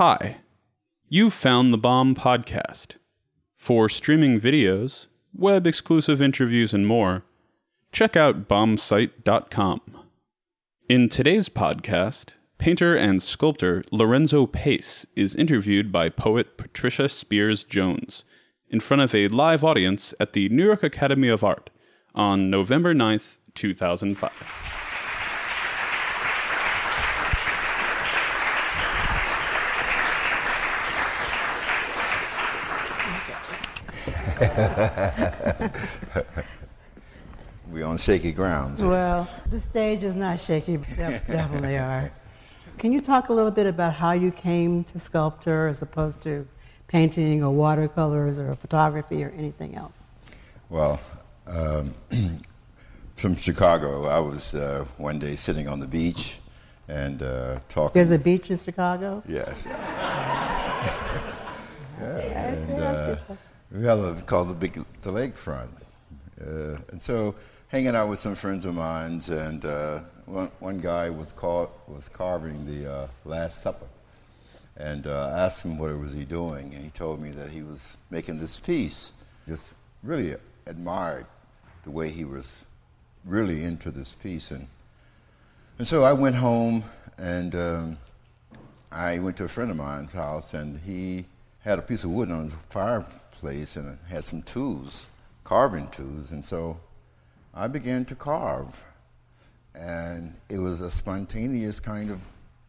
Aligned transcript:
Hi, 0.00 0.38
you've 1.10 1.34
found 1.34 1.74
the 1.74 1.76
Bomb 1.76 2.14
Podcast. 2.14 2.96
For 3.54 3.86
streaming 3.90 4.40
videos, 4.40 5.08
web 5.34 5.66
exclusive 5.66 6.22
interviews, 6.22 6.72
and 6.72 6.86
more, 6.86 7.22
check 7.92 8.16
out 8.16 8.48
bombsite.com. 8.48 9.82
In 10.88 11.10
today's 11.10 11.50
podcast, 11.50 12.32
painter 12.56 12.96
and 12.96 13.22
sculptor 13.22 13.84
Lorenzo 13.90 14.46
Pace 14.46 15.04
is 15.16 15.36
interviewed 15.36 15.92
by 15.92 16.08
poet 16.08 16.56
Patricia 16.56 17.06
Spears 17.06 17.62
Jones 17.62 18.24
in 18.70 18.80
front 18.80 19.02
of 19.02 19.14
a 19.14 19.28
live 19.28 19.62
audience 19.62 20.14
at 20.18 20.32
the 20.32 20.48
New 20.48 20.64
York 20.64 20.82
Academy 20.82 21.28
of 21.28 21.44
Art 21.44 21.68
on 22.14 22.48
November 22.48 22.94
9th, 22.94 23.36
2005. 23.54 24.79
We 37.70 37.82
on 37.82 37.98
shaky 37.98 38.32
grounds. 38.32 38.82
Well, 38.82 39.28
the 39.50 39.60
stage 39.60 40.02
is 40.02 40.14
not 40.14 40.40
shaky, 40.40 40.78
but 40.78 40.88
definitely 40.88 41.76
are. 41.76 42.10
Can 42.78 42.92
you 42.92 43.00
talk 43.00 43.28
a 43.28 43.34
little 43.34 43.50
bit 43.50 43.66
about 43.66 43.92
how 43.94 44.12
you 44.12 44.30
came 44.30 44.84
to 44.84 44.98
sculpture 44.98 45.66
as 45.66 45.82
opposed 45.82 46.22
to 46.22 46.48
painting 46.88 47.44
or 47.44 47.50
watercolors 47.52 48.38
or 48.38 48.54
photography 48.54 49.22
or 49.22 49.28
anything 49.36 49.76
else? 49.76 50.10
Well, 50.70 50.98
um, 51.46 51.94
from 53.16 53.36
Chicago, 53.36 54.06
I 54.06 54.20
was 54.20 54.54
uh, 54.54 54.86
one 54.96 55.18
day 55.18 55.36
sitting 55.36 55.68
on 55.68 55.80
the 55.80 55.86
beach 55.86 56.38
and 56.88 57.22
uh, 57.22 57.58
talking. 57.68 57.92
There's 57.92 58.10
a 58.10 58.18
beach 58.18 58.50
in 58.50 58.56
Chicago? 58.56 59.22
Yes. 59.28 59.66
and 62.00 62.70
uh, 62.70 63.16
we 63.72 63.84
have 63.84 63.98
a 64.00 64.22
called 64.22 64.48
the 64.48 64.54
big 64.54 64.74
the 65.02 65.10
lakefront, 65.10 65.70
uh, 66.40 66.78
and 66.90 67.00
so 67.00 67.34
hanging 67.68 67.94
out 67.94 68.08
with 68.08 68.18
some 68.18 68.34
friends 68.34 68.64
of 68.64 68.74
mine, 68.74 69.22
and 69.30 69.64
uh, 69.64 70.00
one, 70.26 70.50
one 70.58 70.80
guy 70.80 71.10
was 71.10 71.32
caught 71.32 71.70
was 71.88 72.08
carving 72.08 72.66
the 72.66 72.92
uh, 72.92 73.08
Last 73.24 73.62
Supper, 73.62 73.86
and 74.76 75.06
uh, 75.06 75.28
I 75.34 75.40
asked 75.40 75.64
him 75.64 75.78
what 75.78 75.96
was 75.98 76.12
he 76.12 76.24
doing, 76.24 76.74
and 76.74 76.84
he 76.84 76.90
told 76.90 77.20
me 77.20 77.30
that 77.30 77.50
he 77.50 77.62
was 77.62 77.96
making 78.10 78.38
this 78.38 78.58
piece. 78.58 79.12
Just 79.46 79.74
really 80.02 80.34
admired 80.66 81.26
the 81.82 81.90
way 81.90 82.10
he 82.10 82.24
was 82.24 82.64
really 83.24 83.64
into 83.64 83.90
this 83.90 84.14
piece, 84.14 84.50
and 84.50 84.66
and 85.78 85.86
so 85.86 86.04
I 86.04 86.12
went 86.12 86.36
home 86.36 86.84
and 87.20 87.54
um, 87.54 87.96
I 88.90 89.18
went 89.18 89.36
to 89.36 89.44
a 89.44 89.48
friend 89.48 89.70
of 89.70 89.76
mine's 89.76 90.12
house, 90.12 90.54
and 90.54 90.78
he 90.78 91.26
had 91.62 91.78
a 91.78 91.82
piece 91.82 92.04
of 92.04 92.10
wood 92.10 92.30
on 92.30 92.44
his 92.44 92.54
fireplace 92.68 93.76
and 93.76 93.98
had 94.08 94.24
some 94.24 94.42
tools, 94.42 95.06
carving 95.44 95.88
tools, 95.88 96.32
and 96.32 96.44
so 96.44 96.78
I 97.54 97.66
began 97.68 98.04
to 98.06 98.14
carve. 98.14 98.82
And 99.74 100.34
it 100.48 100.58
was 100.58 100.80
a 100.80 100.90
spontaneous 100.90 101.78
kind 101.80 102.10
of 102.10 102.20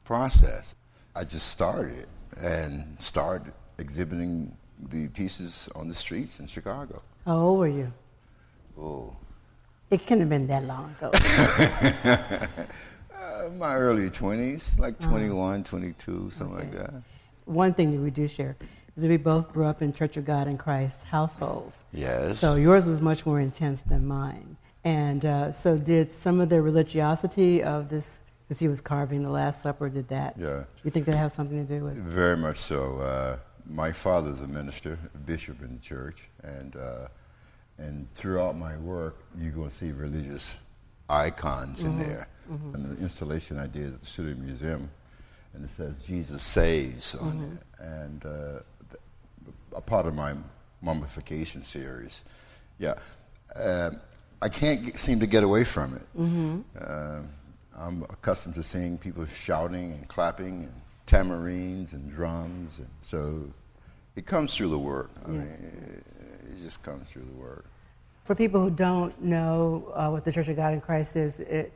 process. 0.04 0.76
I 1.16 1.22
just 1.24 1.48
started 1.48 2.08
and 2.40 2.96
started 3.02 3.54
exhibiting 3.78 4.56
the 4.90 5.08
pieces 5.10 5.70
on 5.76 5.88
the 5.88 5.94
streets 5.94 6.40
in 6.40 6.48
Chicago. 6.48 7.02
How 7.26 7.38
old 7.38 7.60
were 7.60 7.68
you? 7.68 7.92
Oh, 8.80 9.16
It 9.90 10.06
couldn't 10.08 10.22
have 10.22 10.30
been 10.30 10.48
that 10.48 10.64
long 10.66 10.96
ago. 11.00 11.12
uh, 13.16 13.50
my 13.58 13.76
early 13.76 14.10
20s, 14.10 14.80
like 14.80 15.00
21, 15.00 15.64
22, 15.64 16.32
something 16.32 16.56
like 16.56 16.72
that. 16.72 16.94
One 17.46 17.74
thing 17.74 17.92
that 17.92 18.00
we 18.02 18.12
do 18.12 18.28
share 18.28 18.56
is 19.02 19.08
we 19.08 19.18
both 19.18 19.52
grew 19.52 19.66
up 19.66 19.82
in 19.82 19.94
Church 19.94 20.18
of 20.18 20.26
God 20.26 20.48
in 20.48 20.58
Christ 20.58 21.04
households. 21.04 21.84
Yes. 21.94 22.40
So 22.40 22.56
yours 22.56 22.86
was 22.86 23.02
much 23.02 23.26
more 23.26 23.40
intense 23.40 23.82
than 23.82 24.06
mine. 24.06 24.58
And 24.84 25.26
uh, 25.26 25.52
so, 25.52 25.78
did 25.78 26.12
some 26.12 26.40
of 26.40 26.50
the 26.50 26.62
religiosity 26.62 27.62
of 27.62 27.90
this, 27.90 28.22
since 28.48 28.60
he 28.60 28.68
was 28.68 28.82
carving 28.82 29.22
the 29.22 29.30
Last 29.30 29.62
Supper, 29.62 29.90
did 29.90 30.08
that? 30.08 30.36
Yeah. 30.40 30.64
You 30.84 30.90
think 30.90 31.06
that 31.06 31.16
have 31.16 31.32
something 31.32 31.66
to 31.66 31.72
do 31.72 31.84
with? 31.84 31.98
It? 31.98 32.04
Very 32.04 32.38
much 32.38 32.58
so. 32.58 33.00
Uh, 33.00 33.38
my 33.68 33.92
father's 33.92 34.42
a 34.42 34.48
minister, 34.48 34.98
a 35.14 35.18
bishop 35.20 35.62
in 35.62 35.76
the 35.76 35.82
church, 35.82 36.28
and 36.42 36.76
uh, 36.76 37.08
and 37.78 38.12
throughout 38.14 38.58
my 38.58 38.76
work, 38.78 39.18
you're 39.38 39.52
going 39.52 39.70
to 39.70 39.76
see 39.76 39.92
religious 39.92 40.58
icons 41.10 41.84
in 41.84 41.96
there. 41.96 42.28
And 42.74 42.98
the 42.98 43.02
installation 43.02 43.58
I 43.58 43.68
did 43.68 43.94
at 43.94 44.02
the 44.02 44.06
Studio 44.06 44.36
Museum, 44.36 44.90
and 45.54 45.64
it 45.64 45.70
says 45.70 46.00
Jesus 46.00 46.42
saves 46.44 47.16
on 47.16 47.40
it, 47.40 47.84
and 47.84 48.26
uh, 48.26 48.60
a 49.76 49.82
part 49.82 50.06
of 50.06 50.16
my 50.16 50.34
mummification 50.82 51.62
series. 51.62 52.24
Yeah, 52.80 52.96
uh, 53.56 53.92
I 54.42 54.50
can't 54.50 54.86
get, 54.86 55.00
seem 55.00 55.20
to 55.20 55.28
get 55.28 55.44
away 55.44 55.64
from 55.64 55.96
it. 55.96 56.82
Uh, 56.84 57.22
I'm 57.78 58.04
accustomed 58.04 58.56
to 58.56 58.64
seeing 58.64 58.98
people 58.98 59.26
shouting 59.26 59.94
and 59.94 60.08
clapping 60.08 60.64
and 60.64 60.82
tamarines 61.08 61.94
and 61.94 62.10
drums, 62.10 62.80
and 62.80 62.90
so 63.02 63.44
it 64.16 64.26
comes 64.26 64.56
through 64.56 64.70
the 64.70 64.80
work. 64.80 65.12
I 65.26 65.30
mean, 65.30 65.42
it, 65.42 66.04
it 66.52 66.62
just 66.64 66.84
comes 66.84 67.10
through 67.10 67.24
the 67.24 67.34
work. 67.40 67.66
For 68.26 68.36
people 68.36 68.62
who 68.62 68.70
don't 68.70 69.20
know 69.22 69.92
uh, 69.96 70.10
what 70.10 70.26
the 70.26 70.32
Church 70.32 70.48
of 70.48 70.56
God 70.56 70.74
in 70.74 70.82
Christ 70.82 71.16
is, 71.16 71.40
it, 71.40 71.74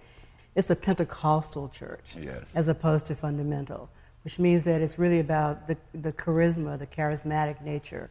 it's 0.56 0.70
a 0.70 0.76
Pentecostal 0.76 1.70
church 1.70 2.16
Yes. 2.20 2.56
as 2.56 2.68
opposed 2.68 3.06
to 3.08 3.16
fundamental, 3.16 3.90
which 4.26 4.40
means 4.40 4.64
that 4.64 4.82
it's 4.82 4.98
really 4.98 5.20
about 5.20 5.68
the, 5.68 5.78
the 5.94 6.12
charisma, 6.12 6.78
the 6.80 6.88
charismatic 6.88 7.62
nature 7.62 8.10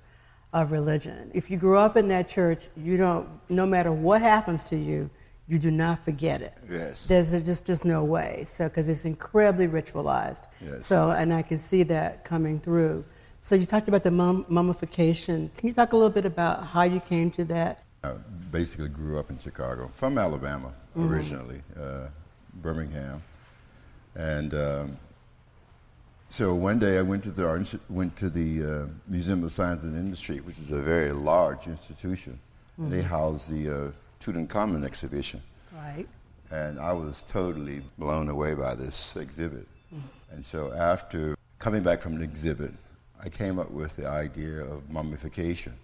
of 0.53 0.71
religion. 0.71 1.29
If 1.35 1.51
you 1.51 1.57
grew 1.57 1.77
up 1.77 1.97
in 1.97 2.07
that 2.09 2.29
church, 2.29 2.69
you 2.77 2.97
don't, 2.97 3.29
no 3.49 3.67
matter 3.67 3.91
what 3.91 4.23
happens 4.23 4.63
to 4.65 4.77
you, 4.77 5.11
you 5.49 5.59
do 5.59 5.73
not 5.73 6.05
forget 6.05 6.41
it. 6.41 6.57
Yes. 6.71 7.07
There's 7.07 7.33
just, 7.43 7.67
just 7.67 7.85
no 7.85 8.05
way. 8.05 8.45
So, 8.47 8.69
because 8.69 8.89
it's 8.89 9.05
incredibly 9.05 9.67
ritualized. 9.67 10.47
Yes. 10.65 10.87
So, 10.87 11.11
and 11.11 11.35
I 11.35 11.43
can 11.43 11.59
see 11.59 11.83
that 11.83 12.25
coming 12.25 12.61
through. 12.61 13.05
So, 13.41 13.57
you 13.57 13.67
talked 13.67 13.89
about 13.89 14.05
the 14.05 14.13
mum, 14.13 14.47
mummification. 14.49 15.51
Can 15.57 15.67
you 15.67 15.75
talk 15.75 15.95
a 15.95 15.97
little 15.97 16.11
bit 16.11 16.25
about 16.25 16.65
how 16.65 16.85
you 16.85 17.01
came 17.01 17.33
to 17.33 17.45
that? 17.47 17.83
I 18.05 18.13
basically 18.53 18.89
grew 18.89 19.19
up 19.19 19.31
in 19.31 19.39
Chicago, 19.39 19.91
from 19.93 20.17
Alabama 20.17 20.73
originally, 20.97 21.61
uh, 21.77 22.07
Birmingham, 22.63 23.21
and 24.15 24.55
um, 24.55 24.97
so 26.35 26.53
one 26.53 26.81
day 26.81 26.99
I 26.99 27.03
went 27.03 27.23
to 27.23 27.31
the 27.31 27.79
went 27.89 28.17
to 28.17 28.29
the 28.29 28.65
uh, 28.65 28.89
Museum 29.07 29.45
of 29.45 29.53
Science 29.53 29.85
and 29.85 29.97
Industry, 29.97 30.39
which 30.41 30.59
is 30.59 30.73
a 30.73 30.83
very 30.83 31.13
large 31.13 31.69
institution. 31.69 32.41
And 32.77 32.93
they 32.93 33.03
house 33.03 33.47
the 33.47 33.71
uh, 33.71 33.91
Tutankhamun 34.19 34.85
exhibition, 34.85 35.41
Right. 35.73 36.09
and 36.51 36.81
I 36.81 36.93
was 36.93 37.23
totally 37.23 37.83
blown 37.99 38.29
away 38.29 38.55
by 38.55 38.75
this 38.75 39.15
exhibit. 39.15 39.69
And 40.33 40.45
so 40.45 40.73
after 40.73 41.37
coming 41.61 41.85
back 41.85 42.01
from 42.01 42.19
the 42.19 42.25
exhibit, 42.25 42.73
I 43.25 43.29
came 43.29 43.61
up 43.61 43.71
with 43.71 43.95
the 43.95 44.09
idea 44.09 44.65
of 44.65 44.91
mummification. 44.91 45.75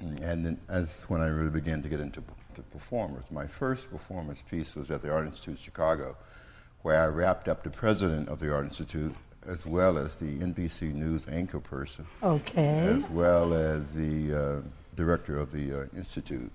And 0.00 0.46
then 0.46 0.58
that's 0.66 1.10
when 1.10 1.20
I 1.20 1.28
really 1.28 1.50
began 1.50 1.82
to 1.82 1.90
get 1.90 2.00
into 2.00 2.22
to 2.54 2.62
performers. 2.62 3.30
My 3.30 3.46
first 3.46 3.90
performance 3.90 4.40
piece 4.40 4.74
was 4.74 4.90
at 4.90 5.02
the 5.02 5.12
Art 5.12 5.26
Institute 5.26 5.56
of 5.58 5.60
Chicago, 5.60 6.16
where 6.80 7.02
I 7.02 7.08
wrapped 7.08 7.48
up 7.48 7.62
the 7.62 7.70
president 7.70 8.30
of 8.30 8.38
the 8.38 8.50
Art 8.54 8.64
Institute, 8.64 9.14
as 9.46 9.64
well 9.66 9.98
as 9.98 10.16
the 10.16 10.38
NBC 10.38 10.92
News 10.94 11.26
anchor 11.28 11.60
person, 11.60 12.04
Okay. 12.22 12.80
as 12.80 13.08
well 13.10 13.54
as 13.54 13.94
the 13.94 14.34
uh, 14.34 14.60
director 14.96 15.38
of 15.38 15.50
the 15.52 15.82
uh, 15.82 15.84
institute. 15.96 16.50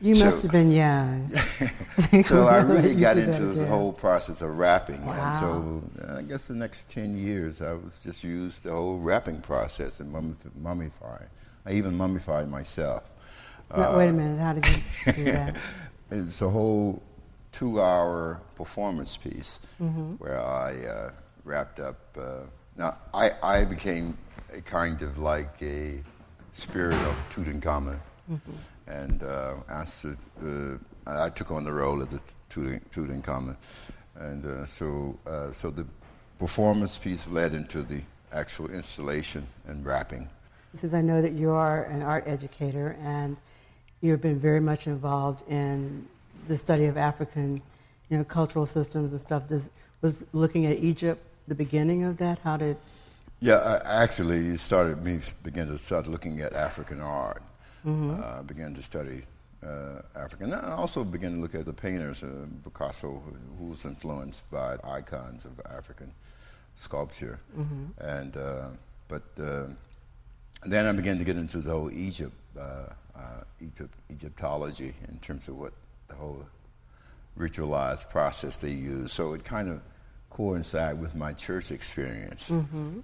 You 0.00 0.14
So- 0.14 0.26
must 0.26 0.42
have 0.42 0.52
been 0.52 0.70
young. 0.70 1.30
so 2.22 2.46
I 2.56 2.58
really 2.58 2.94
got 2.94 3.18
into 3.18 3.44
the 3.46 3.66
whole 3.66 3.92
process 3.92 4.40
of 4.42 4.56
wrapping. 4.58 5.04
Wow. 5.04 5.12
And 5.14 5.36
so 5.38 6.08
uh, 6.08 6.18
I 6.18 6.22
guess 6.22 6.46
the 6.46 6.54
next 6.54 6.88
10 6.88 7.16
years, 7.16 7.60
I 7.60 7.74
was 7.74 8.00
just 8.02 8.24
used 8.24 8.62
the 8.62 8.70
whole 8.72 8.98
wrapping 8.98 9.40
process 9.42 10.00
and 10.00 10.12
mummif- 10.12 10.50
mummifying. 10.62 11.26
I 11.66 11.72
even 11.72 11.94
mummified 11.96 12.48
myself. 12.48 13.10
No, 13.76 13.96
wait 13.98 14.08
a 14.08 14.12
minute. 14.12 14.40
How 14.40 14.52
did 14.54 14.66
you 14.66 15.12
do 15.12 15.24
that? 15.32 15.56
It's 16.12 16.42
a 16.42 16.48
whole 16.48 17.00
two 17.52 17.80
hour 17.80 18.40
performance 18.56 19.16
piece 19.16 19.64
Mm-hmm. 19.80 20.14
where 20.14 20.40
I 20.40 20.72
uh, 20.86 21.10
wrapped 21.44 21.80
up. 21.80 21.98
Uh, 22.18 22.42
now, 22.76 22.96
I, 23.12 23.30
I 23.42 23.64
became 23.64 24.16
a 24.56 24.60
kind 24.60 25.02
of 25.02 25.18
like 25.18 25.60
a 25.62 26.02
spirit 26.52 27.00
of 27.02 27.14
Tutankhamun. 27.28 27.98
Mm-hmm. 28.30 28.52
And 28.86 29.22
uh, 29.22 29.54
asked 29.68 30.06
uh, 30.06 30.76
I 31.06 31.28
took 31.30 31.50
on 31.50 31.64
the 31.64 31.72
role 31.72 32.02
of 32.02 32.10
the 32.10 32.20
Tutankhamun. 32.50 33.56
And 34.16 34.44
uh, 34.44 34.66
so, 34.66 35.18
uh, 35.26 35.52
so 35.52 35.70
the 35.70 35.86
performance 36.38 36.98
piece 36.98 37.28
led 37.28 37.54
into 37.54 37.82
the 37.82 38.00
actual 38.32 38.70
installation 38.70 39.46
and 39.66 39.84
wrapping. 39.84 40.28
Since 40.74 40.94
I 40.94 41.00
know 41.00 41.20
that 41.22 41.32
you 41.32 41.50
are 41.52 41.84
an 41.84 42.02
art 42.02 42.24
educator 42.26 42.96
and 43.02 43.36
you've 44.00 44.20
been 44.20 44.38
very 44.38 44.60
much 44.60 44.86
involved 44.86 45.48
in 45.48 46.06
the 46.48 46.56
study 46.56 46.86
of 46.86 46.96
African, 46.96 47.60
you 48.08 48.18
know, 48.18 48.24
cultural 48.24 48.66
systems 48.66 49.12
and 49.12 49.20
stuff. 49.20 49.48
Does, 49.48 49.70
was 50.00 50.24
looking 50.32 50.66
at 50.66 50.78
Egypt 50.78 51.24
the 51.48 51.54
beginning 51.54 52.04
of 52.04 52.16
that? 52.18 52.38
How 52.40 52.56
did 52.56 52.76
Yeah, 53.40 53.78
I 53.84 54.02
actually 54.02 54.48
it 54.48 54.60
started 54.60 55.02
me 55.02 55.20
began 55.42 55.66
to 55.68 55.78
start 55.78 56.06
looking 56.06 56.40
at 56.40 56.52
African 56.52 57.00
art. 57.00 57.42
Mm-hmm. 57.86 58.20
Uh, 58.22 58.42
began 58.42 58.74
to 58.74 58.82
study 58.82 59.22
uh, 59.64 60.02
African. 60.14 60.52
And 60.52 60.66
I 60.66 60.72
also 60.72 61.04
began 61.04 61.34
to 61.34 61.40
look 61.40 61.54
at 61.54 61.64
the 61.64 61.72
painters, 61.72 62.22
uh, 62.22 62.46
Picasso, 62.64 63.22
who 63.58 63.66
was 63.66 63.84
influenced 63.84 64.50
by 64.50 64.76
icons 64.84 65.44
of 65.44 65.52
African 65.66 66.12
sculpture. 66.74 67.40
Mm-hmm. 67.58 67.84
And 68.00 68.36
uh, 68.36 68.68
but 69.08 69.22
uh, 69.40 69.66
then 70.64 70.86
I 70.86 70.92
began 70.92 71.18
to 71.18 71.24
get 71.24 71.36
into 71.36 71.58
the 71.58 71.70
whole 71.70 71.90
Egypt, 71.90 72.34
uh, 72.58 72.86
uh, 73.16 73.20
Egypt, 73.60 73.94
Egyptology 74.10 74.94
in 75.08 75.18
terms 75.18 75.48
of 75.48 75.58
what 75.58 75.72
the 76.08 76.14
whole 76.14 76.44
ritualized 77.38 78.08
process 78.10 78.56
they 78.56 78.70
use. 78.70 79.12
So 79.12 79.34
it 79.34 79.44
kind 79.44 79.68
of 79.68 79.80
coincided 80.30 81.00
with 81.00 81.14
my 81.14 81.32
church 81.32 81.70
experience. 81.70 82.50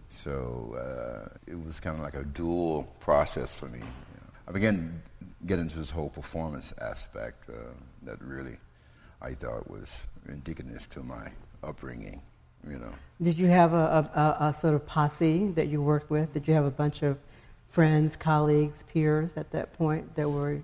So 0.08 0.75
uh, 0.78 1.37
it 1.46 1.62
was 1.62 1.81
kind 1.81 1.96
of 1.96 2.02
like 2.02 2.14
a 2.14 2.25
dual 2.25 2.84
process 3.00 3.55
for 3.56 3.67
me. 3.67 3.78
you 3.78 3.84
know. 3.84 4.31
I 4.49 4.52
began 4.52 5.02
to 5.20 5.26
get 5.44 5.58
into 5.58 5.76
this 5.78 5.90
whole 5.90 6.08
performance 6.08 6.73
aspect 6.81 7.50
uh, 7.50 7.52
that 8.05 8.20
really 8.23 8.56
I 9.20 9.32
thought 9.32 9.69
was 9.70 10.06
indicative 10.28 10.88
to 10.90 11.00
my 11.02 11.32
upbringing. 11.62 12.23
You 12.69 12.78
know. 12.78 12.93
Did 13.20 13.38
you 13.38 13.46
have 13.49 13.73
a, 13.75 14.37
a, 14.40 14.46
a 14.46 14.52
sort 14.52 14.75
of 14.75 14.87
posse 14.87 15.49
that 15.52 15.69
you 15.69 15.82
worked 15.82 16.11
with? 16.11 16.32
Did 16.32 16.49
you 16.49 16.55
have 16.55 16.64
a 16.64 16.70
bunch 16.70 17.02
of 17.02 17.19
friends, 17.70 18.17
colleagues, 18.17 18.84
peers 18.93 19.37
at 19.37 19.50
that 19.50 19.73
point 19.76 20.14
that 20.17 20.28
were 20.28 20.61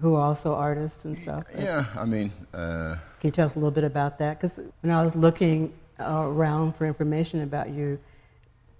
who 0.00 0.14
are 0.14 0.22
also 0.22 0.54
artists 0.54 1.04
and 1.04 1.16
stuff? 1.16 1.44
Yeah, 1.58 1.84
I 1.96 2.04
mean, 2.04 2.30
uh, 2.52 2.96
Can 3.20 3.28
you 3.28 3.30
tell 3.30 3.46
us 3.46 3.54
a 3.54 3.58
little 3.58 3.70
bit 3.70 3.84
about 3.84 4.18
that? 4.18 4.40
Because 4.40 4.60
when 4.82 4.92
I 4.92 5.02
was 5.02 5.14
looking 5.14 5.72
uh, 6.00 6.24
around 6.26 6.76
for 6.76 6.86
information 6.86 7.42
about 7.42 7.70
you, 7.70 7.98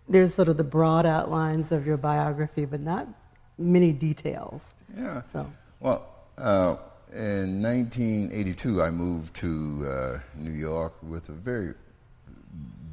there's 0.08 0.34
sort 0.34 0.48
of 0.48 0.56
the 0.56 0.64
broad 0.64 1.06
outlines 1.06 1.72
of 1.72 1.86
your 1.86 1.96
biography, 1.96 2.64
but 2.64 2.80
not 2.80 3.08
many 3.58 3.92
details. 3.92 4.64
yeah. 4.96 5.22
So, 5.32 5.50
Well, 5.80 6.06
uh, 6.36 6.76
in 7.14 7.62
1982, 7.62 8.82
I 8.82 8.90
moved 8.90 9.34
to 9.36 9.86
uh, 9.86 10.18
New 10.36 10.50
York 10.50 10.92
with 11.02 11.28
a 11.28 11.32
very 11.32 11.74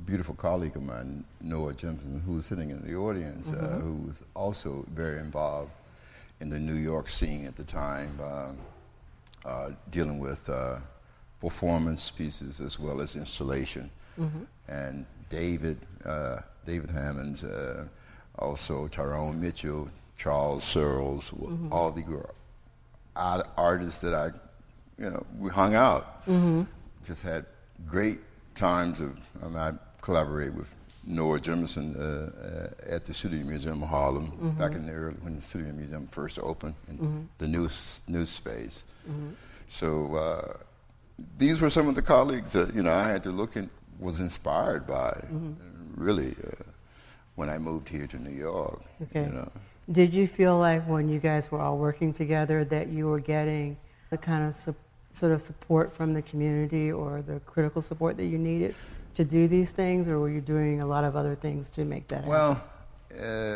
beautiful 0.06 0.36
colleague 0.36 0.76
of 0.76 0.84
mine, 0.84 1.24
Noah 1.42 1.74
Jemison, 1.74 2.22
who 2.24 2.34
was 2.36 2.46
sitting 2.46 2.70
in 2.70 2.82
the 2.82 2.96
audience, 2.96 3.50
uh, 3.50 3.80
who 3.82 4.08
was 4.08 4.22
also 4.36 4.86
very 4.94 5.20
involved 5.20 5.72
in 6.42 6.50
the 6.50 6.60
New 6.60 6.74
York 6.76 7.08
scene 7.08 7.46
at 7.46 7.56
the 7.56 7.64
time, 7.64 8.20
um, 8.22 8.58
uh, 9.46 9.70
dealing 9.92 10.20
with 10.20 10.50
uh, 10.50 10.78
performance 11.40 12.10
pieces 12.12 12.60
as 12.60 12.80
well 12.80 13.00
as 13.00 13.16
installation. 13.16 13.90
And 14.68 15.06
David, 15.30 15.78
uh, 16.06 16.40
David 16.66 16.90
Hammons, 16.92 17.44
uh, 17.44 17.88
also 18.38 18.88
Tyrone 18.88 19.40
Mitchell, 19.40 19.90
Charles 20.18 20.64
Searles, 20.64 21.34
all 21.72 21.92
the 21.92 22.04
artists 23.16 24.02
that 24.02 24.14
I, 24.14 24.30
you 25.02 25.10
know, 25.10 25.26
we 25.40 25.50
hung 25.50 25.74
out. 25.76 26.28
Just 27.06 27.24
had 27.24 27.46
great 27.88 28.20
times 28.54 29.00
of. 29.00 29.18
I, 29.42 29.48
mean, 29.48 29.58
I 29.58 29.72
collaborated 30.02 30.56
with 30.56 30.74
Noah 31.04 31.40
Jemison 31.40 31.96
uh, 31.96 32.02
uh, 32.02 32.96
at 32.96 33.06
the 33.06 33.14
Studio 33.14 33.44
Museum 33.46 33.82
of 33.82 33.90
Harlem 33.90 34.56
back 34.58 34.74
in 34.74 34.86
the 34.86 34.94
early 34.94 35.16
when 35.22 35.36
the 35.36 35.42
Studio 35.42 35.74
Museum 35.74 36.08
first 36.08 36.40
opened 36.40 36.76
in 36.90 37.28
the 37.38 37.48
new 37.48 37.68
new 38.08 38.26
space. 38.26 38.86
So 39.68 40.16
uh, 40.16 40.58
these 41.38 41.62
were 41.62 41.70
some 41.70 41.88
of 41.88 41.96
the 41.96 42.02
colleagues 42.02 42.54
that 42.54 42.74
you 42.76 42.84
know 42.84 42.92
I 42.92 43.08
had 43.08 43.24
to 43.24 43.32
look 43.32 43.56
and 43.56 43.70
was 44.00 44.20
inspired 44.20 44.86
by. 44.86 45.20
Really, 45.96 46.30
uh, 46.30 46.64
when 47.36 47.50
I 47.50 47.58
moved 47.58 47.90
here 47.90 48.08
to 48.08 48.18
New 48.18 48.32
York, 48.32 48.82
okay. 49.04 49.26
you 49.26 49.34
know. 49.34 49.52
Did 49.92 50.14
you 50.14 50.26
feel 50.26 50.58
like 50.58 50.84
when 50.88 51.10
you 51.10 51.20
guys 51.20 51.52
were 51.52 51.60
all 51.60 51.78
working 51.78 52.14
together 52.14 52.64
that 52.66 52.88
you 52.88 53.08
were 53.08 53.20
getting 53.20 53.76
the 54.10 54.18
kind 54.18 54.48
of 54.48 54.56
sort 54.56 55.32
of 55.32 55.42
support 55.42 55.94
from 55.94 56.14
the 56.14 56.22
community 56.22 56.92
or 56.92 57.22
the 57.22 57.40
critical 57.42 57.82
support 57.82 58.16
that 58.18 58.26
you 58.26 58.38
needed 58.38 58.74
to 59.16 59.24
do 59.26 59.48
these 59.48 59.72
things, 59.72 60.08
or 60.10 60.20
were 60.20 60.30
you 60.30 60.42
doing 60.42 60.82
a 60.82 60.86
lot 60.86 61.04
of 61.04 61.16
other 61.16 61.36
things 61.36 61.70
to 61.70 61.86
make 61.86 62.08
that 62.08 62.24
happen? 62.24 62.30
Well, 62.30 62.64
uh, 63.20 63.56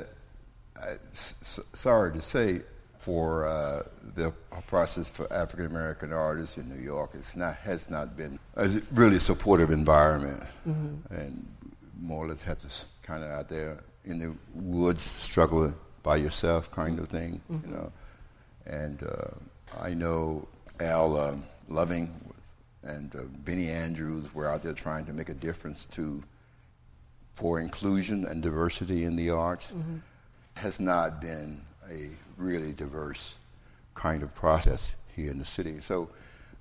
I, 0.81 0.89
s- 1.11 1.35
s- 1.41 1.59
sorry 1.73 2.11
to 2.13 2.21
say, 2.21 2.61
for 2.99 3.47
uh, 3.47 3.83
the 4.15 4.33
process 4.67 5.09
for 5.09 5.31
African 5.31 5.67
American 5.67 6.11
artists 6.11 6.57
in 6.57 6.67
New 6.69 6.81
York, 6.83 7.11
it's 7.13 7.35
not 7.35 7.55
has 7.57 7.89
not 7.89 8.17
been 8.17 8.39
a 8.55 8.67
really 8.93 9.19
supportive 9.19 9.69
environment, 9.71 10.41
and 10.65 11.45
more 12.01 12.25
or 12.25 12.29
less 12.29 12.41
had 12.43 12.59
to 12.59 12.67
kind 13.03 13.23
of 13.23 13.29
out 13.29 13.47
there 13.47 13.77
in 14.05 14.17
the 14.19 14.33
woods 14.55 15.03
struggle 15.03 15.71
by 16.03 16.15
yourself, 16.17 16.69
kind 16.71 16.99
of 16.99 17.07
thing, 17.07 17.41
you 17.49 17.71
know. 17.71 17.91
And 18.65 19.01
uh, 19.03 19.81
I 19.81 19.93
know 19.93 20.47
Al 20.79 21.17
um, 21.19 21.43
Loving 21.67 22.13
and 22.85 23.15
uh, 23.15 23.19
Benny 23.43 23.69
Andrews 23.69 24.33
were 24.33 24.47
out 24.47 24.61
there 24.61 24.73
trying 24.73 25.05
to 25.05 25.13
make 25.13 25.29
a 25.29 25.33
difference 25.33 25.85
to 25.87 26.23
for 27.33 27.59
inclusion 27.59 28.25
and 28.25 28.41
diversity 28.41 29.03
in 29.03 29.15
the 29.17 29.29
arts 29.29 29.73
has 30.55 30.79
not 30.79 31.19
been 31.19 31.59
a 31.91 32.09
really 32.37 32.71
diverse 32.71 33.37
kind 33.93 34.23
of 34.23 34.33
process 34.33 34.93
here 35.15 35.29
in 35.31 35.37
the 35.37 35.45
city. 35.45 35.79
So 35.79 36.09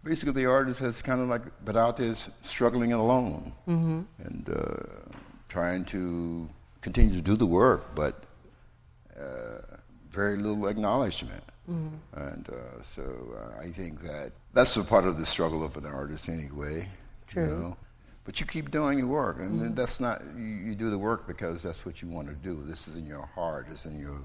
basically, 0.03 0.35
the 0.43 0.47
artist 0.50 0.81
has 0.81 1.00
kind 1.00 1.21
of 1.21 1.29
like 1.29 1.43
been 1.65 1.76
out 1.76 1.97
there 1.97 2.15
struggling 2.43 2.93
alone 2.93 3.53
and 4.19 4.49
uh, 4.49 5.11
trying 5.49 5.85
to 5.87 6.49
continue 6.81 7.15
to 7.15 7.23
do 7.23 7.37
the 7.37 7.47
work, 7.47 7.94
but 7.94 8.25
uh, 9.17 9.77
very 10.11 10.37
little 10.37 10.67
acknowledgement. 10.67 11.43
And 12.15 12.49
uh, 12.49 12.82
so 12.82 13.03
uh, 13.38 13.61
I 13.62 13.69
think 13.69 14.00
that 14.03 14.32
that's 14.55 14.77
a 14.77 14.85
part 14.85 15.05
of 15.05 15.19
the 15.19 15.27
struggle 15.27 15.65
of 15.65 15.77
an 15.77 15.87
artist 15.87 16.29
anyway. 16.29 16.89
True. 17.27 17.45
You 17.45 17.51
know? 17.51 17.77
But 18.25 18.41
you 18.41 18.47
keep 18.47 18.71
doing 18.71 18.99
your 18.99 19.09
work, 19.09 19.39
and 19.41 19.61
then 19.61 19.75
that's 19.75 20.01
not 20.01 20.23
you, 20.35 20.45
you 20.45 20.75
do 20.75 20.89
the 20.89 20.99
work 20.99 21.27
because 21.27 21.62
that's 21.62 21.85
what 21.85 22.01
you 22.01 22.09
want 22.09 22.29
to 22.29 22.35
do. 22.35 22.62
This 22.65 22.89
is 22.89 22.97
in 22.97 23.05
your 23.05 23.27
heart, 23.27 23.67
it's 23.71 23.85
in 23.85 23.99
your 23.99 24.19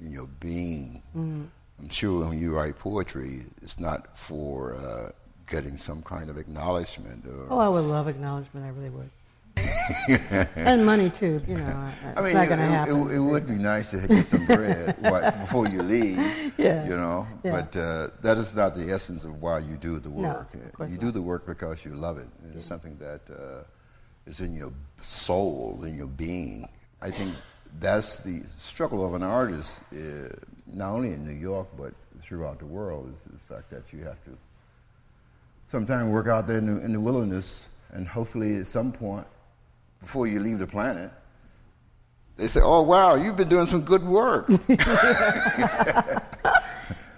in 0.00 0.10
your 0.10 0.28
being. 0.40 1.02
I'm 1.14 1.88
sure 1.90 2.26
when 2.26 2.40
you 2.40 2.56
write 2.56 2.78
poetry, 2.78 3.42
it's 3.60 3.78
not 3.78 4.16
for 4.16 4.76
uh, 4.76 5.10
getting 5.46 5.76
some 5.76 6.02
kind 6.02 6.30
of 6.30 6.38
acknowledgement. 6.38 7.26
Or, 7.26 7.46
oh, 7.50 7.58
I 7.58 7.68
would 7.68 7.84
love 7.84 8.08
acknowledgement. 8.08 8.64
I 8.64 8.70
really 8.70 8.90
would. 8.90 9.10
and 10.56 10.84
money 10.84 11.10
too. 11.10 11.40
You 11.46 11.56
know, 11.56 11.64
I- 11.66 12.10
it's 12.12 12.22
mean, 12.22 12.34
not 12.34 12.46
it, 12.46 12.50
it- 12.52 12.58
happen. 12.58 13.10
it- 13.10 13.18
would 13.18 13.46
be 13.46 13.54
nice 13.54 13.90
to 13.92 14.06
get 14.08 14.24
some 14.24 14.46
bread 14.46 14.96
before 15.40 15.68
you 15.68 15.82
leave. 15.82 16.18
Yeah. 16.58 16.84
You 16.84 16.96
know, 16.96 17.26
Yeah. 17.42 17.52
but 17.52 17.76
uh, 17.76 18.08
that 18.22 18.38
is 18.38 18.54
not 18.54 18.74
the 18.74 18.90
essence 18.92 19.24
of 19.24 19.40
why 19.40 19.58
you 19.60 19.76
do 19.76 19.98
the 20.00 20.08
No, 20.10 20.28
work. 20.28 20.48
of 20.80 20.90
you 20.90 20.98
do 20.98 21.10
the 21.10 21.22
work 21.22 21.46
because 21.46 21.84
you 21.84 21.92
love 21.94 22.18
it. 22.18 22.28
It's 22.54 22.64
something 22.64 22.96
that 22.98 23.20
uh, 23.30 23.64
is 24.26 24.40
in 24.40 24.54
your 24.56 24.72
soul, 25.02 25.84
in 25.84 25.94
your 25.94 26.06
being. 26.08 26.68
I 27.02 27.10
think 27.10 27.34
that's 27.80 28.20
the 28.20 28.42
struggle 28.56 29.04
of 29.06 29.14
an 29.14 29.22
artist, 29.22 29.82
uh, 29.92 30.28
not 30.66 30.92
only 30.92 31.12
in 31.12 31.24
New 31.26 31.34
York 31.38 31.68
but 31.76 31.92
throughout 32.20 32.58
the 32.58 32.66
world, 32.66 33.12
is 33.12 33.24
the 33.24 33.38
fact 33.38 33.70
that 33.70 33.92
you 33.92 34.04
have 34.04 34.22
to 34.24 34.30
sometimes 35.66 36.08
work 36.08 36.26
out 36.28 36.46
there 36.46 36.58
in 36.58 36.66
the, 36.66 36.84
in 36.84 36.92
the 36.92 37.00
wilderness, 37.00 37.68
and 37.92 38.06
hopefully 38.08 38.56
at 38.56 38.66
some 38.66 38.92
point 38.92 39.26
before 40.04 40.26
you 40.26 40.38
leave 40.38 40.58
the 40.58 40.66
planet, 40.66 41.10
they 42.36 42.46
say, 42.46 42.60
"Oh 42.62 42.82
wow, 42.82 43.14
you've 43.14 43.36
been 43.36 43.48
doing 43.48 43.66
some 43.66 43.82
good 43.82 44.04
work." 44.04 44.48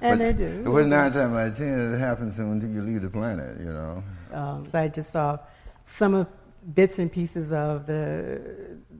and 0.00 0.21
they 0.21 0.33
do. 0.33 0.62
But 0.64 0.87
nine 0.87 1.11
times 1.11 1.35
out 1.35 1.49
of 1.49 1.57
ten, 1.57 1.95
it 1.95 1.99
happens 1.99 2.38
until 2.38 2.71
you 2.71 2.83
leave 2.83 3.02
the 3.02 3.11
planet. 3.11 3.59
You 3.59 3.73
know. 3.73 4.05
Um, 4.33 4.69
I 4.73 4.87
just 4.88 5.11
saw 5.11 5.38
some 5.85 6.14
of 6.14 6.28
bits 6.75 6.99
and 6.99 7.11
pieces 7.11 7.52
of 7.52 7.87
the 7.87 8.40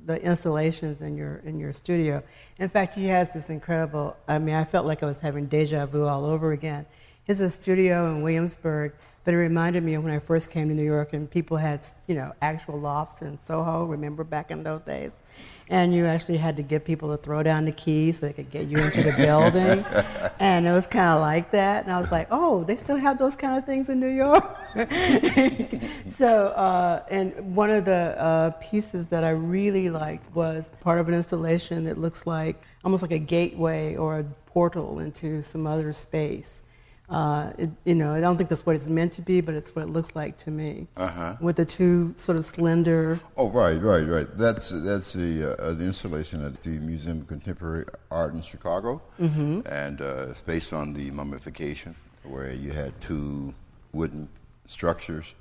the 0.05 0.21
installations 0.23 1.01
in 1.01 1.17
your 1.17 1.37
in 1.45 1.61
your 1.61 1.73
studio. 1.73 2.23
In 2.59 2.69
fact, 2.69 2.95
he 2.95 3.07
has 3.07 3.33
this 3.33 3.51
incredible. 3.51 4.17
I 4.27 4.39
mean, 4.39 4.57
I 4.57 4.65
felt 4.65 4.85
like 4.85 5.05
I 5.05 5.07
was 5.07 5.21
having 5.21 5.47
deja 5.47 5.87
vu 5.87 6.05
all 6.07 6.25
over 6.25 6.51
again. 6.53 6.87
It's 7.29 7.41
a 7.41 7.51
studio 7.51 8.11
in 8.11 8.23
Williamsburg, 8.23 8.93
but 9.27 9.35
it 9.35 9.39
reminded 9.39 9.83
me 9.83 9.95
of 9.95 10.05
when 10.05 10.13
I 10.13 10.21
first 10.21 10.53
came 10.53 10.69
to 10.69 10.75
New 10.75 10.85
York 10.85 11.13
and 11.13 11.29
people 11.29 11.57
had 11.57 11.81
you 12.07 12.15
know 12.15 12.33
actual 12.41 12.79
lofts 12.79 13.23
in 13.23 13.37
Soho. 13.37 13.85
Remember 13.85 14.23
back 14.23 14.53
in 14.53 14.63
those 14.63 14.83
days. 14.83 15.13
And 15.69 15.93
you 15.93 16.07
actually 16.07 16.37
had 16.37 16.57
to 16.59 16.63
get 16.63 16.85
people 16.85 17.11
to 17.11 17.21
throw 17.21 17.43
down 17.43 17.65
the 17.65 17.73
keys 17.73 18.21
so 18.21 18.27
they 18.27 18.33
could 18.33 18.53
get 18.53 18.69
you 18.69 18.79
into 18.79 19.03
the 19.03 19.13
building. 19.19 19.85
and 20.39 20.65
it 20.65 20.71
was 20.71 20.87
kind 20.87 21.09
of 21.09 21.21
like 21.21 21.51
that. 21.51 21.83
And 21.83 21.93
I 21.93 21.99
was 21.99 22.13
like, 22.13 22.29
oh, 22.31 22.63
they 22.63 22.77
still 22.77 22.97
have 22.97 23.19
those 23.19 23.35
kind 23.35 23.59
of 23.59 23.67
things 23.67 23.89
in 23.89 23.99
New 23.99 24.07
York? 24.07 24.45
so, 26.07 26.49
uh, 26.51 27.03
and 27.11 27.57
one 27.57 27.71
of 27.71 27.85
the 27.85 28.17
uh, 28.17 28.51
pieces 28.61 29.09
that 29.09 29.25
I 29.25 29.31
really 29.31 29.91
liked 29.91 30.33
was 30.37 30.71
part 30.81 31.01
of 31.01 31.09
an 31.09 31.15
installation 31.15 31.83
that 31.85 31.99
looks 31.99 32.29
like 32.29 32.63
almost 32.85 33.03
like 33.03 33.11
a 33.11 33.19
gateway 33.19 33.97
or 33.97 34.21
a 34.21 34.25
portal 34.47 35.01
into 35.01 35.43
some 35.43 35.67
other 35.67 35.93
space. 35.93 36.63
Uh, 37.09 37.53
it, 37.57 37.71
you 37.85 37.95
know, 37.95 38.13
I 38.13 38.21
don't 38.21 38.37
think 38.37 38.49
that's 38.49 38.67
what 38.67 38.75
it's 38.75 38.89
meant 38.89 39.13
to 39.13 39.23
be, 39.23 39.41
but 39.41 39.55
it's 39.55 39.75
what 39.77 39.83
it 39.83 39.89
looks 39.89 40.17
like 40.17 40.37
to 40.39 40.51
me. 40.51 40.89
Uh-huh. 40.97 41.37
With 41.41 41.57
the 41.57 41.65
two 41.65 42.13
sort 42.17 42.37
of 42.37 42.45
slender. 42.45 43.21
Oh, 43.37 43.49
right, 43.51 43.81
right, 43.81 44.07
right. 44.07 44.27
That's 44.37 44.71
that's 44.71 45.13
the 45.13 45.57
uh, 45.59 45.73
the 45.73 45.85
installation 45.85 46.45
at 46.45 46.61
the 46.61 46.79
Museum 46.79 47.21
of 47.21 47.29
Contemporary 47.29 47.85
Art 48.11 48.35
in 48.35 48.43
Chicago, 48.43 49.03
mm-hmm. 49.21 49.61
and 49.67 50.01
uh, 50.01 50.27
it's 50.31 50.43
based 50.43 50.73
on 50.73 50.95
the 50.95 51.11
mummification, 51.13 51.95
where 52.25 52.53
you 52.53 52.73
had 52.73 53.01
two 53.01 53.55
wooden 53.93 54.29
structures. 54.67 55.35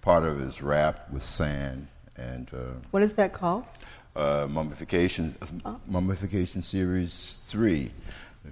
Part 0.00 0.24
of 0.24 0.40
it 0.40 0.44
is 0.44 0.62
wrapped 0.62 1.10
with 1.12 1.22
sand, 1.22 1.88
and 2.16 2.50
uh, 2.52 2.80
What 2.90 3.02
is 3.02 3.14
that 3.14 3.32
called? 3.32 3.64
uh, 4.16 4.46
mummification 4.48 5.34
mummification 5.86 6.62
series 6.62 7.44
three. 7.46 7.90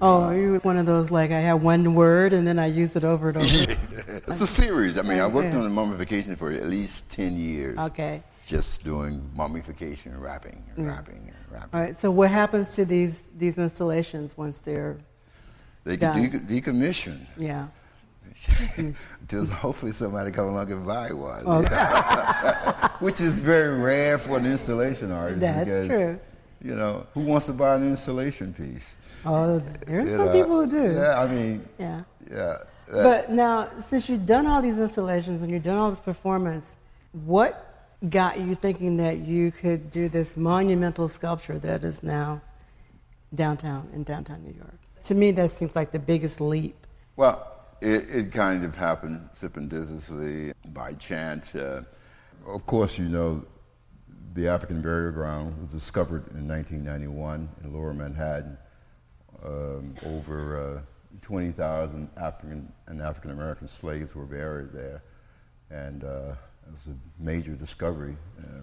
Oh, 0.00 0.22
are 0.22 0.36
you 0.36 0.56
one 0.62 0.78
of 0.78 0.86
those 0.86 1.10
like 1.10 1.30
I 1.30 1.40
have 1.40 1.62
one 1.62 1.94
word 1.94 2.32
and 2.32 2.46
then 2.46 2.58
I 2.58 2.66
use 2.66 2.96
it 2.96 3.04
over 3.04 3.28
and 3.28 3.36
over? 3.38 3.46
It's 4.26 4.40
a 4.40 4.46
series. 4.46 4.98
I 4.98 5.02
mean, 5.02 5.18
I 5.18 5.26
worked 5.26 5.48
Okay. 5.54 5.58
on 5.64 5.72
mummification 5.72 6.34
for 6.36 6.50
at 6.50 6.66
least 6.66 7.10
ten 7.10 7.36
years. 7.36 7.78
okay. 7.78 8.22
Just 8.44 8.84
doing 8.84 9.22
mummification 9.36 10.12
and 10.14 10.22
wrapping 10.22 10.62
and 10.76 10.86
Mm. 10.86 10.90
wrapping 10.90 11.18
and 11.28 11.36
wrapping. 11.52 11.68
All 11.74 11.80
right. 11.80 11.96
So 11.96 12.10
what 12.10 12.30
happens 12.30 12.70
to 12.70 12.84
these 12.84 13.22
these 13.38 13.58
installations 13.58 14.36
once 14.36 14.58
they're 14.58 14.96
They 15.84 15.96
can 15.96 16.12
Done. 16.16 16.46
de- 16.46 16.60
decommission. 16.60 17.18
yeah? 17.36 17.66
Until 19.20 19.44
hopefully 19.46 19.92
somebody 19.92 20.30
come 20.32 20.48
along 20.48 20.70
and 20.72 20.86
buy 20.86 21.12
one. 21.12 21.42
Oh. 21.46 21.60
you 21.60 21.68
know? 21.70 22.88
Which 23.00 23.20
is 23.20 23.38
very 23.40 23.78
rare 23.80 24.16
for 24.18 24.38
an 24.38 24.46
installation 24.46 25.10
artist. 25.12 25.40
That's 25.40 25.86
true. 25.86 26.18
You 26.64 26.76
know, 26.76 27.06
who 27.14 27.20
wants 27.20 27.46
to 27.46 27.52
buy 27.52 27.74
an 27.74 27.86
installation 27.86 28.52
piece? 28.54 28.96
Oh, 29.26 29.58
there's 29.86 30.10
You 30.10 30.16
some 30.16 30.26
know? 30.26 30.32
people 30.32 30.60
who 30.64 30.70
do. 30.70 30.94
Yeah, 30.94 31.20
I 31.20 31.26
mean, 31.26 31.68
Yeah. 31.78 32.02
yeah. 32.30 32.58
But 32.90 33.30
now, 33.30 33.68
since 33.80 34.08
you've 34.08 34.26
done 34.26 34.46
all 34.46 34.60
these 34.62 34.78
installations 34.78 35.42
and 35.42 35.50
you've 35.50 35.62
done 35.62 35.78
all 35.78 35.90
this 35.90 36.00
performance, 36.00 36.76
what 37.24 37.98
got 38.10 38.38
you 38.38 38.54
thinking 38.54 38.96
that 38.98 39.18
you 39.18 39.50
could 39.50 39.90
do 39.90 40.08
this 40.08 40.36
monumental 40.36 41.08
sculpture 41.08 41.58
that 41.58 41.84
is 41.84 42.02
now 42.02 42.40
downtown 43.34 43.88
in 43.94 44.04
downtown 44.04 44.42
New 44.44 44.54
York? 44.54 44.74
To 45.04 45.14
me, 45.14 45.30
that 45.32 45.50
seems 45.50 45.74
like 45.74 45.90
the 45.90 45.98
biggest 45.98 46.40
leap. 46.40 46.76
Well, 47.16 47.44
it, 47.80 48.08
it 48.10 48.32
kind 48.32 48.64
of 48.64 48.76
happened 48.76 49.28
serendipitously 49.34 50.52
by 50.72 50.92
chance. 50.94 51.54
Uh, 51.54 51.82
of 52.46 52.66
course, 52.66 52.98
you 52.98 53.08
know, 53.08 53.44
the 54.34 54.48
African 54.48 54.80
burial 54.80 55.12
ground 55.12 55.60
was 55.60 55.70
discovered 55.72 56.26
in 56.34 56.48
1991 56.48 57.48
in 57.64 57.72
Lower 57.72 57.92
Manhattan. 57.92 58.56
Um, 59.44 59.94
over 60.06 60.76
uh, 60.78 60.82
20,000 61.22 62.08
African 62.16 62.72
and 62.86 63.02
African 63.02 63.32
American 63.32 63.66
slaves 63.68 64.14
were 64.14 64.24
buried 64.24 64.72
there, 64.72 65.02
and 65.70 66.04
uh, 66.04 66.34
it 66.66 66.72
was 66.72 66.88
a 66.88 66.94
major 67.22 67.52
discovery 67.52 68.16
uh, 68.38 68.62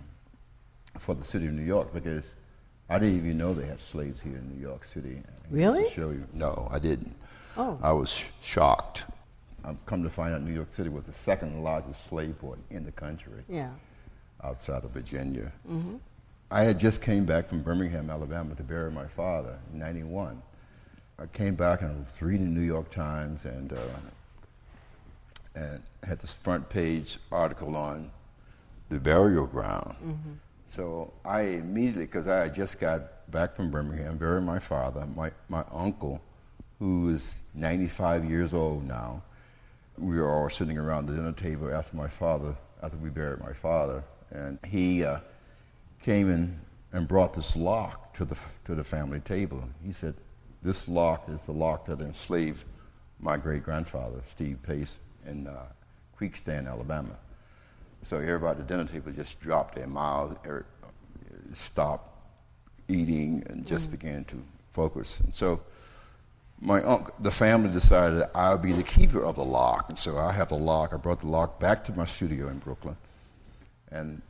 for 0.97 1.15
the 1.15 1.23
city 1.23 1.47
of 1.47 1.53
New 1.53 1.65
York 1.65 1.93
because 1.93 2.33
I 2.89 2.97
didn't 2.97 3.17
even 3.17 3.37
know 3.37 3.53
they 3.53 3.65
had 3.67 3.79
slaves 3.79 4.21
here 4.21 4.37
in 4.37 4.49
New 4.55 4.61
York 4.61 4.85
City. 4.85 5.21
Really? 5.51 5.83
To 5.83 5.89
show 5.89 6.09
you, 6.11 6.25
no, 6.33 6.67
I 6.71 6.79
didn't. 6.79 7.13
Oh. 7.57 7.77
I 7.83 7.91
was 7.91 8.09
sh- 8.09 8.27
shocked. 8.41 9.03
I've 9.65 9.85
come 9.85 10.01
to 10.03 10.09
find 10.09 10.33
out 10.33 10.41
New 10.41 10.53
York 10.53 10.71
City 10.71 10.89
was 10.89 11.03
the 11.03 11.11
second 11.13 11.61
largest 11.61 12.05
slave 12.05 12.39
port 12.39 12.59
in 12.69 12.85
the 12.85 12.91
country 12.93 13.43
Yeah. 13.49 13.71
Outside 14.43 14.83
of 14.83 14.91
Virginia. 14.91 15.51
I 16.51 16.63
had 16.63 16.79
just 16.79 17.01
came 17.01 17.25
back 17.25 17.47
from 17.47 17.61
Birmingham, 17.61 18.09
Alabama 18.09 18.55
to 18.55 18.63
bury 18.63 18.91
my 18.91 19.05
father 19.05 19.57
in 19.71 19.79
91. 19.79 20.41
I 21.19 21.25
came 21.27 21.55
back 21.55 21.81
and 21.81 21.91
I 21.91 21.93
was 21.99 22.21
reading 22.21 22.53
the 22.53 22.59
New 22.61 22.65
York 22.65 22.89
Times 22.89 23.45
and, 23.45 23.73
uh, 23.73 23.77
and 25.55 25.83
had 26.03 26.19
this 26.19 26.33
front 26.33 26.67
page 26.69 27.17
article 27.31 27.75
on 27.75 28.09
the 28.89 28.99
burial 28.99 29.45
ground. 29.45 29.95
So 30.65 31.13
I 31.25 31.41
immediately, 31.41 32.05
because 32.05 32.27
I 32.27 32.45
had 32.45 32.53
just 32.55 32.79
got 32.79 33.29
back 33.31 33.55
from 33.55 33.69
Birmingham, 33.69 34.17
buried 34.17 34.43
my 34.43 34.59
father, 34.59 35.05
my, 35.15 35.31
my 35.49 35.63
uncle, 35.71 36.21
who 36.79 37.09
is 37.09 37.37
95 37.53 38.25
years 38.25 38.53
old 38.53 38.87
now, 38.87 39.21
we 39.97 40.17
were 40.17 40.29
all 40.29 40.49
sitting 40.49 40.77
around 40.77 41.07
the 41.07 41.13
dinner 41.15 41.33
table 41.33 41.71
after 41.73 41.95
my 41.97 42.07
father, 42.07 42.55
after 42.81 42.97
we 42.97 43.09
buried 43.09 43.41
my 43.41 43.51
father, 43.51 44.03
and 44.31 44.59
he 44.65 45.03
uh, 45.03 45.19
came 46.01 46.29
in 46.29 46.59
and 46.91 47.07
brought 47.07 47.33
this 47.33 47.55
lock 47.55 48.13
to 48.13 48.25
the 48.25 48.37
to 48.65 48.75
the 48.75 48.83
family 48.83 49.19
table. 49.19 49.63
He 49.83 49.91
said, 49.91 50.15
"This 50.61 50.87
lock 50.87 51.29
is 51.29 51.45
the 51.45 51.51
lock 51.51 51.85
that 51.85 52.01
enslaved 52.01 52.65
my 53.19 53.37
great 53.37 53.63
grandfather, 53.63 54.21
Steve 54.23 54.61
Pace, 54.63 54.99
in 55.25 55.47
uh, 55.47 55.65
Creekstand, 56.19 56.67
Alabama." 56.67 57.17
So 58.01 58.17
everybody 58.17 58.59
at 58.61 58.67
the 58.67 58.73
dinner 58.73 58.87
table 58.87 59.11
just 59.11 59.39
dropped 59.41 59.75
their 59.75 59.87
mouths, 59.87 60.37
er- 60.47 60.65
stopped 61.53 62.15
eating, 62.87 63.43
and 63.49 63.65
just 63.65 63.91
began 63.91 64.23
to 64.25 64.41
focus. 64.71 65.19
And 65.19 65.33
so 65.33 65.61
my 66.61 66.81
uncle, 66.83 67.13
the 67.19 67.31
family 67.31 67.69
decided 67.69 68.23
I 68.35 68.51
would 68.51 68.61
be 68.61 68.73
the 68.73 68.83
keeper 68.83 69.23
of 69.23 69.35
the 69.35 69.43
lock, 69.43 69.89
and 69.89 69.97
so 69.97 70.17
I 70.17 70.31
have 70.31 70.49
the 70.49 70.55
lock. 70.55 70.93
I 70.93 70.97
brought 70.97 71.21
the 71.21 71.27
lock 71.27 71.59
back 71.59 71.83
to 71.85 71.93
my 71.93 72.05
studio 72.05 72.47
in 72.49 72.59
Brooklyn, 72.59 72.97
and 73.91 74.21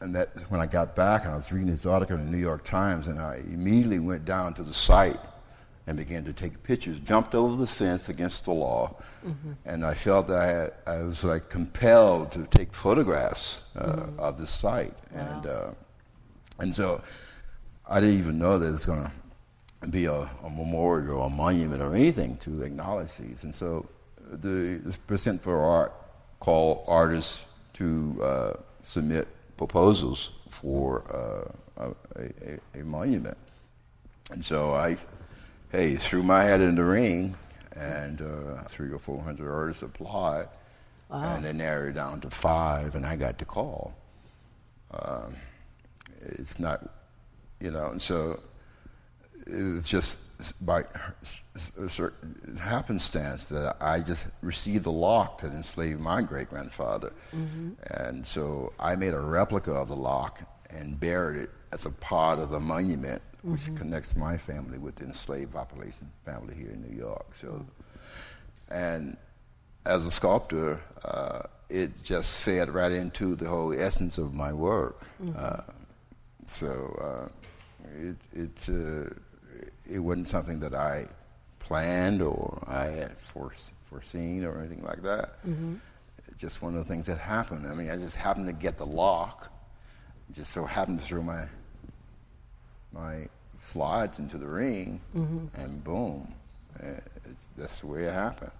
and 0.00 0.14
that 0.14 0.28
when 0.50 0.60
I 0.60 0.66
got 0.66 0.94
back 0.94 1.24
and 1.24 1.32
I 1.32 1.36
was 1.36 1.50
reading 1.52 1.70
this 1.70 1.86
article 1.86 2.18
in 2.18 2.26
the 2.26 2.30
New 2.30 2.38
York 2.38 2.64
Times, 2.64 3.08
and 3.08 3.18
I 3.18 3.40
immediately 3.50 4.00
went 4.00 4.24
down 4.24 4.52
to 4.54 4.62
the 4.62 4.74
site 4.74 5.18
and 5.86 5.96
began 5.96 6.24
to 6.24 6.32
take 6.32 6.62
pictures. 6.62 7.00
Jumped 7.00 7.34
over 7.34 7.56
the 7.56 7.66
fence 7.66 8.08
against 8.08 8.44
the 8.44 8.52
law, 8.52 8.96
and 9.64 9.84
I 9.84 9.94
felt 9.94 10.28
that 10.28 10.38
I, 10.38 10.46
had, 10.46 10.72
I 10.86 11.02
was 11.04 11.24
like 11.24 11.48
compelled 11.48 12.32
to 12.32 12.46
take 12.46 12.72
photographs 12.72 13.70
uh, 13.76 14.08
of 14.18 14.38
the 14.38 14.46
site, 14.46 14.94
and 15.12 15.46
uh, 15.46 15.70
and 16.58 16.74
so 16.74 17.02
I 17.88 18.00
didn't 18.00 18.18
even 18.18 18.38
know 18.38 18.58
that 18.58 18.72
it's 18.72 18.86
going 18.86 19.04
to 19.04 19.88
be 19.90 20.06
a, 20.06 20.12
a 20.12 20.50
memorial 20.50 21.18
or 21.18 21.26
a 21.26 21.30
monument 21.30 21.82
or 21.82 21.94
anything 21.94 22.36
to 22.38 22.62
acknowledge 22.62 23.16
these. 23.16 23.44
And 23.44 23.54
so 23.54 23.86
the, 24.18 24.80
the 24.82 24.96
Percent 25.06 25.40
for 25.42 25.60
Art 25.60 25.92
called 26.40 26.84
artists 26.86 27.52
to 27.74 28.20
uh, 28.22 28.52
submit 28.84 29.26
proposals 29.56 30.30
for 30.48 31.02
uh, 31.78 31.84
a, 32.16 32.20
a, 32.76 32.80
a 32.80 32.84
monument. 32.84 33.36
And 34.30 34.44
so 34.44 34.74
I, 34.74 34.96
hey, 35.72 35.96
threw 35.96 36.22
my 36.22 36.42
hat 36.42 36.60
in 36.60 36.76
the 36.76 36.84
ring, 36.84 37.34
and 37.76 38.22
uh, 38.22 38.62
three 38.68 38.92
or 38.92 38.98
four 38.98 39.20
hundred 39.20 39.52
artists 39.52 39.82
applied, 39.82 40.48
and 41.10 41.44
they 41.44 41.52
narrowed 41.52 41.90
it 41.90 41.94
down 41.94 42.20
to 42.20 42.30
five, 42.30 42.94
and 42.94 43.04
I 43.04 43.16
got 43.16 43.38
the 43.38 43.44
call. 43.44 43.94
Um, 44.92 45.36
it's 46.22 46.58
not, 46.58 46.88
you 47.60 47.70
know, 47.70 47.90
and 47.90 48.00
so 48.00 48.40
it 49.46 49.76
was 49.76 49.88
just 49.88 50.18
by 50.52 50.82
a 51.78 51.88
certain 51.88 52.58
happenstance 52.60 53.46
that 53.46 53.76
I 53.80 54.00
just 54.00 54.28
received 54.42 54.84
the 54.84 54.92
lock 54.92 55.40
that 55.42 55.52
enslaved 55.52 56.00
my 56.00 56.22
great 56.22 56.48
grandfather. 56.50 57.12
And 58.00 58.26
so 58.26 58.72
I 58.78 58.94
made 58.96 59.14
a 59.14 59.20
replica 59.20 59.72
of 59.72 59.88
the 59.88 59.96
lock 59.96 60.42
and 60.70 60.98
buried 60.98 61.42
it 61.42 61.50
as 61.72 61.86
a 61.86 61.90
part 61.90 62.38
of 62.38 62.50
the 62.50 62.60
monument 62.60 63.22
which 63.42 63.74
connects 63.76 64.16
my 64.16 64.36
family 64.38 64.78
with 64.78 64.96
the 64.96 65.04
enslaved 65.04 65.52
population 65.52 66.10
family 66.24 66.54
here 66.54 66.70
in 66.70 66.80
New 66.82 66.96
York. 66.96 67.34
So, 67.34 67.64
and 68.70 69.16
as 69.84 70.06
a 70.06 70.10
sculptor, 70.10 70.80
uh, 71.04 71.42
it 71.68 71.90
just 72.02 72.42
fed 72.42 72.70
right 72.70 72.92
into 72.92 73.36
the 73.36 73.46
whole 73.46 73.72
essence 73.78 74.16
of 74.18 74.32
my 74.32 74.52
work. 74.52 75.02
Uh, 75.36 75.60
so 76.46 76.68
uh, 77.02 77.28
it 78.00 78.16
it 78.32 78.68
uh, 78.68 79.10
it 79.90 79.98
wasn't 79.98 80.28
something 80.28 80.60
that 80.60 80.74
I 80.74 81.06
planned 81.58 82.22
or 82.22 82.62
I 82.66 82.84
had 82.86 83.12
force, 83.18 83.72
foreseen 83.84 84.44
or 84.44 84.58
anything 84.58 84.82
like 84.82 85.02
that. 85.02 85.34
It's 86.28 86.40
just 86.40 86.62
one 86.62 86.74
of 86.76 86.86
the 86.86 86.92
things 86.92 87.06
that 87.06 87.18
happened. 87.18 87.66
I 87.66 87.74
mean, 87.74 87.90
I 87.90 87.96
just 87.96 88.16
happened 88.16 88.46
to 88.46 88.52
get 88.52 88.76
the 88.78 88.86
lock. 88.86 89.50
It 90.28 90.34
just 90.34 90.52
so 90.52 90.64
happened 90.64 91.00
to 91.00 91.04
throw 91.06 91.22
my 91.22 91.44
my 92.92 93.26
slides 93.60 94.18
into 94.18 94.38
the 94.38 94.46
ring, 94.46 95.00
and 95.54 95.82
boom, 95.84 96.32
uh, 96.82 96.86
it, 96.88 97.02
that's 97.56 97.80
the 97.80 97.86
way 97.88 98.04
it 98.04 98.12
happened. 98.14 98.52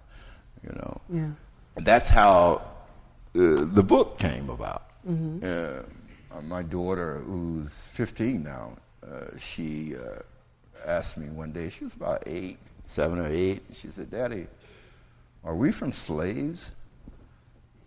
You 0.63 0.73
know. 0.75 1.01
Yeah. 1.09 1.29
That's 1.77 2.09
how 2.09 2.61
uh, 3.35 3.65
the 3.65 3.83
book 3.83 4.17
came 4.19 4.49
about. 4.49 4.83
Uh, 5.43 6.41
my 6.43 6.63
daughter, 6.63 7.19
who's 7.19 7.87
15 7.89 8.43
now, 8.43 8.77
uh, 9.05 9.37
she 9.37 9.95
uh, 9.95 10.19
asked 10.85 11.17
me 11.17 11.27
one 11.29 11.51
day, 11.51 11.69
she 11.69 11.83
was 11.83 11.95
about 11.95 12.23
eight, 12.27 12.57
seven 12.85 13.19
or 13.19 13.27
eight, 13.27 13.61
she 13.71 13.87
said, 13.87 14.11
Daddy, 14.11 14.47
are 15.43 15.55
we 15.55 15.71
from 15.71 15.91
slaves? 15.91 16.71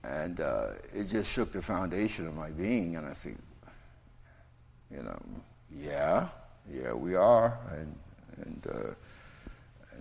And 0.04 0.40
uh, 0.40 0.68
it 0.94 1.08
just 1.08 1.32
shook 1.32 1.52
the 1.52 1.62
foundation 1.62 2.26
of 2.26 2.34
my 2.34 2.50
being. 2.50 2.96
And 2.96 3.06
I 3.06 3.12
said, 3.12 3.36
you 4.90 5.02
know, 5.02 5.18
yeah, 5.70 6.28
yeah, 6.70 6.92
we 6.92 7.14
are. 7.14 7.58
And, 7.72 7.94
and, 8.44 8.66
uh, 8.72 8.94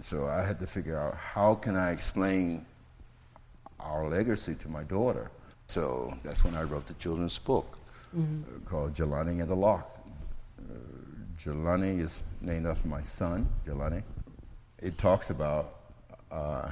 so 0.02 0.28
I 0.28 0.44
had 0.44 0.60
to 0.60 0.68
figure 0.68 0.98
out 0.98 1.16
how 1.16 1.56
can 1.56 1.76
I 1.76 1.92
explain 1.92 2.66
our 3.80 4.08
legacy 4.08 4.56
to 4.56 4.70
my 4.70 4.84
daughter. 4.84 5.32
So 5.68 6.16
that's 6.24 6.44
when 6.44 6.56
I 6.56 6.64
wrote 6.64 6.86
the 6.86 6.94
children's 6.96 7.38
book 7.40 7.78
mm-hmm. 8.16 8.44
uh, 8.44 8.70
called 8.70 8.94
Jalani 8.94 9.42
and 9.42 9.50
the 9.50 9.56
Lock. 9.56 9.90
Uh, 10.60 10.74
Jalani 11.40 12.00
is 12.00 12.24
named 12.42 12.66
after 12.66 12.88
my 12.88 13.02
son, 13.02 13.48
Jalani. 13.66 14.04
It 14.82 14.98
talks 14.98 15.30
about 15.30 15.76
uh, 16.32 16.70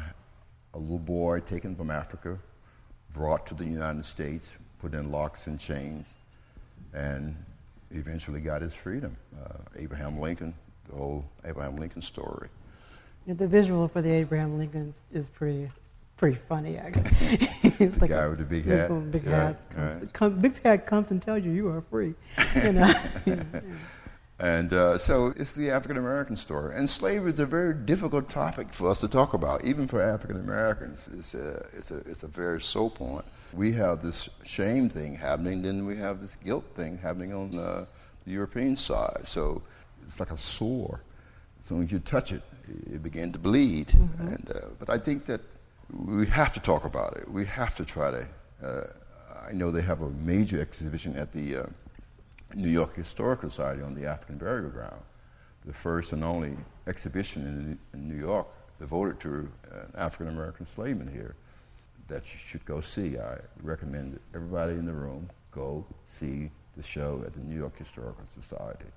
a 0.74 0.78
little 0.78 1.00
boy 1.00 1.40
taken 1.42 1.76
from 1.76 1.92
Africa, 1.92 2.38
brought 3.14 3.46
to 3.48 3.54
the 3.54 3.66
United 3.66 4.06
States, 4.06 4.56
put 4.80 4.94
in 4.94 5.12
locks 5.12 5.48
and 5.48 5.60
chains, 5.60 6.16
and 6.94 7.36
eventually 7.92 8.42
got 8.42 8.62
his 8.62 8.74
freedom. 8.74 9.16
Uh, 9.40 9.58
Abraham 9.78 10.20
Lincoln, 10.20 10.54
the 10.90 10.96
whole 10.96 11.26
Abraham 11.46 11.78
Lincoln 11.78 12.02
story. 12.02 12.50
Yeah, 13.26 13.36
the 13.36 13.48
visual 13.48 13.88
for 13.88 14.02
the 14.02 14.12
Abraham 14.12 14.58
Lincoln 14.58 14.94
is 15.12 15.30
pretty 15.30 15.70
pretty 16.18 16.38
funny 16.48 16.78
actually. 16.78 17.12
it's 17.80 18.00
like 18.00 18.10
guy 18.10 18.24
a, 18.24 18.30
with 18.30 18.40
the 18.40 18.46
big 18.46 18.66
hat. 18.66 19.12
Big 19.12 19.24
hat. 19.26 19.70
Comes, 19.70 20.04
right. 20.04 20.14
Come, 20.14 20.40
big 20.40 20.62
hat 20.62 20.86
comes 20.86 21.12
and 21.12 21.22
tells 21.22 21.44
you 21.44 21.52
you 21.52 21.68
are 21.68 21.82
free. 21.82 22.14
You 22.64 22.74
know? 22.74 22.94
yeah. 23.26 23.44
And 24.40 24.74
uh, 24.74 24.98
so 24.98 25.32
it's 25.38 25.56
the 25.56 25.72
African 25.72 25.98
American 25.98 26.36
story. 26.36 26.76
And 26.76 26.90
slavery 26.90 27.32
is 27.32 27.40
a 27.40 27.46
very 27.46 27.74
difficult 27.74 28.30
topic 28.30 28.70
for 28.70 28.90
us 28.90 29.00
to 29.00 29.08
talk 29.08 29.34
about, 29.34 29.64
even 29.64 29.88
for 29.88 30.02
African 30.02 30.38
Americans. 30.38 31.08
It's 31.14 31.34
a, 31.34 31.66
it's, 31.72 31.92
a, 31.92 31.98
it's 32.00 32.24
a 32.24 32.28
very 32.28 32.60
sore 32.60 32.92
point. 32.92 33.24
We 33.54 33.72
have 33.74 34.02
this 34.04 34.30
shame 34.44 34.90
thing 34.90 35.16
happening, 35.16 35.62
then 35.62 35.86
we 35.86 35.96
have 35.98 36.20
this 36.20 36.36
guilt 36.36 36.66
thing 36.76 36.98
happening 36.98 37.34
on 37.34 37.58
uh, 37.58 37.86
the 38.26 38.34
European 38.34 38.76
side. 38.76 39.22
So 39.24 39.62
it's 40.04 40.20
like 40.20 40.32
a 40.32 40.38
sore. 40.38 41.02
As 41.60 41.66
soon 41.66 41.84
as 41.84 41.92
you 41.92 42.00
touch 42.00 42.34
it, 42.34 42.42
it 42.68 43.02
begins 43.02 43.34
to 43.34 43.40
bleed. 43.40 43.88
Mm-hmm. 43.88 44.28
And, 44.28 44.52
uh, 44.52 44.60
but 44.80 44.90
I 44.90 44.98
think 44.98 45.26
that 45.26 45.42
we 45.90 46.26
have 46.28 46.52
to 46.54 46.60
talk 46.60 46.84
about 46.84 47.16
it. 47.16 47.30
We 47.32 47.46
have 47.46 47.76
to 47.76 47.86
try 47.86 48.12
to. 48.12 48.28
Uh, 48.62 48.82
I 49.50 49.54
know 49.54 49.72
they 49.72 49.84
have 49.84 50.02
a 50.02 50.10
major 50.10 50.60
exhibition 50.60 51.16
at 51.16 51.32
the 51.32 51.58
uh, 51.58 51.66
New 52.56 52.70
York 52.70 52.96
Historical 52.96 53.50
Society 53.50 53.82
on 53.82 53.94
the 53.94 54.06
African 54.06 54.38
burial 54.38 54.70
ground, 54.70 55.02
the 55.66 55.74
first 55.74 56.14
and 56.14 56.24
only 56.24 56.56
exhibition 56.88 57.80
in, 57.94 58.00
in 58.00 58.08
New 58.08 58.16
York 58.16 58.48
devoted 58.80 59.20
to 59.20 59.30
an 59.72 59.92
African 59.98 60.34
American 60.34 60.66
slaveman 60.66 61.12
here 61.12 61.36
that 62.08 62.34
you 62.34 62.40
should 62.40 62.64
go 62.66 62.82
see. 62.82 63.18
I 63.18 63.38
recommend 63.62 64.14
that 64.14 64.22
everybody 64.34 64.74
in 64.74 64.86
the 64.86 64.94
room 64.94 65.30
go 65.52 65.86
see 66.06 66.52
the 66.78 66.84
show 66.84 67.24
at 67.26 67.34
the 67.34 67.42
New 67.42 67.58
York 67.58 67.78
Historical 67.78 68.26
Society. 68.34 68.90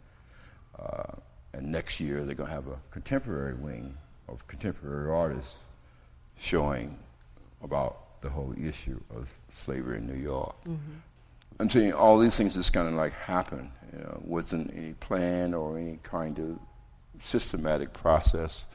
Uh, 0.78 1.14
and 1.54 1.72
next 1.72 2.00
year 2.00 2.24
they're 2.24 2.34
going 2.34 2.48
to 2.48 2.54
have 2.54 2.68
a 2.68 2.78
contemporary 2.90 3.54
wing 3.54 3.96
of 4.28 4.46
contemporary 4.46 5.10
artists 5.10 5.64
showing 6.36 6.98
about 7.62 8.20
the 8.20 8.28
whole 8.28 8.54
issue 8.60 9.00
of 9.14 9.34
slavery 9.48 9.98
in 9.98 10.06
New 10.06 10.20
York. 10.20 10.56
Mm-hmm. 10.64 10.76
I'm 11.60 11.68
saying 11.68 11.92
all 11.92 12.18
these 12.18 12.36
things 12.36 12.54
just 12.54 12.72
kind 12.72 12.86
of 12.86 12.94
like 12.94 13.12
happen. 13.12 13.70
You 13.92 13.98
know, 14.00 14.22
wasn't 14.24 14.72
any 14.76 14.92
plan 14.94 15.54
or 15.54 15.78
any 15.78 15.98
kind 16.02 16.38
of 16.38 16.58
systematic 17.18 17.92
process. 17.92 18.66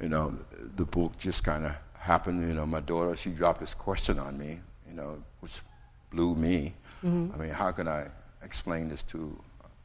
You 0.00 0.08
know, 0.08 0.34
the 0.76 0.86
book 0.86 1.18
just 1.18 1.44
kind 1.44 1.66
of 1.66 1.76
happened. 1.98 2.46
You 2.46 2.54
know, 2.54 2.64
my 2.64 2.80
daughter 2.80 3.14
she 3.16 3.30
dropped 3.30 3.60
this 3.60 3.74
question 3.74 4.18
on 4.18 4.38
me. 4.38 4.60
You 4.88 4.94
know, 4.94 5.22
which 5.40 5.60
blew 6.10 6.34
me. 6.34 6.72
Mm-hmm. 7.04 7.34
I 7.34 7.44
mean, 7.44 7.50
how 7.50 7.72
can 7.72 7.88
I 7.88 8.06
explain 8.42 8.88
this 8.88 9.02
to 9.04 9.38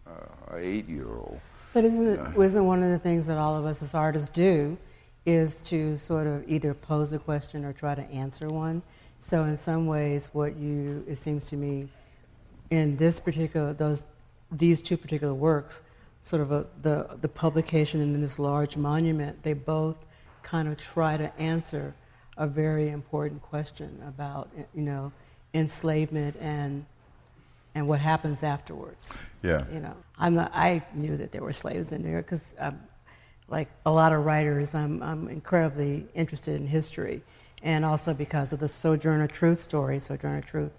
uh, 0.07 0.55
an 0.55 0.63
eight-year-old? 0.63 1.39
But 1.73 1.83
isn't 1.83 2.07
it 2.07 2.35
know? 2.35 2.41
isn't 2.41 2.65
one 2.65 2.83
of 2.83 2.89
the 2.89 2.99
things 2.99 3.27
that 3.27 3.37
all 3.37 3.57
of 3.57 3.65
us 3.65 3.81
as 3.81 3.93
artists 3.93 4.29
do 4.29 4.77
is 5.25 5.63
to 5.65 5.97
sort 5.97 6.27
of 6.27 6.47
either 6.49 6.73
pose 6.73 7.13
a 7.13 7.19
question 7.19 7.65
or 7.65 7.73
try 7.73 7.95
to 7.95 8.03
answer 8.03 8.47
one? 8.47 8.81
So 9.19 9.43
in 9.43 9.57
some 9.57 9.87
ways, 9.87 10.29
what 10.33 10.55
you 10.55 11.03
it 11.07 11.17
seems 11.17 11.47
to 11.47 11.57
me 11.57 11.89
in 12.73 12.97
this 12.97 13.19
particular 13.19 13.71
those 13.73 14.03
these 14.51 14.81
two 14.81 14.97
particular 14.97 15.33
works, 15.33 15.81
sort 16.23 16.41
of 16.41 16.51
a, 16.51 16.65
the 16.81 17.17
the 17.21 17.27
publication 17.27 18.01
and 18.01 18.13
then 18.13 18.21
this 18.21 18.39
large 18.39 18.75
monument, 18.77 19.41
they 19.43 19.53
both 19.53 19.99
kind 20.41 20.67
of 20.67 20.77
try 20.77 21.15
to 21.15 21.29
answer 21.39 21.93
a 22.37 22.47
very 22.47 22.89
important 22.89 23.41
question 23.41 24.01
about 24.07 24.49
you 24.73 24.81
know 24.81 25.11
enslavement 25.53 26.35
and 26.39 26.85
and 27.75 27.87
what 27.87 27.99
happens 27.99 28.43
afterwards. 28.43 29.13
Yeah. 29.41 29.65
You 29.73 29.79
know, 29.79 29.95
I'm 30.17 30.35
not, 30.35 30.51
I 30.53 30.83
knew 30.93 31.17
that 31.17 31.31
there 31.31 31.41
were 31.41 31.53
slaves 31.53 31.91
in 31.91 32.03
New 32.03 32.11
York 32.11 32.25
because, 32.25 32.55
like 33.47 33.67
a 33.85 33.91
lot 33.91 34.13
of 34.13 34.25
writers, 34.25 34.73
I'm 34.73 35.03
I'm 35.03 35.27
incredibly 35.27 36.07
interested 36.15 36.59
in 36.59 36.65
history, 36.65 37.21
and 37.61 37.85
also 37.85 38.15
because 38.15 38.51
of 38.51 38.59
the 38.59 38.67
Sojourner 38.67 39.27
Truth 39.27 39.59
story. 39.59 39.99
Sojourner 39.99 40.41
Truth 40.41 40.71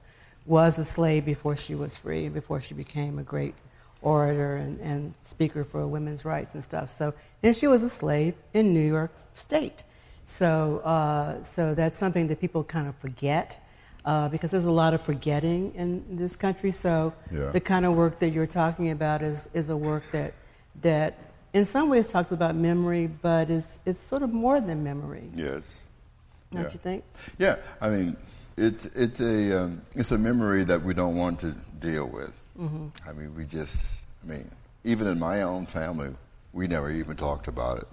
was 0.47 0.79
a 0.79 0.85
slave 0.85 1.25
before 1.25 1.57
she 1.57 1.75
was 1.75 1.97
free, 1.97 2.29
before 2.29 2.61
she 2.61 2.75
became 2.75 3.19
a 3.19 3.23
great 3.23 3.55
orator 4.03 4.57
and, 4.57 4.79
and 4.81 5.15
speaker 5.23 5.65
for 5.65 5.87
women's 5.87 6.25
rights 6.25 6.55
and 6.55 6.63
stuff. 6.63 6.91
So, 6.91 7.15
and 7.43 7.57
she 7.57 7.67
was 7.67 7.83
a 7.83 7.89
slave 7.89 8.35
in 8.53 8.75
New 8.75 8.87
York 8.87 9.13
State. 9.33 9.85
So, 10.25 10.79
uh, 10.85 11.43
so 11.43 11.75
that's 11.75 11.99
something 11.99 12.27
that 12.29 12.41
people 12.41 12.65
kind 12.65 12.89
of 12.89 12.95
forget 12.97 13.59
uh, 14.05 14.29
because 14.29 14.51
there's 14.51 14.67
a 14.67 14.73
lot 14.73 14.93
of 14.93 15.01
forgetting 15.01 15.73
in 15.75 16.05
this 16.17 16.37
country. 16.37 16.71
So, 16.71 17.15
yeah. 17.33 17.51
the 17.51 17.61
kind 17.61 17.87
of 17.87 17.95
work 17.95 18.19
that 18.19 18.31
you're 18.31 18.47
talking 18.47 18.91
about 18.91 19.23
is, 19.23 19.49
is 19.55 19.71
a 19.71 19.77
work 19.77 20.05
that, 20.13 20.35
that 20.83 21.19
in 21.55 21.65
some 21.65 21.89
ways 21.89 22.09
talks 22.09 22.33
about 22.33 22.55
memory, 22.55 23.07
but 23.07 23.49
it's, 23.49 23.79
it's 23.87 24.01
sort 24.01 24.23
of 24.23 24.33
more 24.33 24.61
than 24.61 24.85
memory. 24.85 25.27
Yes. 25.35 25.89
Don't 26.53 26.65
yeah. 26.65 26.71
you 26.71 26.79
think? 26.79 27.05
Yeah, 27.39 27.57
I 27.81 27.89
mean, 27.89 28.17
it's 28.57 28.87
it's 28.87 29.21
a 29.21 29.65
um, 29.65 29.83
it's 29.95 30.13
a 30.13 30.19
memory 30.19 30.65
that 30.65 30.83
we 30.83 30.95
don't 30.95 31.17
want 31.17 31.39
to 31.41 31.53
deal 31.79 32.09
with. 32.09 32.41
Mm-hmm. 32.59 32.87
I 33.09 33.13
mean, 33.13 33.35
we 33.35 33.45
just 33.45 34.05
I 34.25 34.31
mean, 34.31 34.51
even 34.85 35.07
in 35.07 35.19
my 35.19 35.43
own 35.43 35.67
family, 35.67 36.11
we 36.53 36.67
never 36.67 36.91
even 36.91 37.17
talked 37.17 37.49
about 37.49 37.79
it. 37.79 37.89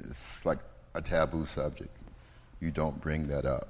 It's 0.00 0.44
like 0.44 0.58
a 0.94 1.00
taboo 1.00 1.44
subject. 1.46 1.90
You 2.60 2.70
don't 2.70 3.00
bring 3.00 3.28
that 3.28 3.44
up. 3.44 3.68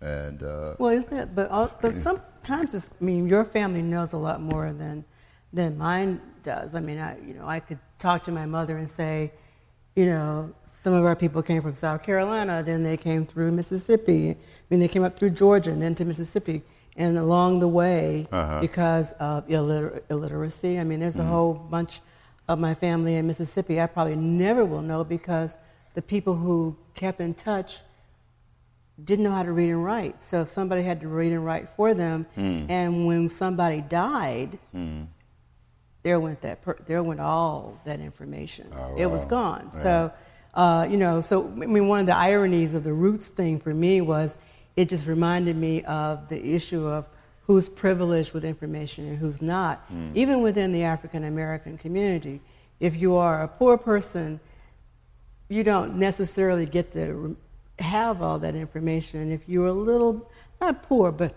And 0.00 0.42
uh, 0.42 0.74
well, 0.78 0.90
isn't 0.90 1.16
it? 1.16 1.34
But 1.34 1.50
all, 1.50 1.72
but 1.80 1.94
sometimes 1.96 2.74
it's, 2.74 2.90
I 3.00 3.04
mean, 3.04 3.26
your 3.26 3.44
family 3.44 3.82
knows 3.82 4.12
a 4.12 4.18
lot 4.18 4.40
more 4.40 4.72
than 4.72 5.04
than 5.52 5.76
mine 5.78 6.20
does. 6.42 6.74
I 6.74 6.80
mean, 6.80 6.98
I 6.98 7.18
you 7.20 7.34
know 7.34 7.48
I 7.48 7.60
could 7.60 7.78
talk 7.98 8.24
to 8.24 8.32
my 8.32 8.46
mother 8.46 8.76
and 8.76 8.88
say, 8.88 9.32
you 9.98 10.06
know, 10.06 10.54
some 10.64 10.92
of 10.92 11.04
our 11.04 11.16
people 11.16 11.42
came 11.42 11.60
from 11.60 11.74
South 11.74 12.02
Carolina, 12.02 12.62
then 12.62 12.82
they 12.82 12.96
came 12.96 13.26
through 13.26 13.50
Mississippi 13.52 14.36
I 14.70 14.74
mean, 14.74 14.80
they 14.80 14.88
came 14.88 15.02
up 15.02 15.18
through 15.18 15.30
Georgia 15.30 15.70
and 15.70 15.80
then 15.80 15.94
to 15.94 16.04
Mississippi. 16.04 16.62
And 16.96 17.16
along 17.16 17.60
the 17.60 17.68
way, 17.68 18.26
uh-huh. 18.30 18.60
because 18.60 19.12
of 19.12 19.46
illiter- 19.48 20.02
illiteracy, 20.10 20.78
I 20.78 20.84
mean, 20.84 21.00
there's 21.00 21.16
a 21.16 21.20
mm-hmm. 21.20 21.30
whole 21.30 21.54
bunch 21.54 22.00
of 22.48 22.58
my 22.58 22.74
family 22.74 23.16
in 23.16 23.26
Mississippi 23.26 23.80
I 23.80 23.86
probably 23.86 24.16
never 24.16 24.64
will 24.64 24.82
know 24.82 25.04
because 25.04 25.56
the 25.94 26.02
people 26.02 26.34
who 26.34 26.76
kept 26.94 27.20
in 27.20 27.34
touch 27.34 27.80
didn't 29.04 29.24
know 29.24 29.30
how 29.30 29.42
to 29.42 29.52
read 29.52 29.70
and 29.70 29.84
write. 29.84 30.22
So 30.22 30.42
if 30.42 30.48
somebody 30.48 30.82
had 30.82 31.00
to 31.00 31.08
read 31.08 31.32
and 31.32 31.44
write 31.46 31.68
for 31.76 31.94
them, 31.94 32.26
mm. 32.36 32.68
and 32.68 33.06
when 33.06 33.30
somebody 33.30 33.80
died, 33.80 34.58
mm. 34.74 35.06
There 36.08 36.18
went 36.18 36.40
that 36.40 36.62
per- 36.62 36.78
there 36.86 37.02
went 37.02 37.20
all 37.20 37.78
that 37.84 38.00
information. 38.00 38.66
Oh, 38.74 38.96
it 38.96 39.04
wow. 39.04 39.12
was 39.12 39.24
gone. 39.26 39.70
Yeah. 39.74 39.82
So, 39.82 40.12
uh, 40.54 40.88
you 40.90 40.96
know, 40.96 41.20
so 41.20 41.44
I 41.46 41.66
mean, 41.66 41.86
one 41.86 42.00
of 42.00 42.06
the 42.06 42.16
ironies 42.16 42.74
of 42.74 42.82
the 42.82 42.94
roots 42.94 43.28
thing 43.28 43.60
for 43.60 43.74
me 43.74 44.00
was 44.00 44.38
it 44.74 44.88
just 44.88 45.06
reminded 45.06 45.54
me 45.54 45.84
of 45.84 46.30
the 46.30 46.42
issue 46.54 46.86
of 46.86 47.04
who's 47.46 47.68
privileged 47.68 48.32
with 48.32 48.42
information 48.42 49.06
and 49.06 49.18
who's 49.18 49.42
not. 49.42 49.86
Mm. 49.92 50.16
Even 50.16 50.40
within 50.40 50.72
the 50.72 50.84
African 50.84 51.24
American 51.24 51.76
community, 51.76 52.40
if 52.80 52.96
you 52.96 53.14
are 53.16 53.42
a 53.42 53.48
poor 53.48 53.76
person, 53.76 54.40
you 55.50 55.62
don't 55.62 55.96
necessarily 55.96 56.64
get 56.64 56.90
to 56.92 57.36
have 57.80 58.22
all 58.22 58.38
that 58.38 58.54
information. 58.54 59.20
And 59.20 59.30
if 59.30 59.46
you're 59.46 59.66
a 59.66 59.80
little, 59.90 60.26
not 60.58 60.82
poor, 60.84 61.12
but 61.12 61.34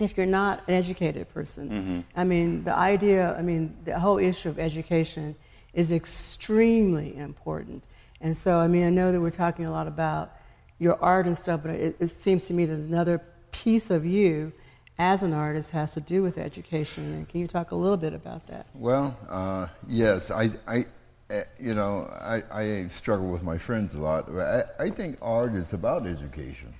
if 0.00 0.16
you're 0.16 0.26
not 0.26 0.62
an 0.66 0.74
educated 0.74 1.32
person, 1.32 1.70
mm-hmm. 1.70 2.00
I 2.16 2.24
mean, 2.24 2.64
the 2.64 2.76
idea, 2.76 3.36
I 3.38 3.42
mean, 3.42 3.76
the 3.84 3.98
whole 3.98 4.18
issue 4.18 4.48
of 4.48 4.58
education 4.58 5.36
is 5.72 5.92
extremely 5.92 7.16
important. 7.16 7.84
And 8.20 8.36
so, 8.36 8.58
I 8.58 8.68
mean, 8.68 8.84
I 8.84 8.90
know 8.90 9.12
that 9.12 9.20
we're 9.20 9.30
talking 9.30 9.66
a 9.66 9.70
lot 9.70 9.86
about 9.86 10.32
your 10.78 11.00
art 11.02 11.26
and 11.26 11.36
stuff, 11.36 11.60
but 11.62 11.72
it, 11.72 11.96
it 12.00 12.08
seems 12.08 12.46
to 12.46 12.54
me 12.54 12.64
that 12.64 12.74
another 12.74 13.20
piece 13.52 13.90
of 13.90 14.04
you 14.04 14.52
as 14.98 15.22
an 15.22 15.32
artist 15.32 15.70
has 15.70 15.92
to 15.94 16.00
do 16.00 16.22
with 16.22 16.38
education. 16.38 17.04
And 17.14 17.28
can 17.28 17.40
you 17.40 17.46
talk 17.46 17.72
a 17.72 17.76
little 17.76 17.96
bit 17.96 18.14
about 18.14 18.46
that? 18.48 18.66
Well, 18.74 19.16
uh, 19.28 19.68
yes, 19.88 20.30
I, 20.30 20.50
I, 20.66 20.84
eh, 21.30 21.42
you 21.58 21.74
know, 21.74 22.08
I, 22.20 22.42
I 22.52 22.86
struggle 22.88 23.30
with 23.30 23.42
my 23.42 23.58
friends 23.58 23.94
a 23.94 24.02
lot. 24.02 24.28
I, 24.30 24.62
I 24.78 24.90
think 24.90 25.18
art 25.20 25.54
is 25.54 25.72
about 25.72 26.06
education. 26.06 26.72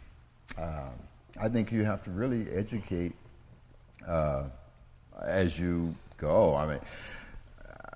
Um, 0.56 0.92
I 1.40 1.48
think 1.48 1.72
you 1.72 1.84
have 1.84 2.02
to 2.04 2.10
really 2.10 2.48
educate 2.50 3.12
uh, 4.06 4.44
as 5.26 5.58
you 5.58 5.94
go. 6.16 6.54
I 6.54 6.66
mean, 6.66 6.80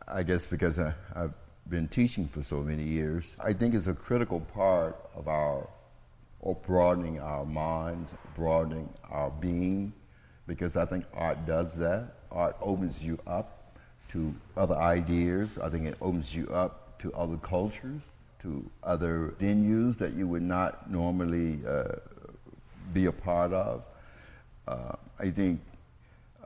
I 0.08 0.22
guess 0.24 0.46
because 0.46 0.78
I, 0.78 0.92
I've 1.14 1.34
been 1.68 1.86
teaching 1.86 2.26
for 2.26 2.42
so 2.42 2.60
many 2.62 2.82
years, 2.82 3.34
I 3.42 3.52
think 3.52 3.74
it's 3.74 3.86
a 3.86 3.94
critical 3.94 4.40
part 4.40 4.96
of 5.14 5.28
our 5.28 5.68
broadening 6.66 7.20
our 7.20 7.44
minds, 7.44 8.14
broadening 8.34 8.88
our 9.10 9.30
being, 9.30 9.92
because 10.46 10.76
I 10.76 10.84
think 10.84 11.04
art 11.14 11.46
does 11.46 11.76
that. 11.78 12.14
Art 12.32 12.56
opens 12.60 13.04
you 13.04 13.18
up 13.26 13.76
to 14.10 14.34
other 14.56 14.76
ideas. 14.76 15.58
I 15.58 15.68
think 15.68 15.86
it 15.86 15.96
opens 16.00 16.34
you 16.34 16.48
up 16.48 16.98
to 17.00 17.12
other 17.12 17.36
cultures, 17.36 18.00
to 18.40 18.68
other 18.82 19.34
venues 19.38 19.96
that 19.98 20.14
you 20.14 20.26
would 20.26 20.42
not 20.42 20.90
normally 20.90 21.60
uh, 21.66 21.96
be 22.92 23.06
a 23.06 23.12
part 23.12 23.52
of. 23.52 23.84
Uh, 24.66 24.92
I 25.18 25.30
think 25.30 25.60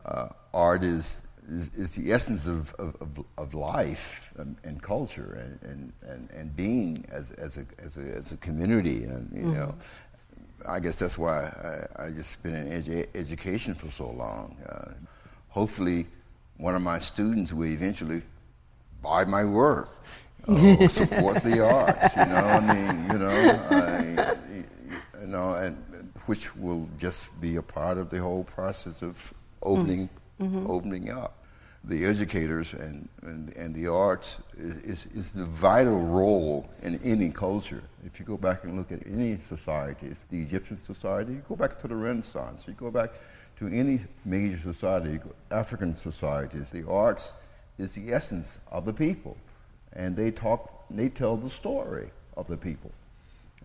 uh, 0.04 0.28
art 0.54 0.82
is, 0.82 1.22
is, 1.48 1.74
is, 1.74 1.90
the 1.92 2.12
essence 2.12 2.46
of, 2.46 2.74
of, 2.74 3.24
of 3.36 3.54
life 3.54 4.32
and, 4.36 4.56
and 4.64 4.80
culture 4.80 5.58
and, 5.62 5.92
and, 6.02 6.30
and, 6.30 6.56
being 6.56 7.04
as, 7.10 7.32
as, 7.32 7.56
a, 7.56 7.66
as, 7.78 7.96
a, 7.96 8.00
as 8.00 8.32
a 8.32 8.36
community. 8.36 9.04
And, 9.04 9.30
you 9.32 9.42
mm-hmm. 9.42 9.54
know, 9.54 9.74
I 10.68 10.80
guess 10.80 10.98
that's 10.98 11.18
why 11.18 11.86
I, 11.96 12.04
I 12.04 12.10
just 12.10 12.42
been 12.42 12.54
in 12.54 12.82
edu- 12.82 13.08
education 13.14 13.74
for 13.74 13.90
so 13.90 14.10
long. 14.10 14.56
Uh, 14.68 14.92
hopefully, 15.48 16.06
one 16.58 16.76
of 16.76 16.82
my 16.82 16.98
students 16.98 17.52
will 17.52 17.66
eventually 17.66 18.22
buy 19.02 19.24
my 19.24 19.44
work, 19.44 19.88
support 20.88 21.42
the 21.42 21.66
arts. 21.68 22.16
You 22.16 22.26
know, 22.26 22.36
I 22.36 22.60
mean, 22.60 23.10
you 23.10 23.18
know, 23.18 23.60
I, 23.70 24.36
you 25.20 25.26
know, 25.26 25.54
and 25.54 25.76
which 26.26 26.54
will 26.56 26.88
just 26.98 27.40
be 27.40 27.56
a 27.56 27.62
part 27.62 27.98
of 27.98 28.10
the 28.10 28.18
whole 28.18 28.44
process 28.44 29.02
of 29.02 29.34
opening, 29.62 30.08
mm-hmm. 30.40 30.66
opening 30.68 31.10
up. 31.10 31.38
The 31.84 32.04
educators 32.04 32.74
and, 32.74 33.08
and, 33.22 33.56
and 33.56 33.74
the 33.74 33.88
arts 33.88 34.40
is, 34.56 35.06
is 35.06 35.32
the 35.32 35.44
vital 35.44 36.00
role 36.00 36.70
in 36.82 37.00
any 37.02 37.30
culture. 37.30 37.82
If 38.06 38.20
you 38.20 38.26
go 38.26 38.36
back 38.36 38.62
and 38.62 38.76
look 38.76 38.92
at 38.92 39.04
any 39.04 39.36
society, 39.38 40.12
the 40.30 40.42
Egyptian 40.42 40.80
society, 40.80 41.32
you 41.32 41.42
go 41.48 41.56
back 41.56 41.78
to 41.80 41.88
the 41.88 41.96
Renaissance, 41.96 42.68
you 42.68 42.74
go 42.74 42.90
back 42.90 43.10
to 43.58 43.66
any 43.66 44.00
major 44.24 44.58
society, 44.58 45.18
African 45.50 45.94
societies, 45.94 46.70
the 46.70 46.88
arts 46.88 47.34
is 47.78 47.94
the 47.94 48.12
essence 48.12 48.60
of 48.70 48.84
the 48.84 48.92
people. 48.92 49.36
And 49.94 50.16
they 50.16 50.30
talk, 50.30 50.84
they 50.88 51.08
tell 51.08 51.36
the 51.36 51.50
story 51.50 52.10
of 52.36 52.46
the 52.46 52.56
people. 52.56 52.92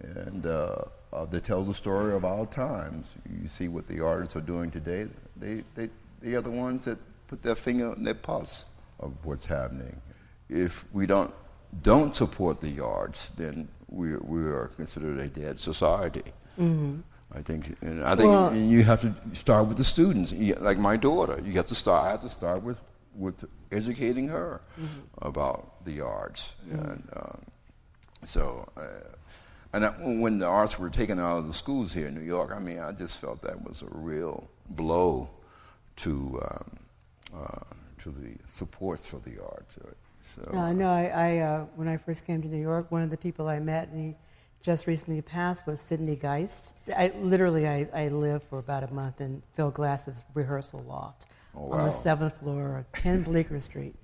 And 0.02 0.46
uh, 0.46 0.86
uh, 1.14 1.26
they 1.26 1.40
tell 1.40 1.64
the 1.64 1.74
story 1.74 2.14
of 2.14 2.26
our 2.26 2.46
times. 2.46 3.16
You 3.42 3.48
see 3.48 3.68
what 3.68 3.88
the 3.88 4.04
artists 4.04 4.36
are 4.36 4.42
doing 4.42 4.72
today. 4.72 5.08
They, 5.38 5.64
they, 5.76 5.90
they 6.22 6.34
are 6.36 6.42
the 6.42 6.52
ones 6.52 6.86
that 6.86 6.98
put 7.28 7.42
their 7.42 7.56
finger 7.56 7.92
on 7.92 8.04
their 8.04 8.14
pulse 8.14 8.66
of 9.00 9.14
what's 9.24 9.46
happening. 9.46 10.02
If 10.50 10.86
we 10.94 11.06
don't, 11.06 11.34
don't 11.82 12.16
support 12.16 12.62
the 12.62 12.84
arts, 12.84 13.30
then 13.30 13.68
we, 13.90 14.18
we 14.18 14.42
are 14.42 14.68
considered 14.76 15.20
a 15.20 15.28
dead 15.28 15.60
society. 15.60 16.24
Mm-hmm. 16.60 17.00
I 17.34 17.42
think, 17.42 17.76
and 17.82 18.04
I 18.04 18.16
think 18.16 18.30
well, 18.30 18.48
and 18.48 18.70
you 18.70 18.84
have 18.84 19.02
to 19.02 19.14
start 19.36 19.68
with 19.68 19.78
the 19.78 19.84
students. 19.84 20.32
Like 20.62 20.78
my 20.78 20.96
daughter, 20.96 21.40
you 21.44 21.52
have 21.54 21.66
to 21.68 21.76
start. 21.76 22.06
I 22.06 22.12
have 22.12 22.22
to 22.22 22.30
start 22.30 22.64
with, 22.64 22.80
with 23.16 23.44
educating 23.72 24.30
her 24.30 24.62
mm-hmm. 24.80 25.28
about 25.28 25.84
the 25.84 26.00
arts, 26.02 26.56
mm-hmm. 26.68 26.80
and 26.80 27.10
um, 27.16 27.42
so. 28.24 28.68
Uh, 28.78 28.82
and 29.78 29.86
I, 29.86 29.90
when 30.22 30.40
the 30.40 30.48
arts 30.48 30.80
were 30.80 30.90
taken 30.90 31.20
out 31.20 31.38
of 31.38 31.48
the 31.48 31.54
schools 31.54 31.94
here 31.94 32.08
in 32.08 32.16
New 32.16 32.26
York, 32.26 32.52
I 32.56 32.60
mean, 32.60 32.80
I 32.80 32.92
just 32.94 33.22
felt 33.22 33.44
that 33.44 33.64
was 33.64 33.84
a 33.84 33.88
real 33.92 34.50
blow 34.72 35.30
to 35.98 36.40
um, 36.44 36.78
uh, 37.36 37.76
to 38.00 38.10
the 38.10 38.36
supports 38.48 39.10
for 39.10 39.20
the 39.20 39.40
arts. 39.44 39.78
So, 40.24 40.50
no, 40.52 40.74
no. 40.74 40.90
I, 40.90 41.04
I 41.06 41.38
uh, 41.38 41.66
when 41.76 41.88
I 41.88 41.98
first 41.98 42.26
came 42.26 42.42
to 42.42 42.48
New 42.48 42.62
York, 42.62 42.92
one 42.92 43.04
of 43.04 43.12
the 43.12 43.18
people 43.18 43.48
I 43.48 43.60
met, 43.60 43.90
and 43.90 44.04
he 44.04 44.16
just 44.64 44.88
recently 44.88 45.22
passed, 45.22 45.68
was 45.68 45.80
Sidney 45.80 46.16
Geist. 46.16 46.74
I 46.96 47.12
literally 47.20 47.68
I, 47.68 47.88
I 47.94 48.08
lived 48.08 48.46
for 48.50 48.58
about 48.58 48.84
a 48.84 48.92
month 48.92 49.22
in 49.22 49.44
Phil 49.56 49.70
Glass's 49.70 50.24
rehearsal 50.34 50.84
loft 50.88 51.28
oh, 51.56 51.66
wow. 51.66 51.78
on 51.78 51.86
the 51.86 51.92
seventh 51.92 52.40
floor, 52.40 52.78
of 52.80 52.92
10 53.00 53.24
Bleecker 53.24 53.60
Street. 53.60 53.96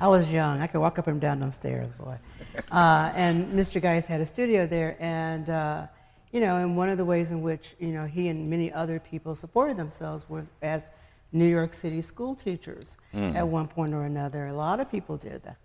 I 0.00 0.08
was 0.08 0.32
young. 0.32 0.60
I 0.60 0.66
could 0.66 0.80
walk 0.80 0.98
up 0.98 1.06
and 1.06 1.20
down 1.20 1.40
those 1.40 1.54
stairs, 1.54 1.92
boy. 1.92 2.18
Uh, 2.70 3.10
and 3.14 3.50
Mr. 3.54 3.80
Geist 3.80 4.08
had 4.08 4.20
a 4.20 4.26
studio 4.26 4.66
there, 4.66 4.94
and 5.00 5.48
uh, 5.48 5.86
you 6.32 6.40
know, 6.40 6.58
and 6.58 6.76
one 6.76 6.90
of 6.90 6.98
the 6.98 7.04
ways 7.04 7.30
in 7.30 7.40
which 7.40 7.74
you 7.78 7.88
know 7.88 8.04
he 8.04 8.28
and 8.28 8.50
many 8.50 8.70
other 8.70 9.00
people 9.00 9.34
supported 9.34 9.78
themselves 9.78 10.28
was 10.28 10.52
as 10.60 10.90
New 11.32 11.46
York 11.46 11.72
City 11.72 12.02
school 12.02 12.34
teachers 12.34 12.98
mm. 13.14 13.34
at 13.34 13.46
one 13.46 13.66
point 13.66 13.94
or 13.94 14.04
another. 14.04 14.48
A 14.48 14.52
lot 14.52 14.80
of 14.80 14.90
people 14.90 15.16
did 15.16 15.42
that. 15.44 15.56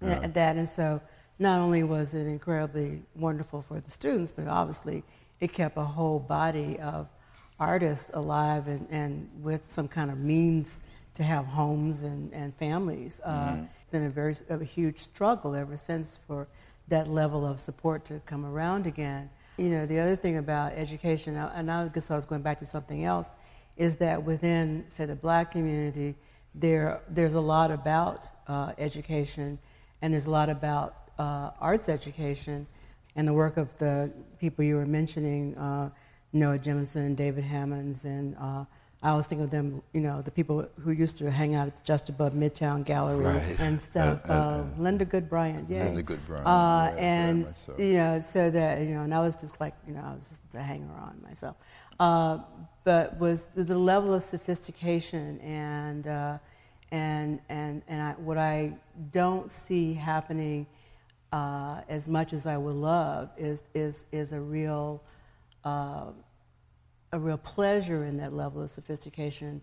Yeah. 0.00 0.26
That 0.28 0.56
and 0.56 0.68
so 0.68 1.00
not 1.38 1.60
only 1.60 1.82
was 1.82 2.14
it 2.14 2.26
incredibly 2.26 3.02
wonderful 3.14 3.62
for 3.62 3.80
the 3.80 3.90
students, 3.90 4.30
but 4.30 4.46
obviously 4.46 5.02
it 5.40 5.52
kept 5.52 5.76
a 5.76 5.84
whole 5.84 6.18
body 6.18 6.78
of 6.78 7.08
artists 7.58 8.10
alive 8.14 8.68
and, 8.68 8.86
and 8.90 9.28
with 9.42 9.70
some 9.70 9.88
kind 9.88 10.10
of 10.10 10.18
means 10.18 10.80
to 11.16 11.22
have 11.22 11.46
homes 11.46 12.02
and, 12.02 12.32
and 12.32 12.54
families. 12.56 13.20
Uh, 13.24 13.50
mm-hmm. 13.50 13.64
It's 13.64 13.90
been 13.90 14.04
a 14.04 14.10
very 14.10 14.34
a 14.50 14.62
huge 14.62 14.98
struggle 14.98 15.54
ever 15.54 15.76
since 15.76 16.18
for 16.26 16.46
that 16.88 17.08
level 17.08 17.44
of 17.44 17.58
support 17.58 18.04
to 18.06 18.20
come 18.26 18.44
around 18.44 18.86
again. 18.86 19.28
You 19.56 19.70
know, 19.70 19.86
the 19.86 19.98
other 19.98 20.14
thing 20.14 20.36
about 20.36 20.72
education, 20.74 21.36
and 21.36 21.70
I 21.70 21.88
guess 21.88 22.10
I 22.10 22.14
was 22.14 22.26
going 22.26 22.42
back 22.42 22.58
to 22.58 22.66
something 22.66 23.04
else, 23.04 23.30
is 23.78 23.96
that 23.96 24.22
within, 24.22 24.84
say, 24.88 25.06
the 25.06 25.16
black 25.16 25.50
community, 25.50 26.14
there 26.54 27.00
there's 27.08 27.34
a 27.34 27.40
lot 27.40 27.70
about 27.70 28.26
uh, 28.46 28.72
education, 28.76 29.58
and 30.02 30.12
there's 30.12 30.26
a 30.26 30.30
lot 30.30 30.50
about 30.50 31.10
uh, 31.18 31.50
arts 31.60 31.88
education, 31.88 32.66
and 33.16 33.26
the 33.26 33.32
work 33.32 33.56
of 33.56 33.76
the 33.78 34.12
people 34.38 34.62
you 34.64 34.76
were 34.76 34.86
mentioning, 34.86 35.56
uh, 35.56 35.88
Noah 36.34 36.58
Jemison 36.58 37.06
and 37.06 37.16
David 37.16 37.44
Hammons 37.44 38.04
and 38.04 38.36
uh, 38.38 38.64
I 39.06 39.10
always 39.10 39.28
think 39.28 39.40
of 39.40 39.50
them, 39.50 39.82
you 39.92 40.00
know, 40.00 40.20
the 40.20 40.32
people 40.32 40.68
who 40.80 40.90
used 40.90 41.16
to 41.18 41.30
hang 41.30 41.54
out 41.54 41.72
just 41.84 42.08
above 42.08 42.32
Midtown 42.32 42.84
Gallery 42.84 43.26
right. 43.26 43.60
and 43.60 43.80
stuff. 43.80 44.20
Uh, 44.26 44.32
uh, 44.32 44.34
uh, 44.34 44.64
Linda 44.78 45.04
Goode 45.04 45.28
Bryant, 45.28 45.68
yeah. 45.68 45.84
Linda 45.84 46.02
Goode 46.02 46.26
Bryant. 46.26 46.46
Uh, 46.46 46.92
yeah, 46.96 47.04
and, 47.04 47.54
so. 47.54 47.74
you 47.78 47.94
know, 47.94 48.18
so 48.18 48.50
that, 48.50 48.80
you 48.80 48.94
know, 48.94 49.02
and 49.02 49.14
I 49.14 49.20
was 49.20 49.36
just 49.36 49.60
like, 49.60 49.74
you 49.86 49.94
know, 49.94 50.02
I 50.04 50.14
was 50.14 50.28
just 50.28 50.54
a 50.56 50.62
hanger 50.62 50.92
on 50.94 51.20
myself. 51.22 51.56
Uh, 52.00 52.38
but 52.82 53.16
was 53.20 53.44
the, 53.54 53.62
the, 53.62 53.78
level 53.78 54.12
of 54.12 54.24
sophistication 54.24 55.38
and, 55.40 56.08
uh, 56.08 56.38
and, 56.90 57.38
and, 57.48 57.82
and 57.86 58.02
I, 58.02 58.12
what 58.12 58.38
I 58.38 58.72
don't 59.12 59.50
see 59.52 59.94
happening 59.94 60.66
as 61.32 62.08
much 62.08 62.32
as 62.32 62.46
I 62.46 62.56
would 62.56 62.74
love 62.74 63.30
is, 63.36 63.62
is, 63.74 64.06
is 64.10 64.32
a 64.32 64.40
real 64.40 65.00
a 67.16 67.18
real 67.18 67.38
pleasure 67.38 68.04
in 68.04 68.16
that 68.18 68.32
level 68.32 68.62
of 68.62 68.70
sophistication. 68.70 69.60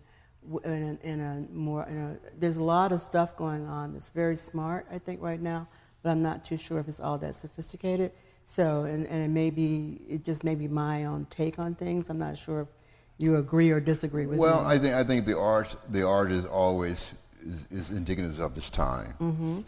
In 0.64 0.98
a, 1.02 1.06
in 1.06 1.20
a 1.20 1.54
more, 1.54 1.84
in 1.84 1.96
a, 1.96 2.16
there's 2.38 2.58
a 2.58 2.62
lot 2.62 2.92
of 2.92 3.00
stuff 3.00 3.34
going 3.34 3.66
on 3.66 3.94
that's 3.94 4.10
very 4.10 4.36
smart, 4.36 4.86
I 4.92 4.98
think, 4.98 5.22
right 5.22 5.40
now, 5.40 5.66
but 6.02 6.10
I'm 6.10 6.22
not 6.22 6.44
too 6.44 6.58
sure 6.58 6.78
if 6.80 6.86
it's 6.86 7.00
all 7.00 7.16
that 7.18 7.34
sophisticated. 7.34 8.12
So, 8.44 8.82
and, 8.82 9.06
and 9.06 9.22
it 9.24 9.30
may 9.30 9.48
be, 9.48 10.02
it 10.06 10.22
just 10.22 10.44
may 10.44 10.54
be 10.54 10.68
my 10.68 11.06
own 11.06 11.26
take 11.30 11.58
on 11.58 11.74
things. 11.74 12.10
I'm 12.10 12.18
not 12.18 12.36
sure 12.36 12.60
if 12.60 12.68
you 13.16 13.36
agree 13.36 13.70
or 13.70 13.80
disagree 13.80 14.26
with 14.26 14.38
well, 14.38 14.56
me. 14.56 14.60
Well, 14.60 14.70
I 14.70 14.78
think, 14.78 14.94
I 14.94 15.04
think 15.04 15.24
the 15.24 15.38
art, 15.38 15.74
the 15.88 16.06
art 16.06 16.30
is 16.30 16.44
always 16.44 17.14
is, 17.42 17.66
is 17.70 17.90
indicative 17.90 18.38
of 18.40 18.54
its 18.56 18.68
time. 18.68 19.14
Mm-hmm. 19.20 19.60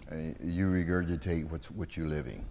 you 0.42 0.66
regurgitate 0.66 1.48
what's, 1.48 1.70
what 1.70 1.96
you're 1.96 2.06
living. 2.06 2.44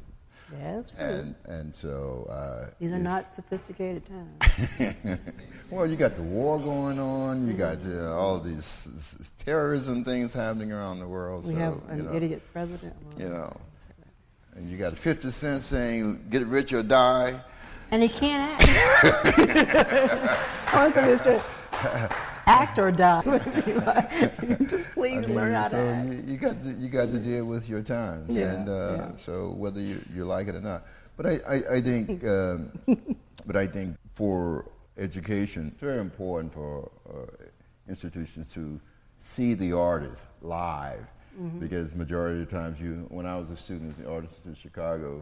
Yeah, 0.51 0.75
that's 0.75 0.91
true. 0.91 1.05
And, 1.05 1.35
and 1.45 1.73
so. 1.73 2.27
Uh, 2.29 2.69
These 2.79 2.93
are 2.93 2.97
if, 2.97 3.01
not 3.01 3.33
sophisticated 3.33 4.03
times. 4.05 5.19
well, 5.69 5.87
you 5.87 5.95
got 5.95 6.15
the 6.15 6.21
war 6.21 6.59
going 6.59 6.99
on, 6.99 7.47
you 7.47 7.53
got 7.53 7.83
uh, 7.85 8.15
all 8.15 8.39
these 8.39 9.31
terrorism 9.43 10.03
things 10.03 10.33
happening 10.33 10.71
around 10.71 10.99
the 10.99 11.07
world. 11.07 11.45
We 11.45 11.53
so, 11.53 11.59
have 11.59 11.89
an 11.89 11.97
you 11.97 12.03
know, 12.03 12.13
idiot 12.13 12.41
president. 12.53 12.93
You 13.17 13.29
know. 13.29 13.55
And 14.55 14.69
you 14.69 14.77
got 14.77 14.97
50 14.97 15.31
Cent 15.31 15.61
saying, 15.63 16.27
get 16.29 16.45
rich 16.47 16.71
or 16.71 16.81
die. 16.81 17.39
And 17.91 18.01
he 18.01 18.07
can't 18.07 18.59
act. 18.61 18.61
act 22.45 22.79
or 22.79 22.91
die. 22.91 23.21
Just 24.67 24.91
please 24.91 25.17
I 25.17 25.21
mean, 25.21 25.35
learn 25.35 25.53
how 25.53 25.67
so 25.67 25.77
to 25.77 25.91
act. 25.91 26.09
You, 26.09 26.33
you, 26.33 26.37
got 26.37 26.63
to, 26.63 26.69
you 26.69 26.89
got 26.89 27.11
to 27.11 27.19
deal 27.19 27.45
with 27.45 27.69
your 27.69 27.81
times, 27.81 28.33
yeah, 28.33 28.53
and 28.53 28.69
uh, 28.69 28.95
yeah. 28.97 29.15
so 29.15 29.49
whether 29.51 29.79
you, 29.79 30.01
you 30.13 30.25
like 30.25 30.47
it 30.47 30.55
or 30.55 30.61
not. 30.61 30.85
But 31.17 31.25
I, 31.25 31.39
I, 31.47 31.75
I 31.75 31.81
think, 31.81 32.23
um, 32.25 32.71
but 33.45 33.55
I 33.55 33.67
think 33.67 33.97
for 34.13 34.65
education, 34.97 35.67
it's 35.67 35.81
very 35.81 35.99
important 35.99 36.53
for 36.53 36.91
uh, 37.09 37.45
institutions 37.87 38.47
to 38.49 38.79
see 39.17 39.53
the 39.53 39.73
artist 39.73 40.25
live. 40.41 41.05
Mm-hmm. 41.39 41.59
Because 41.59 41.93
majority 41.95 42.41
of 42.41 42.49
the 42.49 42.55
times, 42.55 42.79
you, 42.79 43.05
when 43.09 43.25
I 43.25 43.37
was 43.37 43.49
a 43.49 43.57
student, 43.57 44.01
the 44.01 44.09
artists 44.09 44.45
in 44.45 44.55
Chicago, 44.55 45.21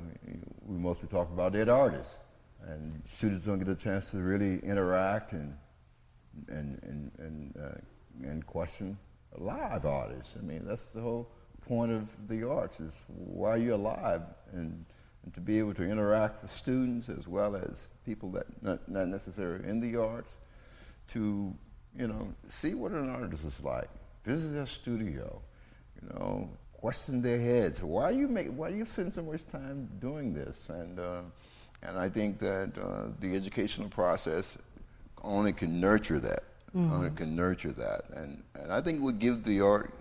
we 0.68 0.78
mostly 0.78 1.10
talk 1.10 1.32
about 1.32 1.54
dead 1.54 1.70
artists, 1.70 2.20
and 2.68 3.02
students 3.04 3.48
don't 3.48 3.58
get 3.58 3.68
a 3.68 3.76
chance 3.76 4.12
to 4.12 4.18
really 4.18 4.60
interact 4.60 5.34
and 5.34 5.56
and 6.48 6.80
and 6.84 7.12
and, 7.20 7.58
uh, 7.58 8.28
and 8.28 8.46
question 8.46 8.98
live 9.38 9.86
artists. 9.86 10.36
I 10.40 10.44
mean, 10.44 10.66
that's 10.66 10.86
the 10.88 11.02
whole 11.02 11.30
point 11.68 11.92
of 11.92 12.28
the 12.28 12.48
arts 12.48 12.80
is 12.80 13.02
why 13.08 13.52
are 13.52 13.58
you're 13.58 13.76
alive? 13.76 14.22
And, 14.52 14.86
and 15.24 15.34
to 15.34 15.42
be 15.42 15.58
able 15.60 15.74
to 15.76 15.84
interact 15.84 16.42
with 16.42 16.52
students 16.52 17.10
as 17.10 17.28
well 17.28 17.56
as 17.56 17.90
people 18.06 18.30
that 18.32 18.46
not, 18.62 18.88
not 18.90 19.08
necessarily 19.08 19.68
in 19.68 19.80
the 19.80 19.98
arts 19.98 20.38
to 21.10 21.54
you 21.98 22.08
know 22.08 22.34
see 22.48 22.74
what 22.74 22.92
an 22.92 23.10
artist 23.10 23.46
is 23.46 23.64
like 23.64 23.90
visit 24.26 24.50
their 24.54 24.66
studio 24.66 25.42
you 26.02 26.10
know 26.10 26.50
question 26.84 27.22
their 27.22 27.40
heads. 27.40 27.82
Why 27.82 28.10
you 28.10 28.28
make 28.28 28.50
why 28.50 28.68
you 28.68 28.84
spend 28.84 29.14
so 29.14 29.24
much 29.24 29.46
time 29.48 29.90
doing 30.02 30.34
this? 30.34 30.70
And 30.70 31.00
uh, 31.00 31.22
and 31.82 31.98
I 31.98 32.10
think 32.10 32.40
that 32.40 32.78
uh, 32.78 33.06
the 33.22 33.34
educational 33.36 33.88
process 33.88 34.58
only 35.24 35.54
can 35.54 35.80
nurture 35.80 36.20
that 36.20 36.44
mm-hmm. 36.76 36.92
only 36.92 37.10
can 37.12 37.36
nurture 37.36 37.72
that. 37.72 38.02
And 38.16 38.44
and 38.56 38.72
I 38.72 38.82
think 38.82 39.00
it 39.00 39.02
would 39.02 39.20
give 39.20 39.44
the 39.44 39.62
art 39.62 39.94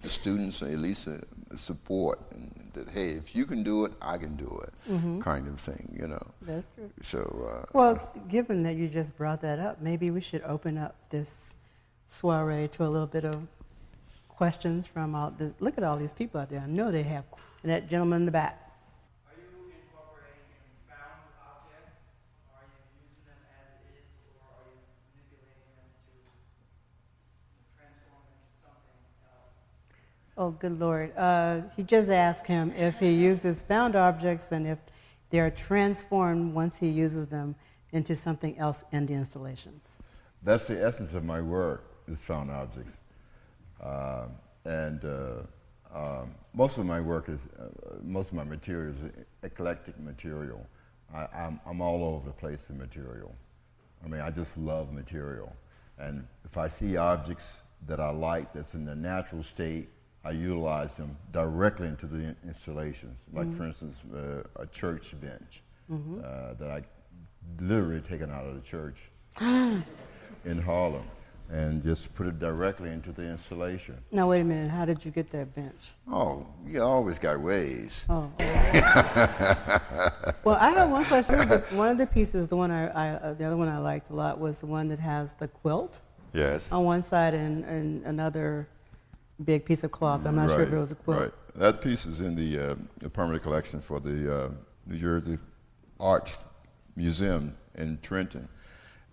the 0.00 0.08
students 0.08 0.62
at 0.62 0.78
least 0.78 1.06
a, 1.06 1.20
a 1.50 1.58
support 1.58 2.18
and 2.32 2.70
that 2.72 2.88
hey 2.88 3.10
if 3.10 3.34
you 3.34 3.44
can 3.44 3.62
do 3.62 3.84
it 3.84 3.92
i 4.00 4.16
can 4.16 4.36
do 4.36 4.46
it 4.62 4.72
mm-hmm. 4.90 5.18
kind 5.18 5.46
of 5.48 5.60
thing 5.60 5.92
you 5.92 6.06
know. 6.06 6.22
That's 6.42 6.68
true. 6.74 6.90
So 7.02 7.20
uh, 7.50 7.66
well 7.72 8.12
given 8.28 8.62
that 8.62 8.76
you 8.76 8.88
just 8.88 9.16
brought 9.18 9.42
that 9.42 9.58
up 9.58 9.82
maybe 9.82 10.10
we 10.10 10.20
should 10.20 10.42
open 10.42 10.78
up 10.78 10.94
this 11.10 11.54
soiree 12.08 12.68
to 12.68 12.84
a 12.84 12.88
little 12.88 13.08
bit 13.08 13.24
of 13.24 13.46
questions 14.28 14.86
from 14.86 15.14
all 15.14 15.30
the, 15.30 15.52
look 15.60 15.76
at 15.78 15.84
all 15.84 15.96
these 15.96 16.12
people 16.12 16.40
out 16.40 16.48
there. 16.48 16.60
I 16.60 16.66
know 16.66 16.90
they 16.92 17.02
have 17.02 17.24
and 17.62 17.72
that 17.72 17.88
gentleman 17.88 18.22
in 18.22 18.26
the 18.26 18.32
back 18.32 18.65
Oh, 30.38 30.50
good 30.50 30.78
Lord. 30.78 31.16
Uh, 31.16 31.62
he 31.76 31.82
just 31.82 32.10
asked 32.10 32.46
him 32.46 32.70
if 32.76 32.98
he 32.98 33.10
uses 33.10 33.62
found 33.62 33.96
objects 33.96 34.52
and 34.52 34.66
if 34.66 34.78
they 35.30 35.40
are 35.40 35.50
transformed 35.50 36.52
once 36.52 36.78
he 36.78 36.88
uses 36.88 37.26
them 37.26 37.54
into 37.92 38.14
something 38.14 38.58
else 38.58 38.84
in 38.92 39.06
the 39.06 39.14
installations. 39.14 39.82
That's 40.42 40.66
the 40.66 40.84
essence 40.84 41.14
of 41.14 41.24
my 41.24 41.40
work, 41.40 41.84
is 42.06 42.22
found 42.22 42.50
objects. 42.50 42.98
Uh, 43.82 44.26
and 44.66 45.02
uh, 45.04 45.34
um, 45.94 46.34
most 46.52 46.76
of 46.76 46.84
my 46.84 47.00
work 47.00 47.30
is, 47.30 47.48
uh, 47.58 47.68
most 48.02 48.28
of 48.28 48.34
my 48.34 48.44
material 48.44 48.92
is 48.92 49.10
eclectic 49.42 49.98
material. 49.98 50.66
I, 51.14 51.26
I'm, 51.34 51.60
I'm 51.66 51.80
all 51.80 52.04
over 52.04 52.26
the 52.26 52.34
place 52.34 52.68
in 52.68 52.76
material. 52.76 53.34
I 54.04 54.08
mean, 54.08 54.20
I 54.20 54.30
just 54.30 54.58
love 54.58 54.92
material. 54.92 55.50
And 55.98 56.26
if 56.44 56.58
I 56.58 56.68
see 56.68 56.98
objects 56.98 57.62
that 57.86 58.00
I 58.00 58.10
like 58.10 58.52
that's 58.52 58.74
in 58.74 58.84
the 58.84 58.94
natural 58.94 59.42
state, 59.42 59.88
I 60.26 60.32
utilize 60.32 60.96
them 60.96 61.16
directly 61.30 61.86
into 61.86 62.06
the 62.06 62.34
installations. 62.44 63.16
Like, 63.32 63.46
mm-hmm. 63.46 63.56
for 63.56 63.64
instance, 63.64 64.02
uh, 64.12 64.42
a 64.56 64.66
church 64.66 65.14
bench 65.20 65.62
mm-hmm. 65.88 66.18
uh, 66.18 66.54
that 66.54 66.68
I 66.68 66.82
literally 67.60 68.00
taken 68.00 68.32
out 68.32 68.44
of 68.44 68.56
the 68.56 68.60
church 68.60 69.08
in 69.40 70.60
Harlem 70.64 71.04
and 71.48 71.80
just 71.84 72.12
put 72.16 72.26
it 72.26 72.40
directly 72.40 72.90
into 72.90 73.12
the 73.12 73.22
installation. 73.22 73.96
Now, 74.10 74.28
wait 74.28 74.40
a 74.40 74.44
minute. 74.44 74.68
How 74.68 74.84
did 74.84 75.04
you 75.04 75.12
get 75.12 75.30
that 75.30 75.54
bench? 75.54 75.92
Oh, 76.10 76.44
you 76.66 76.82
always 76.82 77.20
got 77.20 77.38
ways. 77.38 78.04
Oh. 78.08 78.28
well, 80.42 80.56
I 80.60 80.70
have 80.70 80.90
one 80.90 81.04
question. 81.04 81.38
one 81.78 81.88
of 81.88 81.98
the 81.98 82.06
pieces, 82.06 82.48
the 82.48 82.56
one 82.56 82.72
I, 82.72 82.88
I 82.88 83.10
uh, 83.10 83.34
the 83.34 83.44
other 83.44 83.56
one 83.56 83.68
I 83.68 83.78
liked 83.78 84.10
a 84.10 84.14
lot 84.14 84.40
was 84.40 84.58
the 84.58 84.66
one 84.66 84.88
that 84.88 84.98
has 84.98 85.34
the 85.34 85.46
quilt. 85.46 86.00
Yes. 86.32 86.72
On 86.72 86.84
one 86.84 87.04
side 87.04 87.32
and, 87.32 87.64
and 87.64 88.04
another 88.06 88.66
big 89.44 89.64
piece 89.64 89.84
of 89.84 89.90
cloth. 89.90 90.26
I'm 90.26 90.36
not 90.36 90.48
right, 90.48 90.56
sure 90.56 90.62
if 90.62 90.72
it 90.72 90.78
was 90.78 90.92
a 90.92 90.94
quilt. 90.94 91.20
Right. 91.20 91.32
That 91.54 91.80
piece 91.80 92.06
is 92.06 92.20
in 92.20 92.34
the, 92.34 92.70
uh, 92.70 92.74
the 92.98 93.10
permanent 93.10 93.42
collection 93.42 93.80
for 93.80 94.00
the 94.00 94.44
uh, 94.44 94.48
New 94.86 94.98
Jersey 94.98 95.38
Arts 95.98 96.46
Museum 96.94 97.54
in 97.76 97.98
Trenton. 98.02 98.48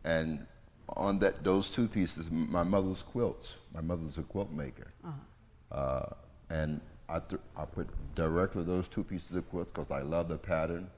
And 0.04 0.46
on 0.90 1.20
that, 1.20 1.44
those 1.44 1.72
two 1.72 1.88
pieces, 1.88 2.30
my 2.32 2.64
mother's 2.64 3.02
quilts. 3.02 3.58
My 3.74 3.82
mother's 3.82 4.18
a 4.18 4.24
quilt 4.24 4.52
maker. 4.52 4.92
Uh-huh. 5.04 5.78
Uh, 5.78 6.14
and 6.50 6.82
I, 7.10 7.20
th- 7.20 7.42
I 7.58 7.66
put 7.66 7.88
directly 8.16 8.64
those 8.64 8.88
two 8.88 9.04
pieces 9.04 9.36
of 9.36 9.50
quilts 9.50 9.72
because 9.72 9.92
I 9.92 10.02
love 10.02 10.30
the 10.30 10.38
pattern. 10.38 10.90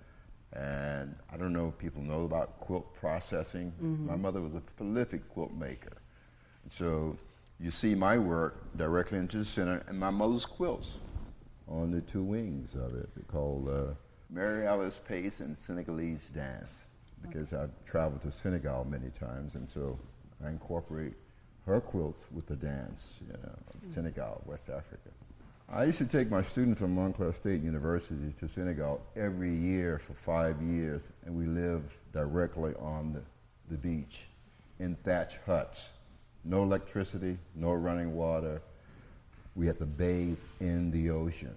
And 0.54 1.16
I 1.32 1.38
don't 1.38 1.54
know 1.54 1.68
if 1.68 1.78
people 1.78 2.02
know 2.02 2.24
about 2.24 2.60
quilt 2.60 2.94
processing. 2.96 3.74
Mm-hmm. 3.82 4.08
My 4.08 4.16
mother 4.16 4.42
was 4.42 4.56
a 4.56 4.62
prolific 4.78 5.28
quilt 5.30 5.54
maker. 5.54 5.98
So 6.68 7.18
you 7.60 7.72
see 7.72 7.96
my 7.96 8.18
work 8.18 8.76
directly 8.78 9.18
into 9.18 9.38
the 9.38 9.46
center 9.46 9.84
and 9.88 10.00
my 10.00 10.10
mother's 10.10 10.46
quilts 10.46 10.98
on 11.68 11.92
the 11.92 12.02
two 12.02 12.24
wings 12.24 12.76
of 12.76 12.94
it. 12.96 13.10
Called 13.28 13.70
uh, 13.70 13.94
Mary 14.30 14.68
Alice 14.68 15.00
Pace 15.08 15.40
and 15.40 15.58
Senegalese 15.58 16.30
Dance 16.30 16.86
because 17.22 17.54
I've 17.54 17.72
traveled 17.86 18.22
to 18.24 18.32
Senegal 18.32 18.86
many 18.86 19.10
times. 19.10 19.56
And 19.56 19.70
so 19.70 19.98
I 20.44 20.50
incorporate 20.50 21.14
her 21.66 21.80
quilts 21.82 22.26
with 22.32 22.46
the 22.46 22.56
dance 22.56 23.20
you 23.26 23.34
know, 23.34 23.40
of 23.44 23.94
Senegal, 23.94 24.42
West 24.46 24.70
Africa. 24.70 25.10
I 25.68 25.86
used 25.86 25.98
to 25.98 26.06
take 26.06 26.30
my 26.30 26.44
students 26.44 26.80
from 26.80 26.94
Montclair 26.94 27.34
State 27.34 27.62
University 27.62 28.32
to 28.40 28.48
Senegal 28.48 29.02
every 29.16 29.52
year 29.52 29.98
for 29.98 30.14
five 30.14 30.62
years 30.62 31.08
and 31.26 31.36
we 31.36 31.48
lived 31.48 31.94
directly 32.14 32.76
on 32.76 33.14
the, 33.14 33.22
the 33.72 33.78
beach 33.78 34.26
in 34.80 34.96
thatch 34.98 35.38
huts 35.46 35.92
no 36.46 36.64
electricity, 36.64 37.38
no 37.56 37.74
running 37.74 38.16
water. 38.16 38.62
We 39.56 39.68
had 39.68 39.80
to 39.80 39.86
bathe 39.86 40.40
in 40.60 40.92
the 40.92 41.10
ocean. 41.10 41.56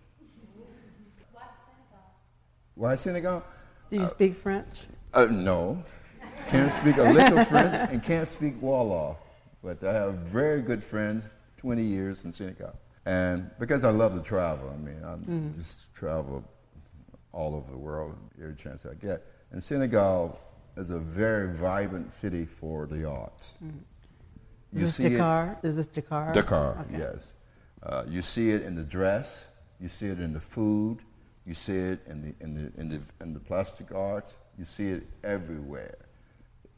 Why 1.33 1.45
Senegal? 1.55 2.05
Why 2.75 2.95
Senegal? 2.95 3.45
Do 3.91 3.97
you 3.97 4.03
uh, 4.03 4.07
speak 4.07 4.35
French? 4.37 4.83
Uh, 5.13 5.27
no. 5.31 5.83
Can't 6.49 6.73
speak 6.73 6.97
a 6.97 7.03
of 7.03 7.49
French 7.49 7.91
and 7.93 8.03
can't 8.03 8.27
speak 8.27 8.57
Wolof. 8.61 9.17
But 9.63 9.85
I 9.85 9.93
have 9.93 10.15
very 10.15 10.63
good 10.63 10.83
friends, 10.83 11.29
20 11.59 11.83
years 11.83 12.25
in 12.25 12.33
Senegal. 12.33 12.75
And 13.05 13.51
because 13.59 13.85
I 13.85 13.91
love 13.91 14.15
to 14.15 14.23
travel, 14.23 14.73
I 14.73 14.77
mean, 14.77 15.03
I 15.05 15.15
mm-hmm. 15.15 15.55
just 15.55 15.93
travel 15.95 16.45
all 17.33 17.55
over 17.55 17.71
the 17.71 17.79
world 17.79 18.17
every 18.41 18.55
chance 18.55 18.87
I 18.87 18.95
get. 18.95 19.25
And 19.51 19.63
Senegal 19.63 20.39
is 20.77 20.91
a 20.91 20.99
very 20.99 21.55
vibrant 21.55 22.15
city 22.15 22.45
for 22.45 22.87
the 22.87 23.09
arts. 23.09 23.55
Mm-hmm. 23.63 23.79
You 24.73 24.85
is 24.85 24.97
this 24.97 25.11
Dakar? 25.11 25.59
It, 25.63 25.69
is 25.69 25.77
this 25.77 25.87
Dakar? 25.87 26.33
Dakar, 26.33 26.87
okay. 26.89 26.99
yes. 26.99 27.35
Uh, 27.83 28.05
you 28.09 28.23
see 28.23 28.51
it 28.51 28.63
in 28.63 28.75
the 28.75 28.85
dress. 28.85 29.47
You 29.81 29.89
see 29.89 30.07
it 30.07 30.21
in 30.21 30.33
the 30.33 30.41
food. 30.41 30.99
You 31.47 31.55
see 31.55 31.77
it 31.77 32.07
in 32.07 32.23
the, 32.23 32.35
in 32.41 32.55
the, 32.55 32.81
in 32.81 32.89
the, 32.91 33.01
in 33.21 33.35
the 33.35 33.41
plastic 33.41 33.95
arts. 33.95 34.37
You 34.59 34.65
see 34.65 34.89
it 34.89 35.05
everywhere. 35.25 35.97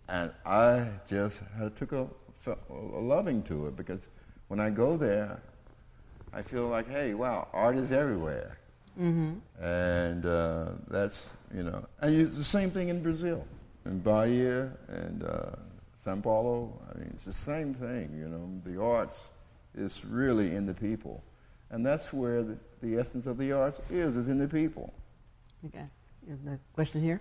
And 0.09 0.33
I 0.45 0.89
just 1.09 1.43
had, 1.57 1.75
took 1.77 1.93
a, 1.93 2.07
a 2.47 3.01
loving 3.01 3.43
to 3.45 3.67
it 3.69 3.77
because 3.77 4.09
when 4.49 4.61
I 4.61 4.71
go 4.71 4.97
there, 4.97 5.41
I 6.33 6.43
feel 6.43 6.69
like, 6.69 6.89
hey, 6.89 7.15
wow, 7.15 7.49
art 7.53 7.77
is 7.77 7.91
everywhere. 7.91 8.59
Mm-hmm. 9.01 9.65
And 9.65 10.27
uh, 10.27 10.73
that's, 10.89 11.37
you 11.55 11.63
know, 11.63 11.87
and 12.01 12.21
it's 12.21 12.37
the 12.37 12.45
same 12.45 12.71
thing 12.71 12.89
in 12.89 13.03
Brazil, 13.03 13.45
in 13.87 14.01
Bahia 14.01 14.71
and 14.89 15.25
uh, 15.25 15.53
Sao 16.01 16.17
Paulo, 16.17 16.81
I 16.91 16.97
mean, 16.97 17.11
it's 17.13 17.27
the 17.27 17.33
same 17.35 17.75
thing, 17.75 18.17
you 18.17 18.27
know. 18.27 18.59
The 18.65 18.81
arts 18.81 19.33
is 19.75 20.03
really 20.03 20.55
in 20.55 20.65
the 20.65 20.73
people. 20.73 21.23
And 21.69 21.85
that's 21.85 22.11
where 22.11 22.43
the, 22.43 22.57
the 22.81 22.97
essence 22.97 23.27
of 23.27 23.37
the 23.37 23.53
arts 23.53 23.83
is, 23.91 24.17
is 24.17 24.29
in 24.29 24.39
the 24.39 24.49
people. 24.49 24.95
Okay. 25.67 25.85
The 26.27 26.59
question 26.73 27.03
here? 27.03 27.21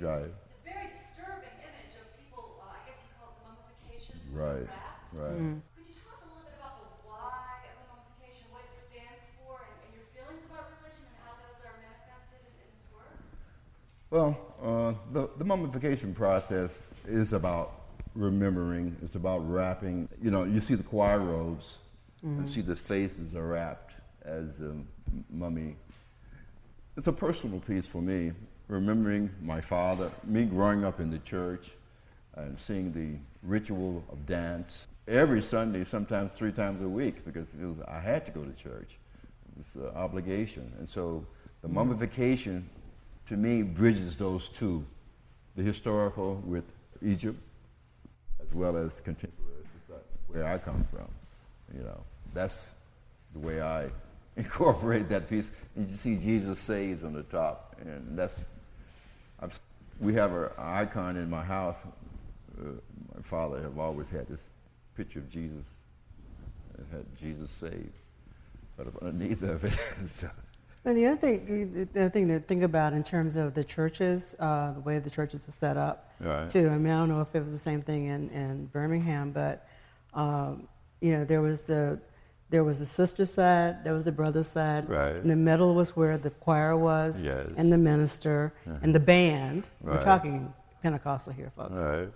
Right. 0.00 0.32
It's 0.32 0.56
a 0.56 0.64
very 0.64 0.88
disturbing 0.96 1.52
image 1.60 1.92
of 2.00 2.08
people, 2.16 2.56
uh, 2.56 2.72
I 2.72 2.88
guess 2.88 3.04
you 3.04 3.12
call 3.20 3.36
it 3.36 3.44
mummification. 3.44 4.16
Right. 4.32 4.64
Right. 5.12 5.36
Mm. 5.36 5.60
Could 5.76 5.92
you 5.92 5.96
talk 6.00 6.24
a 6.24 6.28
little 6.32 6.40
bit 6.40 6.56
about 6.56 6.80
the 6.80 6.88
why 7.04 7.68
of 7.68 7.76
the 7.84 7.86
mummification, 7.92 8.48
what 8.48 8.64
it 8.64 8.72
stands 8.72 9.28
for, 9.36 9.60
and, 9.60 9.76
and 9.84 9.92
your 9.92 10.08
feelings 10.16 10.40
about 10.48 10.72
religion 10.80 11.04
and 11.04 11.20
how 11.20 11.36
those 11.44 11.60
are 11.68 11.76
manifested 11.84 12.40
in, 12.48 12.48
in 12.64 12.68
this 12.80 12.88
work? 12.96 13.12
Well, 14.10 14.36
uh, 14.60 14.94
the, 15.12 15.30
the 15.38 15.44
mummification 15.44 16.14
process 16.14 16.80
is 17.06 17.32
about 17.32 17.82
remembering, 18.16 18.96
it's 19.02 19.14
about 19.14 19.48
wrapping. 19.48 20.08
You 20.20 20.32
know, 20.32 20.42
you 20.42 20.60
see 20.60 20.74
the 20.74 20.82
choir 20.82 21.20
robes 21.20 21.78
mm-hmm. 22.24 22.40
and 22.40 22.48
see 22.48 22.60
the 22.60 22.74
faces 22.74 23.36
are 23.36 23.46
wrapped 23.46 23.94
as 24.24 24.60
a 24.62 24.74
mummy. 25.30 25.76
It's 26.96 27.06
a 27.06 27.12
personal 27.12 27.60
piece 27.60 27.86
for 27.86 28.02
me 28.02 28.32
remembering 28.66 29.30
my 29.42 29.60
father, 29.60 30.10
me 30.24 30.44
growing 30.44 30.84
up 30.84 30.98
in 30.98 31.10
the 31.10 31.18
church 31.20 31.70
and 32.34 32.58
seeing 32.58 32.92
the 32.92 33.16
ritual 33.48 34.02
of 34.10 34.26
dance. 34.26 34.86
every 35.06 35.42
Sunday, 35.42 35.84
sometimes 35.84 36.32
three 36.34 36.52
times 36.52 36.82
a 36.82 36.88
week, 36.88 37.24
because 37.24 37.46
it 37.60 37.64
was, 37.64 37.76
I 37.86 38.00
had 38.00 38.24
to 38.26 38.32
go 38.32 38.42
to 38.42 38.52
church. 38.52 38.98
It 39.52 39.58
was 39.58 39.74
an 39.76 39.96
obligation. 39.96 40.72
And 40.78 40.88
so 40.88 41.24
the 41.62 41.68
mummification, 41.68 42.68
to 43.30 43.36
me, 43.36 43.62
bridges 43.62 44.16
those 44.16 44.48
two 44.48 44.84
the 45.54 45.62
historical 45.62 46.42
with 46.44 46.64
Egypt, 47.00 47.38
as 48.42 48.52
well 48.52 48.76
as 48.76 49.00
contemporary, 49.00 49.62
where 50.26 50.46
I 50.46 50.58
come 50.58 50.84
from. 50.90 51.08
You 51.72 51.84
know, 51.84 52.00
that's 52.34 52.74
the 53.32 53.38
way 53.38 53.62
I 53.62 53.88
incorporate 54.36 55.08
that 55.10 55.30
piece. 55.30 55.52
And 55.76 55.88
you 55.88 55.94
see 55.94 56.16
Jesus 56.16 56.58
saves 56.58 57.04
on 57.04 57.12
the 57.12 57.22
top, 57.22 57.76
and 57.80 58.18
that's 58.18 58.44
I've, 59.38 59.60
we 60.00 60.12
have 60.14 60.32
an 60.32 60.48
icon 60.58 61.16
in 61.16 61.30
my 61.30 61.44
house. 61.44 61.84
Uh, 62.60 62.64
my 63.14 63.22
father 63.22 63.62
have 63.62 63.78
always 63.78 64.10
had 64.10 64.26
this 64.26 64.48
picture 64.96 65.20
of 65.20 65.30
Jesus. 65.30 65.66
It 66.76 66.86
had 66.90 67.06
Jesus 67.16 67.52
saved, 67.52 67.94
but 68.76 68.88
underneath 69.00 69.44
of 69.44 69.64
it. 69.64 70.08
so, 70.08 70.28
And 70.84 70.96
the 70.96 71.06
other 71.06 71.16
thing, 71.16 71.88
the 71.92 72.00
other 72.00 72.10
thing 72.10 72.28
to 72.28 72.40
think 72.40 72.62
about 72.62 72.94
in 72.94 73.02
terms 73.02 73.36
of 73.36 73.52
the 73.52 73.62
churches, 73.62 74.34
uh, 74.40 74.72
the 74.72 74.80
way 74.80 74.98
the 74.98 75.10
churches 75.10 75.46
are 75.46 75.52
set 75.52 75.76
up, 75.76 76.08
Right. 76.20 76.48
too. 76.48 76.68
I 76.70 76.78
mean, 76.78 76.92
I 76.92 76.98
don't 77.00 77.08
know 77.10 77.20
if 77.20 77.34
it 77.34 77.40
was 77.40 77.50
the 77.52 77.58
same 77.58 77.82
thing 77.82 78.06
in, 78.06 78.30
in 78.30 78.66
Birmingham, 78.66 79.30
but 79.30 79.66
um, 80.14 80.66
you 81.00 81.12
know, 81.16 81.24
there 81.24 81.42
was 81.42 81.60
the 81.62 81.98
there 82.48 82.64
was 82.64 82.80
the 82.80 82.86
sister 82.86 83.24
side, 83.24 83.84
there 83.84 83.94
was 83.94 84.04
the 84.06 84.10
brother 84.12 84.42
side. 84.42 84.88
Right. 84.88 85.14
In 85.14 85.28
the 85.28 85.36
middle 85.36 85.72
was 85.74 85.94
where 85.94 86.18
the 86.18 86.30
choir 86.30 86.76
was, 86.76 87.22
Yes. 87.22 87.46
and 87.56 87.72
the 87.72 87.78
minister, 87.78 88.52
and 88.82 88.92
the 88.92 88.98
band. 89.00 89.68
We're 89.80 90.02
talking 90.02 90.52
Pentecostal 90.82 91.32
here, 91.32 91.52
folks. 91.56 91.78
Right. 91.78 92.08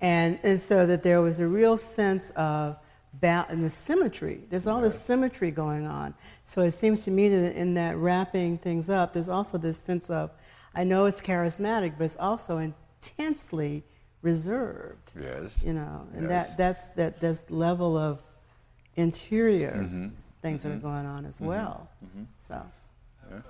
And, 0.00 0.38
and 0.42 0.60
so 0.60 0.86
that 0.86 1.04
there 1.04 1.22
was 1.22 1.38
a 1.38 1.46
real 1.46 1.76
sense 1.76 2.30
of 2.30 2.76
ba- 3.20 3.46
and 3.48 3.64
the 3.64 3.70
symmetry. 3.70 4.40
There's 4.48 4.66
all 4.66 4.80
this 4.80 5.00
symmetry 5.00 5.50
going 5.50 5.86
on. 5.86 6.14
So 6.44 6.62
it 6.62 6.72
seems 6.72 7.04
to 7.04 7.10
me 7.10 7.28
that 7.28 7.54
in 7.56 7.74
that 7.74 7.96
wrapping 7.96 8.58
things 8.58 8.88
up, 8.90 9.12
there's 9.12 9.28
also 9.28 9.58
this 9.58 9.76
sense 9.78 10.10
of, 10.10 10.30
I 10.74 10.84
know 10.84 11.06
it's 11.06 11.20
charismatic, 11.20 11.94
but 11.98 12.04
it's 12.04 12.16
also 12.18 12.58
intensely 12.58 13.84
reserved. 14.22 15.12
Yes. 15.20 15.64
You 15.64 15.74
know, 15.74 16.06
and 16.14 16.28
Yes. 16.28 16.50
that, 16.50 16.56
that's 16.58 16.88
that 16.90 17.20
this 17.20 17.50
level 17.50 17.96
of 17.96 18.22
interior 18.96 19.72
Mm-hmm. 19.72 20.08
things 20.42 20.62
that 20.62 20.68
are 20.68 20.72
mm-hmm. 20.72 20.86
going 20.86 21.06
on 21.06 21.26
as 21.26 21.36
mm-hmm. 21.36 21.46
well. 21.46 21.88
Mm-hmm. 22.04 22.24
So, 22.40 22.62
Yeah. 23.30 23.40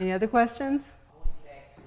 any 0.00 0.12
other 0.12 0.26
questions? 0.28 0.92
going 1.14 1.30
back 1.44 1.74
to 1.76 1.80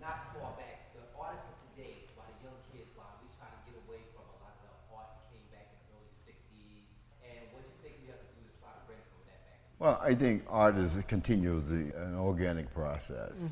not 0.00 0.32
far 0.34 0.52
back, 0.56 0.92
the 0.94 1.02
artists 1.18 1.46
of 1.48 1.56
today, 1.74 2.08
while 2.16 2.26
the 2.38 2.48
young 2.48 2.58
kids, 2.72 2.88
while 2.96 3.12
we 3.22 3.28
try 3.38 3.46
to 3.50 3.60
get 3.68 3.76
away 3.86 4.00
from 4.14 4.24
a 4.24 4.36
lot 4.42 4.56
of 4.56 4.66
the 4.66 4.72
art 4.94 5.10
that 5.14 5.26
came 5.30 5.44
back 5.52 5.68
in 5.70 5.78
the 5.84 6.00
early 6.00 6.14
'60s, 6.16 6.86
and 7.22 7.40
what 7.52 7.60
do 7.62 7.68
you 7.70 7.78
think 7.82 8.02
we 8.02 8.08
have 8.10 8.22
to 8.22 8.30
do 8.34 8.42
to 8.46 8.54
try 8.62 8.72
to 8.72 8.82
bring 8.88 9.00
some 9.04 9.18
of 9.20 9.26
that 9.30 9.40
back? 9.46 9.58
Well, 9.84 10.00
I 10.02 10.14
think 10.14 10.44
art 10.48 10.78
is 10.78 10.96
continues 11.08 11.68
the, 11.68 11.94
an 12.06 12.16
organic 12.16 12.72
process. 12.72 13.50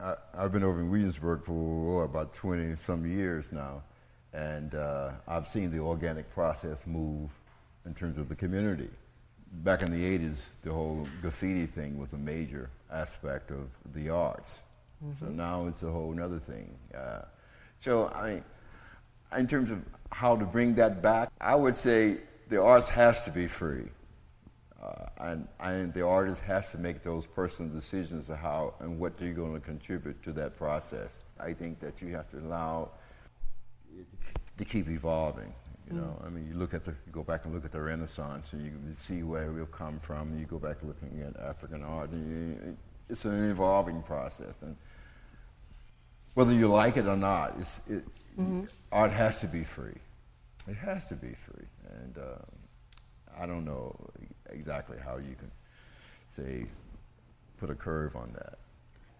I, 0.00 0.14
I've 0.32 0.50
been 0.50 0.64
over 0.64 0.80
in 0.80 0.90
Williamsburg 0.90 1.44
for 1.44 2.00
oh, 2.00 2.04
about 2.04 2.32
20 2.32 2.74
some 2.76 3.04
years 3.04 3.52
now, 3.52 3.82
and 4.32 4.74
uh, 4.74 5.10
I've 5.26 5.46
seen 5.46 5.70
the 5.70 5.80
organic 5.80 6.30
process 6.30 6.86
move 6.86 7.28
in 7.84 7.92
terms 7.92 8.16
of 8.16 8.30
the 8.30 8.34
community. 8.34 8.88
Back 9.62 9.82
in 9.82 9.90
the 9.90 10.18
80s, 10.18 10.52
the 10.62 10.72
whole 10.72 11.06
graffiti 11.20 11.66
thing 11.66 11.98
was 11.98 12.14
a 12.14 12.18
major 12.18 12.70
aspect 12.90 13.50
of 13.50 13.68
the 13.92 14.08
arts. 14.08 14.62
So 15.10 15.26
now 15.26 15.66
it's 15.66 15.82
a 15.82 15.90
whole 15.90 16.18
other 16.18 16.38
thing. 16.38 16.78
Uh, 16.96 17.20
so, 17.78 18.06
I 18.06 18.42
in 19.36 19.46
terms 19.46 19.70
of 19.70 19.84
how 20.12 20.34
to 20.34 20.46
bring 20.46 20.76
that 20.76 21.02
back, 21.02 21.28
I 21.42 21.54
would 21.54 21.76
say 21.76 22.16
the 22.48 22.58
arts 22.62 22.88
has 22.88 23.26
to 23.26 23.30
be 23.30 23.46
free. 23.46 23.84
Uh, 24.82 25.06
and, 25.18 25.48
and 25.60 25.92
the 25.92 26.06
artist 26.06 26.42
has 26.42 26.70
to 26.70 26.78
make 26.78 27.02
those 27.02 27.26
personal 27.26 27.72
decisions 27.72 28.30
of 28.30 28.36
how 28.36 28.74
and 28.78 28.98
what 28.98 29.18
they're 29.18 29.32
going 29.32 29.52
to 29.52 29.60
contribute 29.60 30.22
to 30.22 30.32
that 30.32 30.56
process. 30.56 31.22
I 31.40 31.52
think 31.52 31.80
that 31.80 32.00
you 32.00 32.14
have 32.14 32.30
to 32.30 32.38
allow 32.38 32.90
it 33.96 34.06
to 34.56 34.64
keep 34.64 34.88
evolving. 34.88 35.52
You 35.90 35.96
know, 35.96 36.22
I 36.24 36.28
mean, 36.28 36.46
you 36.46 36.54
look 36.54 36.74
at 36.74 36.84
the, 36.84 36.90
you 36.90 37.12
go 37.12 37.22
back 37.22 37.46
and 37.46 37.54
look 37.54 37.64
at 37.64 37.72
the 37.72 37.80
Renaissance, 37.80 38.52
and 38.52 38.62
you 38.62 38.70
can 38.70 38.94
see 38.94 39.22
where 39.22 39.50
we've 39.50 39.72
come 39.72 39.98
from. 39.98 40.38
You 40.38 40.44
go 40.44 40.58
back 40.58 40.76
looking 40.82 41.22
at 41.22 41.40
African 41.40 41.82
art, 41.82 42.10
and 42.10 42.30
you, 42.30 42.76
it's 43.08 43.24
an 43.24 43.50
evolving 43.50 44.02
process. 44.02 44.60
And 44.60 44.76
whether 46.34 46.52
you 46.52 46.68
like 46.68 46.98
it 46.98 47.06
or 47.06 47.16
not, 47.16 47.54
it's, 47.58 47.80
it, 47.88 48.04
art 48.92 49.12
has 49.12 49.40
to 49.40 49.46
be 49.46 49.64
free. 49.64 49.96
It 50.68 50.76
has 50.76 51.06
to 51.06 51.14
be 51.14 51.32
free, 51.32 51.66
and 52.02 52.18
um, 52.18 52.46
I 53.40 53.46
don't 53.46 53.64
know 53.64 53.96
exactly 54.52 54.96
how 55.04 55.16
you 55.16 55.34
can 55.38 55.50
say 56.30 56.66
put 57.58 57.70
a 57.70 57.74
curve 57.74 58.16
on 58.16 58.32
that. 58.34 58.58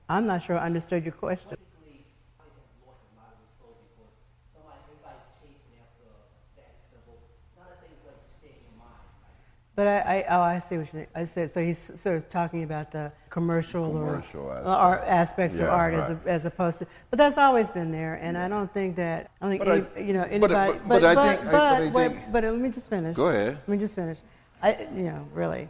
I'm 0.08 0.26
not 0.26 0.42
sure 0.42 0.58
I 0.58 0.66
understood 0.66 1.04
your 1.04 1.12
question. 1.12 1.50
Basically, 1.50 2.00
it 2.00 2.04
has 2.38 2.48
lost 2.86 3.00
a 3.12 3.20
lot 3.20 3.32
of 3.34 3.40
its 3.44 3.58
soul 3.60 3.76
because 3.92 4.12
somebody, 4.52 4.78
everybody's 4.88 5.36
chasing 5.36 5.76
after 5.84 6.04
a 6.08 6.16
status 6.54 6.80
symbol. 6.92 7.18
It's 7.18 7.56
not 7.58 7.68
a 7.76 7.80
thing 7.82 7.92
that 8.04 8.14
like 8.16 8.24
stay 8.24 8.48
in 8.56 8.62
your 8.64 8.78
mind. 8.80 8.96
Like, 9.20 9.76
But 9.76 9.86
I, 9.88 9.98
I, 9.98 10.36
oh, 10.36 10.40
I 10.40 10.58
see 10.60 10.78
what 10.78 10.94
you 10.94 11.06
I 11.14 11.24
said. 11.24 11.52
So 11.52 11.62
he's 11.62 11.78
sort 12.00 12.16
of 12.16 12.28
talking 12.30 12.62
about 12.62 12.90
the 12.92 13.12
commercial, 13.28 13.84
Commercial 13.90 14.40
or 14.42 14.52
aspect. 14.54 14.66
uh, 14.66 14.76
art 14.76 15.02
aspects 15.06 15.54
of 15.56 15.60
Yeah, 15.62 15.68
art 15.68 15.94
as, 15.94 16.10
a, 16.10 16.18
as 16.26 16.46
opposed 16.46 16.78
to. 16.78 16.86
But 17.10 17.18
that's 17.18 17.36
always 17.36 17.70
been 17.70 17.90
there, 17.90 18.14
and 18.22 18.38
I 18.38 18.48
don't 18.48 18.72
think 18.72 18.96
that 18.96 19.30
I 19.42 19.44
don't 19.44 19.58
think 19.58 19.64
But 19.64 19.98
I- 19.98 20.00
you 20.00 20.12
know 20.14 20.22
but- 20.22 20.32
anybody. 20.52 20.78
but- 20.78 20.88
but 20.88 21.04
I 21.04 21.14
think- 21.36 21.48
I- 21.48 21.52
but, 21.52 21.78
but 21.84 21.92
wait, 21.92 22.12
think- 22.12 22.32
but 22.32 22.44
let 22.44 22.56
me 22.58 22.70
just 22.70 22.88
finish. 22.88 23.14
Go 23.16 23.28
ahead. 23.28 23.54
Let 23.66 23.68
me 23.68 23.76
just 23.78 23.94
finish. 23.94 24.18
I, 24.62 24.88
you 24.92 25.04
know, 25.04 25.28
really, 25.32 25.68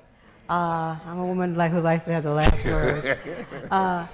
uh, 0.49 0.97
I'm 1.05 1.19
a 1.19 1.27
woman 1.27 1.57
like 1.57 1.73
who 1.73 1.81
likes 1.81 2.05
to 2.05 2.13
have 2.13 2.25
the 2.25 2.33
last 2.33 2.65
word. 2.65 3.19
Uh, 3.71 4.07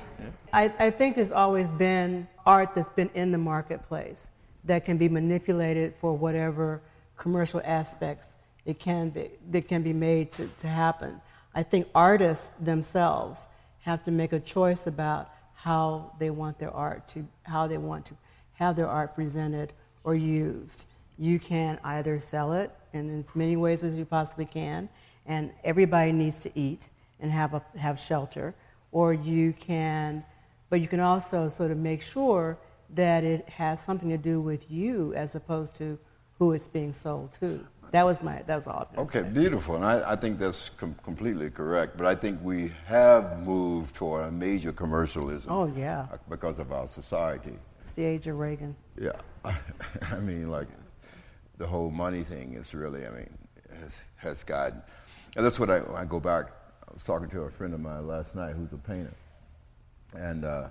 I, 0.53 0.73
I 0.79 0.91
think 0.91 1.15
there's 1.15 1.33
always 1.33 1.71
been 1.73 2.27
art 2.45 2.75
that's 2.75 2.91
been 2.91 3.11
in 3.15 3.31
the 3.31 3.39
marketplace 3.39 4.31
that 4.65 4.85
can 4.85 4.97
be 4.97 5.09
manipulated 5.09 5.95
for 6.01 6.17
whatever 6.17 6.81
commercial 7.17 7.61
aspects 7.65 8.37
it 8.65 8.79
can 8.79 9.11
be 9.11 9.31
that 9.51 9.69
can 9.69 9.83
be 9.83 9.93
made 9.93 10.33
to, 10.33 10.49
to 10.59 10.67
happen. 10.67 11.21
I 11.55 11.63
think 11.63 11.87
artists 11.95 12.53
themselves 12.61 13.47
have 13.81 14.03
to 14.05 14.11
make 14.11 14.33
a 14.33 14.41
choice 14.41 14.87
about 14.87 15.31
how 15.55 16.13
they 16.19 16.31
want 16.31 16.59
their 16.59 16.73
art 16.73 17.07
to 17.09 17.27
how 17.45 17.67
they 17.67 17.79
want 17.79 18.07
to 18.07 18.15
have 18.55 18.75
their 18.75 18.89
art 18.89 19.15
presented 19.15 19.73
or 20.03 20.15
used. 20.15 20.87
You 21.19 21.39
can 21.39 21.79
either 21.85 22.19
sell 22.19 22.55
it 22.55 22.73
in 22.94 23.18
as 23.18 23.35
many 23.35 23.57
ways 23.57 23.83
as 23.83 23.94
you 23.94 24.04
possibly 24.04 24.44
can, 24.44 24.88
and 25.26 25.52
everybody 25.64 26.12
needs 26.12 26.42
to 26.42 26.50
eat 26.59 26.90
and 27.20 27.30
have 27.30 27.54
a 27.54 27.62
have 27.78 27.98
shelter, 27.98 28.54
or 28.92 29.12
you 29.12 29.52
can 29.52 30.24
but 30.70 30.80
you 30.80 30.88
can 30.88 31.00
also 31.00 31.48
sort 31.48 31.70
of 31.70 31.78
make 31.78 32.02
sure 32.02 32.59
that 32.90 33.22
it 33.22 33.48
has 33.48 33.80
something 33.80 34.09
to 34.09 34.18
do 34.18 34.40
with 34.40 34.70
you 34.70 35.12
as 35.14 35.35
opposed 35.35 35.74
to 35.76 35.98
who 36.38 36.52
it's 36.52 36.68
being 36.68 36.92
sold 36.92 37.33
to. 37.33 37.64
That 37.90 38.04
was 38.04 38.22
my 38.22 38.42
that 38.46 38.57
was 38.57 38.66
all. 38.66 38.88
Okay, 38.98 39.20
say. 39.20 39.28
beautiful, 39.28 39.76
and 39.76 39.85
I, 39.85 40.12
I 40.12 40.16
think 40.16 40.38
that's 40.38 40.70
com- 40.70 40.96
completely 41.04 41.48
correct. 41.48 41.96
But 41.96 42.09
I 42.09 42.16
think 42.16 42.40
we 42.42 42.72
have 42.87 43.38
moved 43.40 43.94
toward 43.94 44.26
a 44.26 44.33
major 44.33 44.72
commercialism. 44.72 45.52
Oh, 45.52 45.66
yeah. 45.66 46.07
because 46.28 46.59
of 46.59 46.72
our 46.72 46.88
society. 46.88 47.57
It's 47.83 47.92
the 47.92 48.04
age 48.04 48.26
of 48.26 48.38
Reagan. 48.38 48.74
Yeah, 49.00 49.12
I 49.44 50.18
mean, 50.20 50.50
like 50.50 50.66
the 51.59 51.67
whole 51.67 51.90
money 51.90 52.23
thing 52.23 52.55
is 52.55 52.75
really, 52.75 53.07
I 53.07 53.11
mean, 53.11 53.38
has 53.81 54.05
has 54.17 54.45
gotten, 54.45 54.83
and 55.37 55.45
that's 55.45 55.59
what 55.59 55.71
I, 55.71 55.83
I 55.97 56.05
go 56.05 56.21
back. 56.21 56.47
I 56.88 56.93
was 56.93 57.05
talking 57.05 57.29
to 57.31 57.43
a 57.43 57.51
friend 57.51 57.75
of 57.75 57.81
mine 57.81 58.07
last 58.07 58.35
night 58.35 58.55
who's 58.55 58.73
a 58.73 58.79
painter, 58.79 59.14
and 60.17 60.45
uh, 60.45 60.69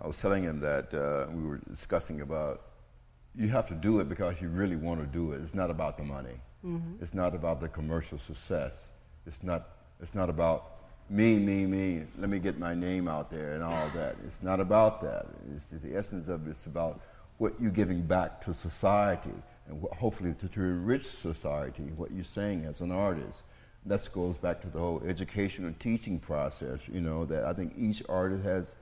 I 0.00 0.06
was 0.06 0.20
telling 0.20 0.42
him 0.42 0.60
that 0.60 0.92
uh, 0.94 1.30
we 1.32 1.42
were 1.42 1.58
discussing 1.68 2.20
about 2.20 2.62
you 3.34 3.48
have 3.48 3.68
to 3.68 3.74
do 3.74 4.00
it 4.00 4.08
because 4.08 4.40
you 4.40 4.48
really 4.48 4.76
want 4.76 5.00
to 5.00 5.06
do 5.06 5.32
it. 5.32 5.40
It's 5.40 5.54
not 5.54 5.70
about 5.70 5.96
the 5.96 6.04
money. 6.04 6.40
It's 7.00 7.14
not 7.14 7.34
about 7.34 7.60
the 7.60 7.68
commercial 7.68 8.18
success. 8.18 8.90
It's 9.26 9.42
not. 9.42 9.68
It's 10.00 10.14
not 10.14 10.28
about 10.28 10.72
me, 11.08 11.38
me, 11.38 11.66
me. 11.66 12.04
Let 12.18 12.30
me 12.30 12.38
get 12.38 12.58
my 12.58 12.74
name 12.74 13.08
out 13.08 13.30
there 13.30 13.54
and 13.54 13.62
all 13.62 13.88
that. 13.94 14.16
It's 14.24 14.42
not 14.42 14.60
about 14.60 15.00
that. 15.02 15.26
It's, 15.54 15.66
the 15.66 15.96
essence 15.96 16.28
of 16.28 16.46
it. 16.46 16.50
It's 16.50 16.66
about 16.66 17.00
what 17.38 17.52
you're 17.60 17.70
giving 17.70 18.02
back 18.02 18.40
to 18.42 18.54
society 18.54 19.34
and 19.68 19.82
hopefully 19.96 20.34
to, 20.34 20.48
to 20.48 20.60
enrich 20.60 21.02
society. 21.02 21.84
What 21.96 22.10
you're 22.10 22.24
saying 22.24 22.64
as 22.64 22.80
an 22.80 22.90
artist. 22.92 23.42
That 23.86 24.08
goes 24.12 24.38
back 24.38 24.60
to 24.60 24.68
the 24.68 24.78
whole 24.78 25.02
education 25.04 25.64
and 25.64 25.78
teaching 25.80 26.20
process. 26.20 26.88
You 26.88 27.00
know 27.00 27.24
that 27.24 27.44
I 27.44 27.52
think 27.52 27.72
each 27.76 28.00
artist 28.08 28.44
has 28.44 28.76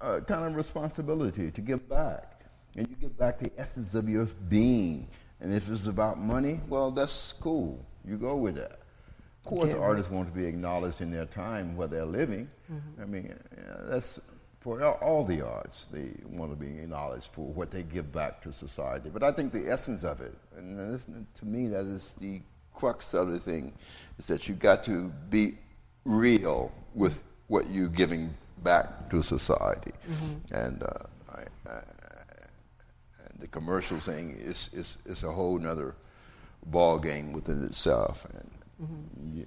a, 0.00 0.14
a 0.14 0.20
kind 0.22 0.46
of 0.46 0.56
responsibility 0.56 1.50
to 1.50 1.60
give 1.60 1.86
back, 1.86 2.40
and 2.74 2.88
you 2.88 2.96
give 2.96 3.18
back 3.18 3.38
the 3.38 3.50
essence 3.58 3.94
of 3.94 4.08
your 4.08 4.24
being. 4.48 5.06
And 5.40 5.52
if 5.52 5.68
it's 5.68 5.86
about 5.86 6.18
money, 6.18 6.60
well, 6.68 6.90
that's 6.90 7.34
cool. 7.34 7.84
You 8.06 8.16
go 8.16 8.36
with 8.36 8.54
that. 8.54 8.72
Of 8.72 9.44
course, 9.44 9.70
Yeah. 9.70 9.78
artists 9.78 10.10
want 10.10 10.32
to 10.32 10.34
be 10.34 10.46
acknowledged 10.46 11.00
in 11.02 11.10
their 11.10 11.26
time 11.26 11.76
where 11.76 11.88
they're 11.88 12.06
living. 12.06 12.48
Mm-hmm. 12.72 13.02
I 13.02 13.04
mean, 13.04 13.34
yeah, 13.56 13.76
that's 13.86 14.18
for 14.62 14.80
all- 15.02 15.24
the 15.24 15.42
arts. 15.42 15.86
They 15.86 16.12
want 16.30 16.52
to 16.52 16.56
be 16.56 16.78
acknowledged 16.78 17.32
for 17.32 17.46
what 17.46 17.70
they 17.72 17.82
give 17.82 18.12
back 18.12 18.40
to 18.42 18.52
society. 18.52 19.10
But 19.10 19.22
I 19.24 19.32
think 19.32 19.52
the 19.52 19.68
essence 19.70 20.04
of 20.04 20.20
it, 20.20 20.34
and 20.56 20.78
this, 20.78 21.06
to 21.34 21.44
me, 21.44 21.66
that 21.68 21.84
is 21.84 22.14
the 22.14 22.40
crux 22.72 23.12
of 23.14 23.32
the 23.32 23.38
thing, 23.40 23.72
is 24.18 24.26
that 24.28 24.48
you've 24.48 24.60
got 24.60 24.84
to 24.84 25.12
be 25.30 25.54
real 26.04 26.70
with 26.94 27.24
what 27.48 27.70
you're 27.70 27.88
giving 27.88 28.32
back 28.62 29.10
to 29.10 29.20
society. 29.22 29.92
And 30.52 30.82
uh, 30.82 30.86
I, 31.32 31.40
I, 31.68 31.78
and 33.26 33.40
the 33.40 33.48
commercial 33.48 33.98
thing 33.98 34.36
is, 34.38 34.70
is, 34.72 34.96
is 35.06 35.24
a 35.24 35.32
whole 35.32 35.58
nother 35.58 35.96
ball 36.66 36.98
game 37.00 37.32
within 37.32 37.64
itself. 37.64 38.26
And 38.34 38.50
you, 39.36 39.46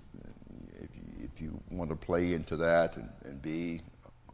if, 0.74 0.90
you, 0.96 1.24
if 1.24 1.42
you 1.42 1.62
want 1.72 1.90
to 1.90 1.96
play 1.96 2.34
into 2.34 2.58
that 2.58 2.98
and, 2.98 3.10
and 3.24 3.42
be 3.42 3.82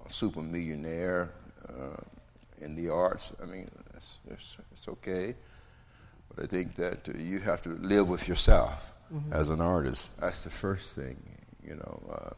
a 0.05 0.09
super 0.09 0.41
millionaire 0.41 1.31
uh, 1.69 1.97
in 2.59 2.75
the 2.75 2.89
arts, 2.89 3.35
I 3.41 3.45
mean, 3.45 3.67
it's, 3.95 4.19
it's, 4.29 4.57
it's 4.71 4.87
okay. 4.87 5.35
But 6.33 6.45
I 6.45 6.47
think 6.47 6.75
that 6.75 7.09
uh, 7.09 7.13
you 7.17 7.39
have 7.39 7.61
to 7.63 7.69
live 7.69 8.07
with 8.09 8.27
yourself 8.27 8.93
as 9.31 9.49
an 9.49 9.59
artist. 9.59 10.17
That's 10.21 10.43
the 10.45 10.49
first 10.49 10.95
thing, 10.95 11.17
you 11.67 11.75
know. 11.75 12.01
Uh, 12.09 12.29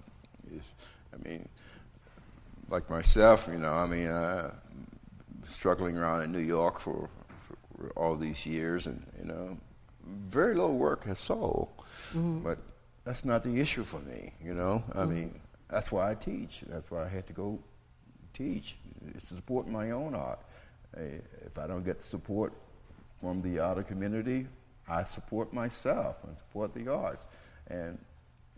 is, 0.56 0.74
I 1.14 1.28
mean, 1.28 1.48
like 2.70 2.90
myself, 2.90 3.48
you 3.52 3.60
know, 3.60 3.74
I 3.74 3.86
mean, 3.86 4.08
uh, 4.08 4.52
struggling 5.46 5.98
around 5.98 6.24
in 6.24 6.32
New 6.32 6.40
York 6.40 6.80
for, 6.80 7.10
for 7.78 7.90
all 7.96 8.16
these 8.16 8.46
years, 8.46 8.88
and 8.88 9.06
you 9.20 9.26
know, 9.26 9.58
very 10.06 10.56
little 10.56 10.78
work 10.78 11.04
has 11.06 11.20
sold. 11.20 11.70
But 12.44 12.58
that's 13.06 13.24
not 13.26 13.44
the 13.44 13.60
issue 13.60 13.84
for 13.84 14.00
me, 14.00 14.34
you 14.44 14.54
know. 14.56 14.84
I 14.96 15.06
mean, 15.06 15.40
that's 15.70 15.92
why 15.92 16.12
I 16.12 16.16
teach. 16.16 16.62
That's 16.62 16.90
why 16.92 17.06
I 17.06 17.08
had 17.08 17.26
to 17.28 17.34
go 17.34 17.60
teach. 18.34 18.78
Support 19.18 19.68
my 19.68 19.92
own 19.92 20.14
art. 20.16 20.40
Uh, 20.96 21.02
If 21.46 21.58
I 21.58 21.68
don't 21.68 21.84
get 21.84 22.02
support 22.04 22.54
from 23.18 23.42
the 23.42 23.60
art 23.60 23.88
community, 23.88 24.48
I 24.88 25.04
support 25.04 25.54
myself 25.54 26.24
and 26.24 26.38
support 26.38 26.74
the 26.74 26.88
arts. 26.92 27.28
And 27.68 27.98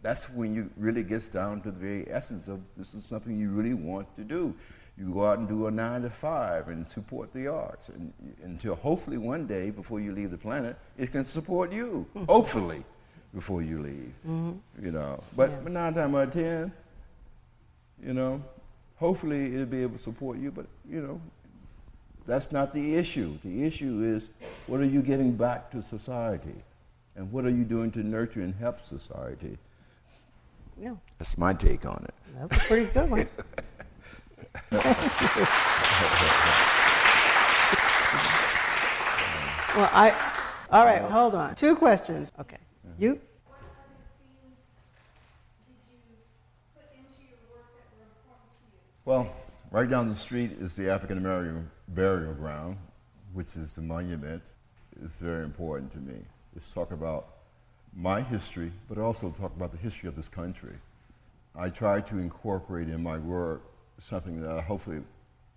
that's 0.02 0.30
when 0.30 0.54
you 0.54 0.70
really 0.78 1.04
gets 1.04 1.28
down 1.28 1.62
to 1.62 1.72
the 1.72 1.80
very 1.80 2.10
essence 2.12 2.48
of 2.48 2.60
this 2.78 2.94
is 2.94 3.06
something 3.06 3.36
you 3.38 3.50
really 3.52 3.74
want 3.74 4.14
to 4.16 4.24
do. 4.24 4.54
You 4.98 5.14
go 5.14 5.26
out 5.28 5.40
and 5.40 5.48
do 5.48 5.68
a 5.68 5.72
nine 5.72 6.04
to 6.04 6.10
five 6.10 6.70
and 6.70 6.86
support 6.88 7.34
the 7.34 7.48
arts 7.48 7.90
and, 7.90 8.14
until 8.44 8.76
hopefully 8.76 9.18
one 9.18 9.46
day 9.46 9.70
before 9.72 10.00
you 10.00 10.14
leave 10.14 10.32
the 10.32 10.38
planet, 10.38 10.78
it 10.98 11.12
can 11.12 11.26
support 11.26 11.72
you. 11.74 12.06
hopefully, 12.30 12.84
before 13.34 13.62
you 13.62 13.82
leave. 13.82 14.14
You 14.82 14.92
know, 14.92 15.22
but, 15.36 15.64
but 15.64 15.72
nine 15.74 15.94
times 15.94 16.16
out 16.16 16.28
of 16.30 16.34
ten, 16.34 16.72
you 18.06 18.14
know, 18.14 18.42
hopefully 18.98 19.54
it'll 19.56 19.66
be 19.66 19.82
able 19.82 19.98
to 19.98 20.04
support 20.04 20.38
you. 20.38 20.52
But 20.52 20.68
you 20.88 21.02
know, 21.02 21.20
that's 22.28 22.52
not 22.52 22.72
the 22.74 22.96
issue. 22.96 23.38
The 23.44 23.64
issue 23.64 24.02
is 24.04 24.30
what 24.68 24.80
are 24.80 24.86
you 24.86 25.02
giving 25.02 25.34
back 25.36 25.72
to 25.72 25.82
society? 25.82 26.56
And 27.16 27.32
what 27.32 27.46
are 27.46 27.50
you 27.50 27.64
doing 27.64 27.92
to 27.92 28.00
nurture 28.04 28.42
and 28.42 28.54
help 28.56 28.82
society? 28.82 29.58
Yeah, 30.78 30.96
That's 31.18 31.38
my 31.38 31.54
take 31.54 31.86
on 31.86 32.04
it. 32.04 32.14
that's 32.38 32.58
a 32.58 32.68
pretty 32.68 32.92
good 32.92 33.10
one. 33.10 33.28
well, 39.76 39.90
I. 39.94 40.32
All 40.72 40.84
right, 40.84 41.02
hold 41.02 41.36
on. 41.36 41.56
Two 41.56 41.76
questions. 41.76 42.32
Okay. 42.40 42.58
You? 42.98 43.12
What 43.48 43.60
other 43.60 43.70
themes 44.20 44.58
did 45.88 46.00
you 46.10 46.18
put 46.76 46.84
into 46.92 47.24
your 47.30 47.40
work 47.54 47.68
that 47.72 47.88
were 47.96 48.04
important 48.04 48.52
to 48.60 48.68
you? 48.76 48.80
Well, 49.06 49.32
right 49.70 49.88
down 49.88 50.10
the 50.10 50.16
street 50.16 50.54
is 50.54 50.76
the 50.76 50.90
African 50.90 51.20
American 51.20 51.70
burial 51.90 52.34
ground, 52.34 52.78
which 53.34 53.56
is 53.56 53.74
the 53.74 53.84
monument. 53.84 54.42
It's 55.00 55.20
very 55.20 55.44
important 55.44 55.92
to 55.92 56.00
me. 56.00 56.16
It's 56.56 56.72
talk 56.72 56.92
about 56.92 57.28
my 57.96 58.22
history, 58.22 58.72
but 58.90 58.98
also 58.98 59.30
talk 59.30 59.56
about 59.56 59.72
the 59.72 59.78
history 59.78 60.10
of 60.10 60.16
this 60.16 60.28
country. 60.28 60.74
I 61.56 61.70
try 61.70 62.02
to 62.02 62.18
incorporate 62.18 62.90
in 62.90 63.04
my 63.04 63.20
work 63.20 63.62
something 64.00 64.42
that 64.42 64.62
hopefully 64.64 65.02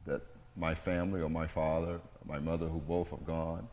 that 0.04 0.20
my 0.54 0.74
family 0.74 1.22
or 1.22 1.30
my 1.30 1.46
father, 1.46 2.02
my 2.26 2.38
mother, 2.38 2.66
who 2.66 2.80
both 2.80 3.08
have 3.12 3.24
gone, 3.24 3.66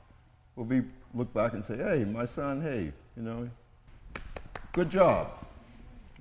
will 0.55 0.63
be 0.63 0.83
look 1.13 1.33
back 1.33 1.51
and 1.51 1.65
say, 1.65 1.75
"Hey, 1.75 2.05
my 2.05 2.23
son, 2.23 2.61
hey, 2.61 2.93
you 3.17 3.23
know, 3.23 3.49
good 4.71 4.89
job." 4.89 5.31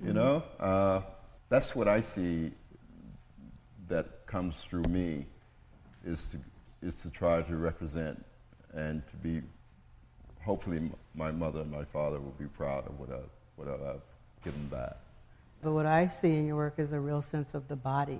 You 0.03 0.11
know, 0.11 0.43
uh, 0.59 1.03
that's 1.47 1.73
what 1.73 1.87
I 1.87 2.01
see 2.01 2.51
comes 4.35 4.65
through 4.65 4.83
me 4.83 5.25
is 6.03 6.25
to 6.29 6.37
is 6.85 7.01
to 7.01 7.09
try 7.09 7.41
to 7.41 7.55
represent 7.55 8.21
and 8.73 9.01
to 9.07 9.15
be 9.15 9.41
hopefully 10.43 10.91
my 11.13 11.31
mother 11.31 11.61
and 11.61 11.71
my 11.71 11.85
father 11.85 12.19
will 12.19 12.35
be 12.37 12.45
proud 12.47 12.85
of 12.85 12.99
what 12.99 13.09
I 13.09 13.21
what 13.55 13.69
I've 13.69 14.01
given 14.43 14.67
back. 14.67 14.97
But 15.63 15.71
what 15.71 15.85
I 15.85 16.05
see 16.07 16.33
in 16.33 16.47
your 16.47 16.57
work 16.57 16.73
is 16.79 16.91
a 16.91 16.99
real 16.99 17.21
sense 17.21 17.53
of 17.53 17.69
the 17.69 17.77
body. 17.77 18.19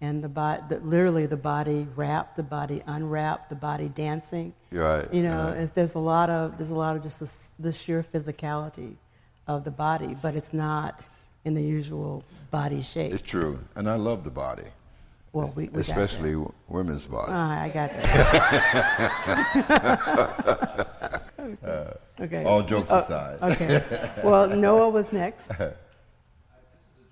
And 0.00 0.24
the 0.24 0.28
body, 0.28 0.62
the, 0.70 0.78
literally 0.78 1.26
the 1.26 1.36
body 1.36 1.86
wrapped, 1.96 2.36
the 2.36 2.42
body 2.42 2.82
unwrapped, 2.86 3.50
the 3.50 3.56
body 3.56 3.88
dancing. 3.88 4.54
You're 4.70 4.84
right, 4.84 5.12
You 5.12 5.22
know, 5.22 5.48
right. 5.48 5.58
it's, 5.58 5.70
there's 5.70 5.96
a 5.96 6.04
lot 6.14 6.30
of 6.30 6.56
there's 6.56 6.70
a 6.70 6.74
lot 6.74 6.96
of 6.96 7.02
just 7.02 7.20
the, 7.20 7.30
the 7.58 7.72
sheer 7.74 8.02
physicality 8.02 8.94
of 9.48 9.64
the 9.64 9.70
body, 9.70 10.16
but 10.22 10.34
it's 10.34 10.54
not 10.54 11.06
in 11.44 11.52
the 11.52 11.62
usual 11.62 12.24
body 12.50 12.80
shape. 12.80 13.12
It's 13.12 13.30
true, 13.36 13.58
and 13.74 13.86
I 13.86 13.96
love 13.96 14.24
the 14.24 14.30
body, 14.30 14.68
well, 15.36 15.52
we, 15.54 15.64
we 15.64 15.68
got 15.68 15.80
especially 15.80 16.30
that. 16.32 16.38
w- 16.38 16.52
women's 16.68 17.06
body. 17.06 17.30
Ah, 17.34 17.62
I 17.62 17.68
got 17.68 17.90
that. 17.92 18.06
okay. 22.20 22.44
All 22.44 22.62
jokes 22.62 22.90
Uh, 22.90 22.96
aside. 22.96 23.38
Okay. 23.42 23.82
Well, 24.24 24.48
Noah 24.48 24.88
was 24.90 25.12
next. 25.12 25.48
This 25.50 25.60
is 25.60 25.66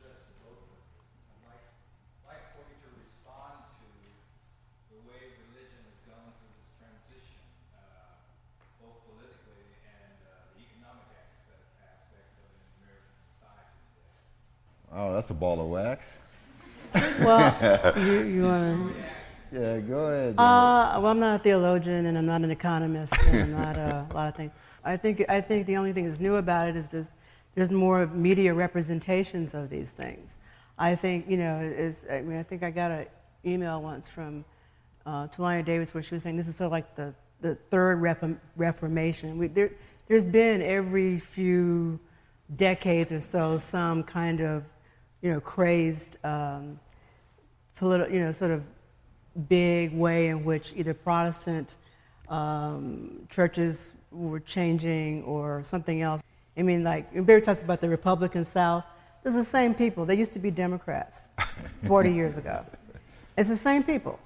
addressed 0.00 0.24
to 0.24 0.32
both 0.40 0.56
of 0.56 0.72
you. 0.72 0.80
I'd 1.44 1.52
like, 1.52 1.68
like 2.24 2.40
for 2.56 2.64
you 2.64 2.80
to 2.80 2.88
respond 2.96 3.60
to 3.76 3.84
the 4.88 5.04
way 5.04 5.36
religion 5.44 5.84
has 5.84 6.00
gone 6.08 6.32
through 6.40 6.48
this 6.56 6.72
transition, 6.80 7.44
uh, 7.76 8.24
both 8.80 9.04
politically 9.04 9.68
and 9.84 10.16
uh, 10.24 10.48
the 10.56 10.64
economic 10.64 11.12
aspects 11.12 12.40
of 12.40 12.48
American 12.80 13.12
society. 13.36 13.76
Oh, 14.96 15.12
that's 15.12 15.28
a 15.28 15.36
ball 15.36 15.60
of 15.60 15.68
wax. 15.68 16.24
Well, 16.94 17.92
you, 17.98 18.22
you 18.24 18.42
want 18.42 18.94
to. 18.94 19.04
Yeah, 19.54 19.78
go 19.80 20.06
ahead. 20.06 20.34
Uh, 20.36 20.98
well, 21.00 21.06
I'm 21.06 21.20
not 21.20 21.40
a 21.40 21.42
theologian 21.42 22.06
and 22.06 22.18
I'm 22.18 22.26
not 22.26 22.42
an 22.42 22.50
economist 22.50 23.14
and 23.28 23.42
I'm 23.42 23.52
not 23.52 23.78
uh, 23.78 24.04
a 24.10 24.14
lot 24.14 24.28
of 24.28 24.34
things. 24.34 24.50
I 24.84 24.96
think, 24.96 25.24
I 25.28 25.40
think 25.40 25.66
the 25.66 25.76
only 25.76 25.92
thing 25.92 26.06
that's 26.06 26.18
new 26.18 26.36
about 26.36 26.68
it 26.68 26.76
is 26.76 26.88
this, 26.88 27.12
there's 27.54 27.70
more 27.70 28.06
media 28.08 28.52
representations 28.52 29.54
of 29.54 29.70
these 29.70 29.92
things. 29.92 30.38
I 30.76 30.96
think, 30.96 31.30
you 31.30 31.36
know, 31.36 31.60
is, 31.60 32.04
I 32.10 32.22
mean, 32.22 32.36
I 32.36 32.42
think 32.42 32.64
I 32.64 32.70
got 32.70 32.90
an 32.90 33.06
email 33.46 33.80
once 33.80 34.08
from 34.08 34.44
uh, 35.06 35.28
Thulani 35.28 35.64
Davis 35.64 35.94
where 35.94 36.02
she 36.02 36.16
was 36.16 36.22
saying 36.22 36.36
this 36.36 36.48
is 36.48 36.56
sort 36.56 36.66
of 36.66 36.72
like 36.72 36.96
the, 36.96 37.14
the 37.40 37.54
third 37.70 38.00
reform, 38.00 38.40
Reformation. 38.56 39.38
We, 39.38 39.46
there, 39.46 39.70
there's 40.06 40.26
been 40.26 40.62
every 40.62 41.18
few 41.18 42.00
decades 42.56 43.12
or 43.12 43.20
so 43.20 43.58
some 43.58 44.02
kind 44.02 44.40
of, 44.40 44.64
you 45.24 45.32
know, 45.32 45.40
crazed 45.40 46.18
um, 46.22 46.78
political, 47.76 48.12
you 48.12 48.20
know, 48.20 48.30
sort 48.30 48.50
of 48.50 48.62
big 49.48 49.90
way 49.94 50.28
in 50.28 50.44
which 50.44 50.74
either 50.76 50.92
Protestant 50.92 51.76
um, 52.28 53.26
churches 53.30 53.90
were 54.12 54.38
changing 54.38 55.24
or 55.24 55.62
something 55.62 56.02
else. 56.02 56.22
I 56.58 56.62
mean, 56.62 56.84
like, 56.84 57.08
Barry 57.24 57.40
talks 57.40 57.62
about 57.62 57.80
the 57.80 57.88
Republican 57.88 58.44
South. 58.44 58.84
It's 59.24 59.34
the 59.34 59.42
same 59.42 59.74
people. 59.74 60.04
They 60.04 60.14
used 60.14 60.32
to 60.32 60.38
be 60.38 60.50
Democrats 60.50 61.30
40 61.86 62.12
years 62.12 62.36
ago. 62.36 62.62
It's 63.38 63.48
the 63.48 63.56
same 63.56 63.82
people. 63.82 64.20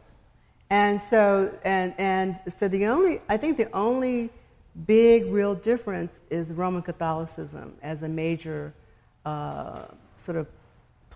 And 0.68 1.01
so, 1.01 1.57
and, 1.62 1.94
and 1.99 2.40
so 2.49 2.66
the 2.66 2.86
only, 2.86 3.20
I 3.28 3.36
think 3.36 3.57
the 3.57 3.70
only 3.72 4.30
big 4.84 5.26
real 5.26 5.55
difference 5.55 6.22
is 6.28 6.53
Roman 6.53 6.82
Catholicism 6.82 7.76
as 7.82 8.03
a 8.03 8.09
major 8.09 8.74
uh, 9.24 9.84
sort 10.16 10.36
of 10.36 10.49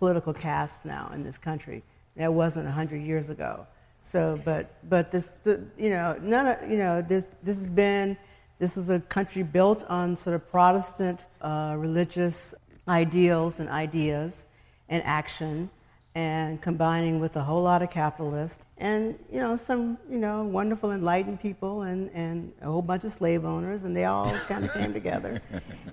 political 0.02 0.34
caste 0.34 0.84
now 0.84 1.08
in 1.14 1.22
this 1.22 1.38
country. 1.38 1.80
That 2.16 2.34
wasn't 2.34 2.64
100 2.64 3.00
years 3.00 3.30
ago. 3.30 3.64
So, 4.02 4.40
but, 4.44 4.74
but 4.90 5.12
this, 5.12 5.34
the, 5.44 5.64
you 5.78 5.90
know, 5.90 6.18
none 6.20 6.44
of, 6.48 6.68
you 6.68 6.76
know, 6.76 7.02
this, 7.02 7.28
this 7.44 7.56
has 7.60 7.70
been, 7.70 8.16
this 8.58 8.74
was 8.74 8.90
a 8.90 8.98
country 8.98 9.44
built 9.44 9.84
on 9.88 10.16
sort 10.16 10.34
of 10.34 10.50
Protestant 10.50 11.26
uh, 11.40 11.76
religious 11.78 12.52
ideals 12.88 13.60
and 13.60 13.68
ideas 13.68 14.46
and 14.88 15.04
action. 15.04 15.70
And 16.14 16.60
combining 16.60 17.20
with 17.20 17.36
a 17.36 17.40
whole 17.40 17.62
lot 17.62 17.80
of 17.80 17.90
capitalists 17.90 18.66
and 18.76 19.18
you 19.32 19.40
know 19.40 19.56
some 19.56 19.96
you 20.10 20.18
know 20.18 20.42
wonderful 20.44 20.92
enlightened 20.92 21.40
people 21.40 21.82
and, 21.82 22.10
and 22.12 22.52
a 22.60 22.66
whole 22.66 22.82
bunch 22.82 23.04
of 23.04 23.12
slave 23.12 23.46
owners 23.46 23.84
and 23.84 23.96
they 23.96 24.04
all 24.04 24.30
kind 24.46 24.62
of 24.64 24.72
came 24.74 24.92
together 25.00 25.40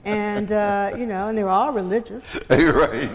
and 0.03 0.51
uh, 0.51 0.91
you 0.97 1.05
know 1.05 1.29
and 1.29 1.37
they 1.37 1.43
were 1.43 1.49
all 1.49 1.71
religious 1.71 2.35
right. 2.49 3.09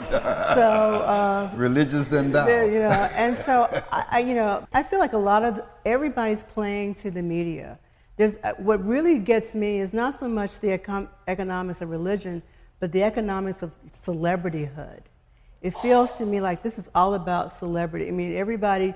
so 0.55 0.62
uh, 1.05 1.50
Religious 1.57 2.09
than 2.09 2.32
thou. 2.32 2.46
there, 2.46 2.64
you 2.64 2.78
know, 2.80 3.09
and 3.16 3.36
so 3.36 3.68
I, 3.92 4.05
I, 4.11 4.18
you 4.20 4.34
know, 4.34 4.66
I 4.72 4.82
feel 4.82 4.98
like 4.98 5.12
a 5.12 5.18
lot 5.18 5.44
of 5.44 5.62
everybody's 5.84 6.42
playing 6.42 6.94
to 6.96 7.11
the 7.11 7.22
media. 7.22 7.78
There's 8.16 8.36
uh, 8.44 8.52
what 8.59 8.84
really 8.84 9.18
gets 9.18 9.55
me 9.55 9.78
is 9.78 9.92
not 9.92 10.18
so 10.18 10.28
much 10.28 10.61
the 10.61 10.78
econ- 10.78 11.09
economics 11.28 11.80
of 11.80 11.90
religion, 11.90 12.42
but 12.80 12.92
the 12.92 13.02
economics 13.02 13.62
of 13.62 13.74
celebrityhood. 13.90 15.00
It 15.64 15.74
feels 15.78 16.18
to 16.18 16.26
me 16.26 16.42
like 16.42 16.62
this 16.62 16.78
is 16.78 16.90
all 16.94 17.14
about 17.14 17.50
celebrity. 17.50 18.06
I 18.06 18.10
mean, 18.10 18.36
everybody, 18.36 18.92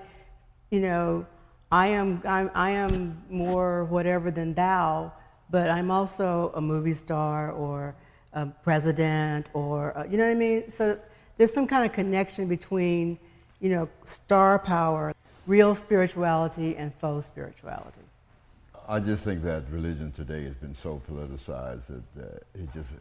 you 0.68 0.80
know, 0.80 1.24
I 1.72 1.86
am 1.86 2.20
I'm, 2.26 2.50
I 2.54 2.72
am 2.72 3.22
more 3.30 3.86
whatever 3.86 4.30
than 4.30 4.52
thou, 4.52 5.10
but 5.48 5.70
I'm 5.70 5.90
also 5.90 6.52
a 6.54 6.60
movie 6.60 6.92
star 6.92 7.52
or 7.52 7.96
a 8.34 8.44
president 8.44 9.48
or 9.54 9.96
uh, 9.96 10.04
you 10.04 10.18
know 10.18 10.24
what 10.24 10.32
I 10.32 10.34
mean. 10.34 10.70
So 10.70 11.00
there's 11.38 11.54
some 11.54 11.66
kind 11.66 11.86
of 11.86 11.94
connection 11.94 12.48
between, 12.48 13.18
you 13.60 13.70
know, 13.70 13.88
star 14.04 14.58
power, 14.58 15.14
real 15.46 15.74
spirituality, 15.74 16.76
and 16.76 16.94
faux 16.96 17.26
spirituality. 17.26 18.04
I 18.86 19.00
just 19.00 19.24
think 19.24 19.42
that 19.44 19.64
religion 19.70 20.12
today 20.12 20.44
has 20.44 20.56
been 20.58 20.74
so 20.74 21.00
politicized 21.10 21.86
that 22.14 22.22
uh, 22.22 22.38
it 22.62 22.70
just 22.74 22.92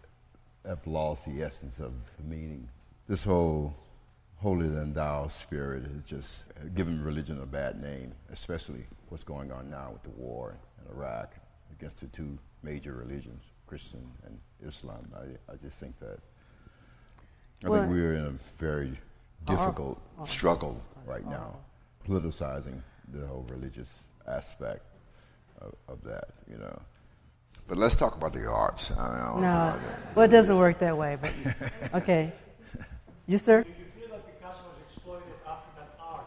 have 0.66 0.88
lost 0.88 1.26
the 1.26 1.44
essence 1.44 1.82
of 1.82 1.92
the 2.18 2.24
meaning. 2.24 2.70
This 3.08 3.24
whole 3.24 3.74
holier 4.38 4.70
than 4.70 4.94
thou 4.94 5.28
spirit 5.28 5.84
has 5.94 6.06
just 6.06 6.46
given 6.76 7.04
religion 7.04 7.40
a 7.42 7.46
bad 7.46 7.82
name, 7.82 8.14
especially 8.32 8.84
what's 9.10 9.24
going 9.24 9.52
on 9.52 9.70
now 9.70 9.92
with 9.94 10.04
the 10.04 10.10
war 10.22 10.56
in 10.82 10.96
Iraq 10.96 11.34
against 11.72 12.02
the 12.02 12.08
two 12.08 12.38
major 12.64 12.94
religions, 12.94 13.44
Christian 13.66 14.06
and 14.26 14.38
Islam. 14.66 15.08
I, 15.16 15.52
I 15.52 15.56
just 15.56 15.80
think 15.80 15.98
that 16.00 16.20
I 17.64 17.70
Well- 17.70 17.82
think 17.82 17.94
we're 17.94 18.14
in 18.14 18.26
a 18.26 18.32
very 18.58 19.00
difficult 19.46 20.00
struggle 20.26 20.82
right 21.06 21.26
now, 21.26 21.56
politicizing 22.06 22.82
the 23.14 23.26
whole 23.26 23.46
religious 23.50 24.04
aspect 24.28 24.82
of, 25.62 25.74
of 25.88 26.04
that, 26.04 26.26
you 26.52 26.58
know. 26.58 26.78
But 27.70 27.78
let's 27.78 27.96
talk 27.96 28.16
about 28.18 28.34
the 28.34 28.46
arts. 28.50 28.92
I 28.92 28.96
mean, 28.96 29.22
I 29.22 29.26
don't 29.32 29.42
No, 29.42 29.48
talk 29.48 29.76
about 29.80 29.88
that. 29.88 30.16
well, 30.16 30.26
it 30.26 30.30
doesn't 30.30 30.58
work 30.58 30.80
that 30.80 30.98
way. 30.98 31.18
But 31.22 31.32
okay, 32.02 32.32
you 33.28 33.38
sir. 33.38 33.64
Do 33.64 33.70
you 33.70 33.86
feel 34.00 34.16
that 34.16 34.26
Picasso 34.26 34.62
has 34.64 34.94
exploited 34.96 35.24
African 35.46 35.84
art 36.02 36.26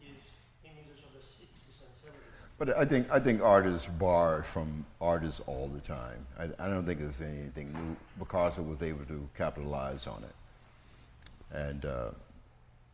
in 0.00 0.14
his 0.14 0.38
images 0.64 1.02
of 1.04 1.12
the 1.12 1.18
60s 1.18 1.82
and 1.82 2.14
70s? 2.14 2.56
But 2.58 2.76
I 2.76 2.84
think 2.84 3.10
I 3.10 3.18
think 3.18 3.42
art 3.42 3.66
is 3.66 3.86
barred 3.86 4.46
from 4.46 4.86
artists 5.00 5.40
all 5.46 5.66
the 5.66 5.80
time. 5.80 6.24
I, 6.38 6.44
I 6.58 6.68
don't 6.68 6.86
think 6.86 7.00
there's 7.00 7.20
anything 7.20 7.72
new. 7.72 7.96
Picasso 8.18 8.62
was 8.62 8.82
able 8.82 9.04
to 9.06 9.26
capitalize 9.36 10.06
on 10.06 10.22
it, 10.22 11.56
and 11.56 11.84
uh, 11.84 12.10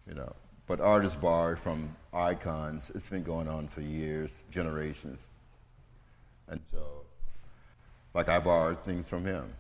you 0.09 0.15
know. 0.15 0.33
But 0.67 0.81
art 0.81 1.05
is 1.05 1.15
barred 1.15 1.59
from 1.59 1.95
icons. 2.15 2.91
It's 2.95 3.11
been 3.11 3.25
going 3.25 3.49
on 3.49 3.69
for 3.69 3.83
years, 3.83 4.45
generations, 4.51 5.27
and 6.49 6.61
so, 6.73 7.03
like 8.15 8.31
I 8.31 8.39
borrowed 8.39 8.83
things 8.83 9.07
from 9.07 9.27
him. 9.27 9.53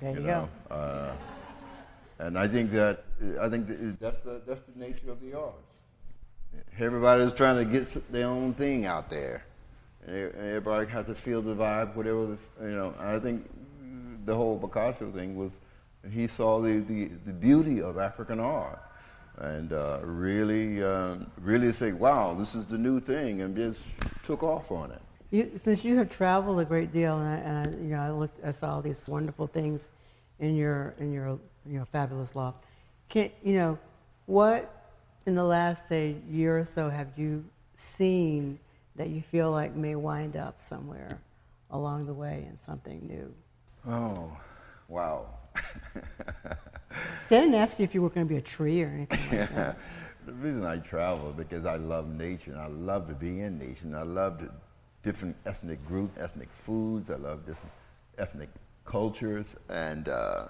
There 0.00 0.10
you, 0.10 0.20
you 0.20 0.26
go. 0.26 0.48
know. 0.70 0.74
Uh, 0.74 1.12
and 2.22 2.38
I 2.38 2.46
think 2.46 2.70
that 2.70 3.04
I 3.40 3.48
think 3.48 3.66
that 3.66 3.96
that's 4.00 4.20
the 4.20 4.40
that's 4.46 4.62
the 4.62 4.78
nature 4.78 5.10
of 5.10 5.20
the 5.20 5.34
arts. 5.34 5.56
Everybody's 6.78 7.32
trying 7.32 7.56
to 7.56 7.64
get 7.64 8.12
their 8.12 8.26
own 8.26 8.54
thing 8.54 8.86
out 8.86 9.10
there, 9.10 9.44
and 10.06 10.34
everybody 10.36 10.86
has 10.90 11.06
to 11.06 11.14
feel 11.14 11.42
the 11.42 11.54
vibe, 11.54 11.94
whatever 11.96 12.36
you 12.60 12.70
know. 12.70 12.94
I 12.98 13.18
think 13.18 13.50
the 14.24 14.34
whole 14.34 14.58
Picasso 14.58 15.10
thing 15.10 15.36
was 15.36 15.52
he 16.10 16.26
saw 16.26 16.60
the, 16.60 16.78
the, 16.80 17.10
the 17.26 17.32
beauty 17.32 17.82
of 17.82 17.98
African 17.98 18.38
art, 18.38 18.80
and 19.38 19.72
uh, 19.72 20.00
really 20.02 20.82
um, 20.84 21.28
really 21.40 21.72
say, 21.72 21.92
"Wow, 21.92 22.34
this 22.34 22.54
is 22.54 22.66
the 22.66 22.78
new 22.78 23.00
thing," 23.00 23.42
and 23.42 23.56
just 23.56 23.84
took 24.22 24.44
off 24.44 24.70
on 24.70 24.92
it. 24.92 25.02
You, 25.30 25.50
since 25.56 25.84
you 25.84 25.96
have 25.96 26.10
traveled 26.10 26.60
a 26.60 26.64
great 26.64 26.92
deal, 26.92 27.18
and 27.18 27.26
I, 27.26 27.36
and 27.36 27.58
I, 27.58 27.82
you 27.82 27.88
know, 27.96 28.00
I 28.00 28.10
looked, 28.10 28.44
I 28.44 28.52
saw 28.52 28.74
all 28.74 28.82
these 28.82 29.08
wonderful 29.08 29.48
things 29.48 29.88
in 30.38 30.54
your 30.54 30.94
in 30.98 31.12
your 31.12 31.38
you 31.66 31.78
know 31.78 31.84
fabulous 31.84 32.34
loft. 32.34 32.64
Can 33.08 33.30
you 33.42 33.54
know 33.54 33.78
what 34.26 34.82
in 35.26 35.34
the 35.34 35.44
last 35.44 35.88
say 35.88 36.16
year 36.30 36.58
or 36.58 36.64
so 36.64 36.90
have 36.90 37.08
you 37.16 37.44
seen 37.74 38.58
that 38.96 39.08
you 39.08 39.22
feel 39.22 39.50
like 39.50 39.74
may 39.74 39.94
wind 39.94 40.36
up 40.36 40.60
somewhere 40.60 41.18
along 41.70 42.06
the 42.06 42.14
way 42.14 42.46
in 42.48 42.58
something 42.64 43.00
new? 43.06 43.32
Oh, 43.86 44.36
wow. 44.88 45.26
See, 47.26 47.36
I 47.36 47.40
didn't 47.40 47.54
ask 47.54 47.78
you 47.78 47.84
if 47.84 47.94
you 47.94 48.02
were 48.02 48.10
going 48.10 48.26
to 48.26 48.32
be 48.32 48.38
a 48.38 48.42
tree 48.42 48.82
or 48.82 48.88
anything 48.88 49.38
like 49.38 49.54
that. 49.54 49.78
The 50.24 50.32
reason 50.34 50.64
I 50.64 50.76
travel 50.76 51.30
is 51.30 51.34
because 51.34 51.66
I 51.66 51.74
love 51.74 52.08
nature 52.08 52.52
and 52.52 52.60
I 52.60 52.68
love 52.68 53.08
to 53.08 53.14
be 53.14 53.40
in 53.40 53.58
nature. 53.58 53.86
And 53.86 53.96
I 53.96 54.02
love 54.02 54.38
the 54.38 54.52
different 55.02 55.34
ethnic 55.46 55.84
groups, 55.84 56.20
ethnic 56.20 56.48
foods. 56.52 57.10
I 57.10 57.16
love 57.16 57.44
different 57.44 57.72
ethnic 58.18 58.48
cultures. 58.84 59.56
And 59.68 60.08
uh, 60.08 60.46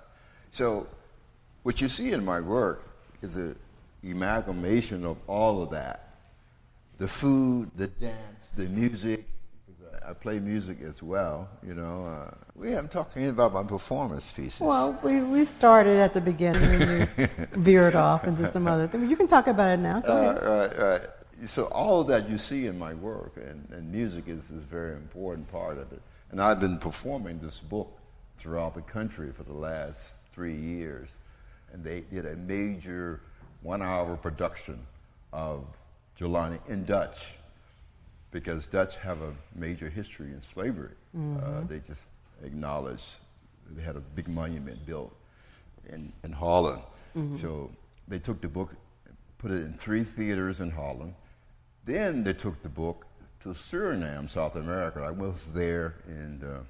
so, 0.51 0.87
what 1.63 1.81
you 1.81 1.89
see 1.89 2.13
in 2.13 2.25
my 2.25 2.41
work 2.41 2.89
is 3.21 3.37
an 3.37 3.57
amalgamation 4.05 5.05
of 5.05 5.17
all 5.29 5.63
of 5.63 5.71
that 5.71 6.13
the 6.99 7.09
food, 7.09 7.71
the 7.77 7.89
dance, 7.89 8.47
the 8.55 8.69
music. 8.69 9.27
I 10.07 10.13
play 10.13 10.41
music 10.41 10.81
as 10.83 11.03
well, 11.03 11.49
you 11.67 11.75
know. 11.75 12.05
Uh, 12.05 12.35
we, 12.55 12.75
I'm 12.75 12.89
talking 12.89 13.29
about 13.29 13.53
my 13.53 13.63
performance 13.63 14.31
pieces. 14.31 14.61
Well, 14.61 14.99
we, 15.03 15.21
we 15.21 15.45
started 15.45 15.99
at 15.99 16.13
the 16.13 16.21
beginning 16.21 16.63
and 16.63 17.09
you 17.17 17.27
veered 17.61 17.95
off 17.95 18.27
into 18.27 18.51
some 18.51 18.67
other 18.69 18.87
thing. 18.87 19.09
You 19.09 19.17
can 19.17 19.29
talk 19.29 19.47
about 19.47 19.73
it 19.73 19.77
now. 19.79 20.01
Go 20.01 20.17
ahead. 20.17 20.39
Uh, 20.39 20.51
right, 20.51 20.79
right. 20.79 21.01
So 21.47 21.65
all 21.67 22.01
of 22.01 22.09
that 22.09 22.29
you 22.29 22.39
see 22.39 22.67
in 22.67 22.79
my 22.79 22.95
work, 22.95 23.37
and, 23.37 23.69
and 23.71 23.91
music 23.91 24.25
is, 24.27 24.51
is 24.51 24.65
a 24.65 24.67
very 24.67 24.93
important 24.93 25.51
part 25.51 25.79
of 25.79 25.93
it. 25.93 26.03
And 26.31 26.41
I've 26.41 26.61
been 26.61 26.79
performing 26.79 27.39
this 27.41 27.61
book 27.61 27.99
throughout 28.37 28.75
the 28.75 28.83
country 28.83 29.33
for 29.33 29.43
the 29.43 29.53
last 29.53 30.15
three 30.33 30.57
years. 30.57 31.19
And 31.73 31.83
they 31.83 32.03
did 32.03 32.27
a 32.27 32.37
major 32.37 33.21
one-hour 33.63 34.17
production 34.17 34.79
of 35.33 35.65
Jalani 36.19 36.59
in 36.69 36.85
Dutch, 36.85 37.37
because 38.31 38.67
Dutch 38.67 38.99
have 38.99 39.23
a 39.23 39.33
major 39.55 39.89
history 39.89 40.29
in 40.29 40.43
slavery. 40.43 40.93
Uh, 41.15 41.61
they 41.67 41.79
just 41.79 42.07
acknowledged 42.45 43.21
they 43.71 43.83
had 43.83 43.97
a 43.97 44.01
big 44.01 44.29
monument 44.29 44.85
built 44.87 45.15
in, 45.89 46.13
in 46.25 46.33
Holland. 46.33 46.83
So 47.37 47.71
they 48.09 48.19
took 48.19 48.41
the 48.41 48.49
book, 48.49 48.75
put 49.39 49.51
it 49.51 49.63
in 49.63 49.73
three 49.75 50.03
theaters 50.05 50.61
in 50.61 50.71
Holland. 50.71 51.15
Then 51.85 52.25
they 52.25 52.33
took 52.33 52.63
the 52.63 52.69
book 52.69 53.07
to 53.41 53.51
Suriname, 53.51 54.31
South 54.31 54.57
America. 54.57 55.01
I 55.01 55.11
was 55.11 55.53
there 55.53 55.95
in 56.07 56.43
uh, 56.43 56.61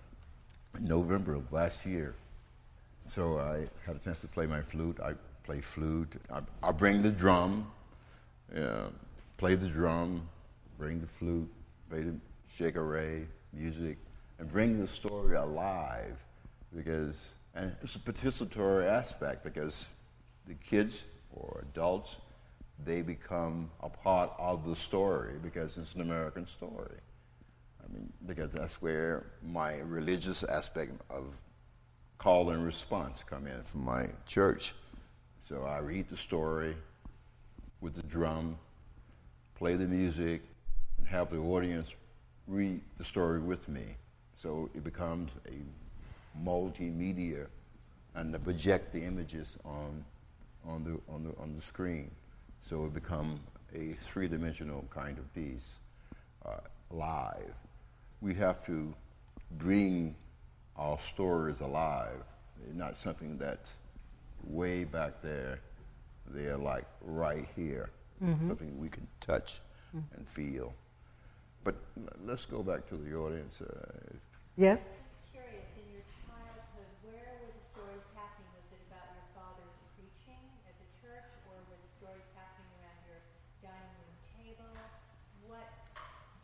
November 0.81 1.35
of 1.35 1.53
last 1.53 1.85
year. 1.87 2.15
So 3.15 3.39
I 3.39 3.69
had 3.85 3.97
a 3.97 3.99
chance 3.99 4.17
to 4.21 4.27
play 4.27 4.47
my 4.47 4.63
flute. 4.63 4.99
I 4.99 5.13
play 5.43 5.61
flute. 5.61 6.17
I, 6.33 6.41
I 6.63 6.73
bring 6.73 7.03
the 7.03 7.11
drum, 7.13 7.71
play 9.37 9.55
the 9.55 9.69
drum, 9.69 10.27
bring 10.79 10.99
the 11.03 11.07
flute, 11.07 11.53
play 11.91 12.05
the 12.05 12.15
shaker 12.51 12.87
ray 12.87 13.27
music, 13.53 13.99
and 14.39 14.49
bring 14.49 14.81
the 14.81 14.87
story 14.87 15.37
alive. 15.37 16.17
Because 16.75 17.35
and 17.55 17.77
it's 17.83 17.97
a 17.97 17.99
participatory 17.99 18.87
aspect 18.87 19.45
because 19.45 19.91
the 20.47 20.55
kids 20.55 21.05
or 21.35 21.67
adults 21.71 22.17
they 22.83 23.03
become 23.03 23.71
a 23.83 23.91
part 23.91 24.31
of 24.39 24.67
the 24.67 24.75
story 24.75 25.35
because 25.43 25.77
it's 25.77 25.95
an 25.95 26.01
American 26.01 26.47
story. 26.47 26.97
I 27.85 27.93
mean, 27.93 28.11
because 28.25 28.53
that's 28.53 28.81
where 28.81 29.27
my 29.43 29.81
religious 29.81 30.45
aspect 30.45 30.93
of 31.11 31.39
call 32.23 32.51
and 32.51 32.65
response 32.65 33.25
come 33.25 33.49
in 33.49 33.61
from 33.65 33.85
my 33.85 34.07
church. 34.27 34.75
So 35.41 35.65
I 35.65 35.79
read 35.79 36.09
the 36.09 36.17
story 36.17 36.77
with 37.81 37.95
the 37.95 38.03
drum, 38.05 38.57
play 39.57 39.75
the 39.75 39.89
music, 39.89 40.43
and 40.99 41.09
have 41.09 41.31
the 41.31 41.39
audience 41.39 41.97
read 42.47 42.81
the 42.97 43.05
story 43.05 43.41
with 43.41 43.69
me. 43.69 43.97
So 44.35 44.71
it 44.73 44.85
becomes 44.85 45.33
a 45.49 46.39
multimedia 46.41 47.49
and 48.15 48.45
project 48.45 48.93
the 48.93 49.03
images 49.03 49.59
on, 49.65 50.05
on, 50.65 50.85
the, 50.85 51.13
on, 51.13 51.25
the, 51.25 51.43
on 51.43 51.57
the 51.57 51.61
screen. 51.61 52.09
So 52.61 52.85
it 52.85 52.95
becomes 52.95 53.41
a 53.75 53.95
three-dimensional 53.95 54.85
kind 54.91 55.19
of 55.19 55.35
piece 55.35 55.81
uh, 56.47 56.59
live. 56.89 57.59
We 58.21 58.33
have 58.35 58.65
to 58.67 58.95
bring 59.59 60.15
our 60.77 60.99
stories 60.99 61.61
alive, 61.61 62.23
not 62.75 62.97
something 62.97 63.39
that's 63.39 63.77
way 64.45 64.85
back 64.85 65.23
there 65.23 65.61
They're 66.29 66.57
like 66.57 66.87
right 67.03 67.47
here, 67.57 67.91
something 68.49 68.79
we 68.79 68.89
can 68.89 69.07
touch 69.21 69.61
and 70.17 70.25
feel. 70.29 70.73
But 71.65 71.77
let's 72.25 72.47
go 72.47 72.63
back 72.63 72.89
to 72.89 72.97
the 72.97 73.15
audience. 73.15 73.61
Uh, 73.61 74.15
if- 74.15 74.27
Yes? 74.57 74.81
just 75.03 75.19
curious, 75.33 75.69
in 75.77 75.87
your 75.93 76.07
childhood, 76.27 76.89
where 77.05 77.31
were 77.43 77.53
the 77.53 77.65
stories 77.75 78.07
happening? 78.17 78.49
Was 78.57 78.69
it 78.73 78.81
about 78.89 79.09
your 79.17 79.27
father's 79.37 79.77
preaching 79.99 80.43
at 80.69 80.75
the 80.79 80.89
church, 81.03 81.29
or 81.51 81.57
were 81.69 81.81
the 81.81 81.93
stories 82.01 82.29
happening 82.39 82.71
around 82.81 82.99
your 83.11 83.21
dining 83.63 83.93
room 84.01 84.15
table? 84.39 84.73
What 85.47 85.69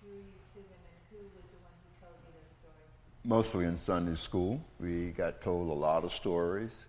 drew 0.02 0.18
you 0.20 0.38
to 0.54 0.60
them, 0.68 0.82
and 0.90 0.98
who 1.12 1.20
was 1.38 1.46
the 1.54 1.60
one 1.64 1.74
who 1.86 1.90
told 2.02 2.16
you 2.26 2.30
those 2.36 2.52
stories? 2.52 2.92
Mostly 3.28 3.66
in 3.66 3.76
Sunday 3.76 4.14
school. 4.14 4.60
We 4.80 5.10
got 5.10 5.40
told 5.42 5.68
a 5.68 5.72
lot 5.72 6.02
of 6.02 6.12
stories, 6.12 6.88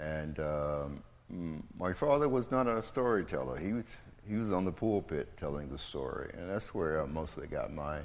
and 0.00 0.38
um, 0.40 1.02
mm, 1.32 1.62
my 1.78 1.92
father 1.92 2.28
was 2.28 2.50
not 2.50 2.66
a 2.66 2.82
storyteller. 2.82 3.56
He 3.56 3.72
was 3.72 3.96
he 4.28 4.34
was 4.34 4.52
on 4.52 4.64
the 4.64 4.72
pulpit 4.72 5.36
telling 5.36 5.68
the 5.68 5.78
story, 5.78 6.30
and 6.36 6.50
that's 6.50 6.74
where 6.74 7.00
I 7.00 7.06
mostly 7.06 7.46
got 7.46 7.72
my 7.72 8.00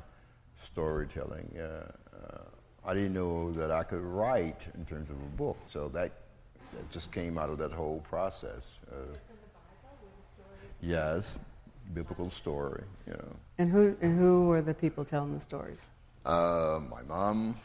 storytelling. 0.56 1.58
Uh, 1.60 1.92
uh, 2.16 2.44
I 2.86 2.94
didn't 2.94 3.14
know 3.14 3.52
that 3.54 3.72
I 3.72 3.82
could 3.82 4.04
write 4.04 4.68
in 4.76 4.86
terms 4.86 5.10
of 5.10 5.16
a 5.16 5.36
book, 5.36 5.58
so 5.66 5.90
that, 5.90 6.12
that 6.74 6.92
just 6.92 7.12
came 7.12 7.40
out 7.40 7.50
of 7.50 7.58
that 7.58 7.72
whole 7.72 8.02
process. 8.02 8.78
Uh, 8.88 8.94
From 8.94 9.06
the 9.06 9.12
Bible, 9.12 9.98
were 10.04 10.10
the 10.22 10.44
stories? 10.44 10.72
yes, 10.80 11.40
biblical 11.96 12.30
story, 12.30 12.84
you 13.08 13.14
know. 13.14 13.36
And 13.58 13.72
who, 13.72 13.96
and 14.02 14.20
who 14.20 14.46
were 14.46 14.62
the 14.62 14.76
people 14.76 15.04
telling 15.04 15.34
the 15.34 15.40
stories? 15.40 15.88
Uh, 16.24 16.80
my 16.92 17.02
mom, 17.04 17.56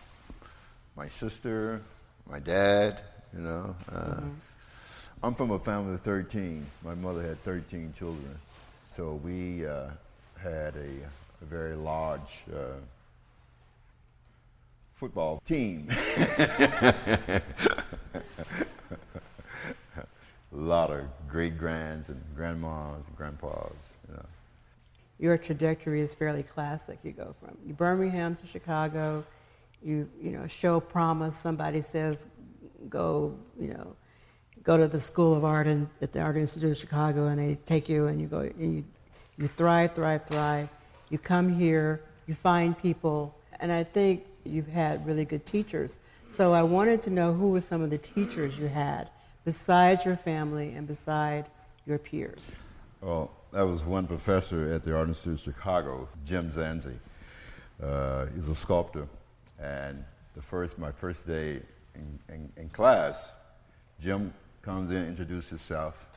my 0.96 1.08
sister, 1.08 1.82
my 2.28 2.38
dad, 2.38 3.02
you 3.34 3.40
know. 3.40 3.76
Uh, 3.92 4.20
I'm 5.22 5.34
from 5.34 5.50
a 5.50 5.58
family 5.58 5.94
of 5.94 6.00
13. 6.00 6.66
My 6.84 6.94
mother 6.94 7.22
had 7.22 7.42
13 7.42 7.92
children. 7.96 8.38
So 8.90 9.20
we 9.22 9.66
uh, 9.66 9.88
had 10.38 10.74
a, 10.76 11.42
a 11.42 11.44
very 11.44 11.74
large 11.74 12.44
uh, 12.54 12.78
football 14.94 15.42
team. 15.44 15.88
a 16.38 17.42
lot 20.52 20.90
of 20.90 21.04
great 21.28 21.58
grands 21.58 22.08
and 22.08 22.22
grandmas 22.34 23.06
and 23.08 23.16
grandpas, 23.16 23.72
you 24.08 24.14
know. 24.14 24.24
Your 25.18 25.38
trajectory 25.38 26.00
is 26.00 26.14
fairly 26.14 26.42
classic. 26.42 26.98
You 27.02 27.12
go 27.12 27.34
from 27.40 27.56
Birmingham 27.74 28.34
to 28.36 28.46
Chicago. 28.46 29.24
You, 29.86 30.08
you 30.20 30.32
know, 30.32 30.48
show 30.48 30.80
promise. 30.80 31.36
Somebody 31.36 31.80
says, 31.80 32.26
go, 32.88 33.38
you 33.58 33.68
know, 33.68 33.94
go 34.64 34.76
to 34.76 34.88
the 34.88 34.98
School 34.98 35.32
of 35.32 35.44
Art 35.44 35.68
and, 35.68 35.88
at 36.02 36.12
the 36.12 36.20
Art 36.20 36.36
Institute 36.36 36.72
of 36.72 36.76
Chicago, 36.76 37.28
and 37.28 37.38
they 37.38 37.54
take 37.66 37.88
you 37.88 38.08
and 38.08 38.20
you 38.20 38.26
go 38.26 38.40
and 38.40 38.76
you, 38.78 38.84
you 39.38 39.46
thrive, 39.46 39.94
thrive, 39.94 40.26
thrive. 40.26 40.68
You 41.08 41.18
come 41.18 41.56
here, 41.56 42.02
you 42.26 42.34
find 42.34 42.76
people, 42.76 43.32
and 43.60 43.70
I 43.70 43.84
think 43.84 44.24
you've 44.44 44.66
had 44.66 45.06
really 45.06 45.24
good 45.24 45.46
teachers. 45.46 45.98
So 46.28 46.52
I 46.52 46.64
wanted 46.64 47.00
to 47.04 47.10
know 47.10 47.32
who 47.32 47.50
were 47.50 47.60
some 47.60 47.80
of 47.80 47.90
the 47.90 47.98
teachers 47.98 48.58
you 48.58 48.66
had 48.66 49.10
besides 49.44 50.04
your 50.04 50.16
family 50.16 50.74
and 50.74 50.88
beside 50.88 51.48
your 51.86 51.98
peers. 51.98 52.44
Well, 53.00 53.30
that 53.52 53.62
was 53.62 53.84
one 53.84 54.08
professor 54.08 54.68
at 54.72 54.82
the 54.82 54.96
Art 54.96 55.06
Institute 55.06 55.46
of 55.46 55.54
Chicago, 55.54 56.08
Jim 56.24 56.50
Zanzi. 56.50 56.96
Uh, 57.80 58.26
he's 58.34 58.48
a 58.48 58.54
sculptor, 58.56 59.06
and 59.58 60.04
the 60.34 60.42
first, 60.42 60.78
my 60.78 60.92
first 60.92 61.26
day 61.26 61.60
in, 61.94 62.18
in, 62.28 62.52
in 62.56 62.68
class, 62.68 63.32
Jim 64.00 64.32
comes 64.62 64.90
in, 64.90 65.06
introduces 65.06 65.50
himself, 65.50 66.08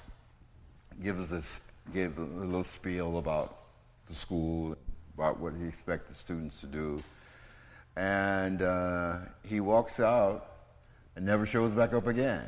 gives 1.01 1.19
us 1.19 1.29
this, 1.29 1.61
gave 1.93 2.17
a 2.17 2.21
little 2.21 2.63
spiel 2.63 3.17
about 3.17 3.57
the 4.07 4.13
school, 4.13 4.75
about 5.15 5.39
what 5.39 5.53
he 5.53 5.67
expected 5.67 6.15
students 6.15 6.59
to 6.61 6.67
do, 6.67 7.01
and 7.95 8.61
uh, 8.61 9.19
he 9.47 9.59
walks 9.59 9.99
out 9.99 10.45
and 11.15 11.25
never 11.25 11.45
shows 11.45 11.73
back 11.73 11.93
up 11.93 12.07
again. 12.07 12.45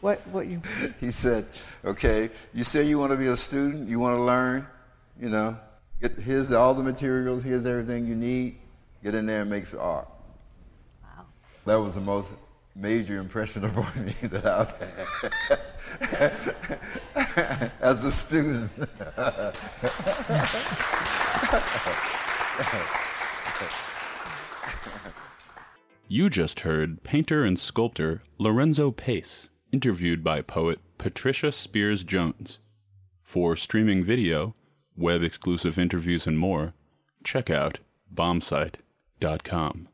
What, 0.00 0.20
what 0.28 0.46
you, 0.46 0.62
He 1.00 1.10
said, 1.10 1.44
"Okay, 1.84 2.30
you 2.54 2.64
say 2.64 2.84
you 2.84 2.98
want 2.98 3.12
to 3.12 3.18
be 3.18 3.26
a 3.26 3.36
student, 3.36 3.88
you 3.88 3.98
want 3.98 4.16
to 4.16 4.22
learn, 4.22 4.66
you 5.20 5.28
know. 5.28 5.56
Get, 6.00 6.18
here's 6.18 6.52
all 6.52 6.74
the 6.74 6.84
materials, 6.84 7.42
here's 7.42 7.66
everything 7.66 8.06
you 8.06 8.14
need. 8.14 8.56
Get 9.02 9.14
in 9.14 9.26
there 9.26 9.42
and 9.42 9.50
make 9.50 9.66
some 9.66 9.80
art." 9.80 10.08
wow. 11.02 11.26
That 11.64 11.76
was 11.76 11.94
the 11.94 12.00
most 12.00 12.32
major 12.74 13.18
impression 13.18 13.64
upon 13.64 13.86
me 14.04 14.12
that 14.22 14.46
I've 14.46 14.70
had 16.10 17.72
as 17.80 18.04
a 18.04 18.10
student. 18.10 18.70
You 26.10 26.30
just 26.30 26.60
heard 26.60 27.02
painter 27.02 27.44
and 27.44 27.58
sculptor 27.58 28.22
Lorenzo 28.38 28.90
Pace, 28.90 29.50
interviewed 29.72 30.24
by 30.24 30.40
poet 30.40 30.80
Patricia 30.96 31.52
Spears 31.52 32.02
Jones. 32.02 32.60
For 33.22 33.56
streaming 33.56 34.02
video, 34.04 34.54
web 34.96 35.22
exclusive 35.22 35.78
interviews, 35.78 36.26
and 36.26 36.38
more, 36.38 36.72
check 37.24 37.50
out 37.50 37.78
bombsite.com. 39.20 39.88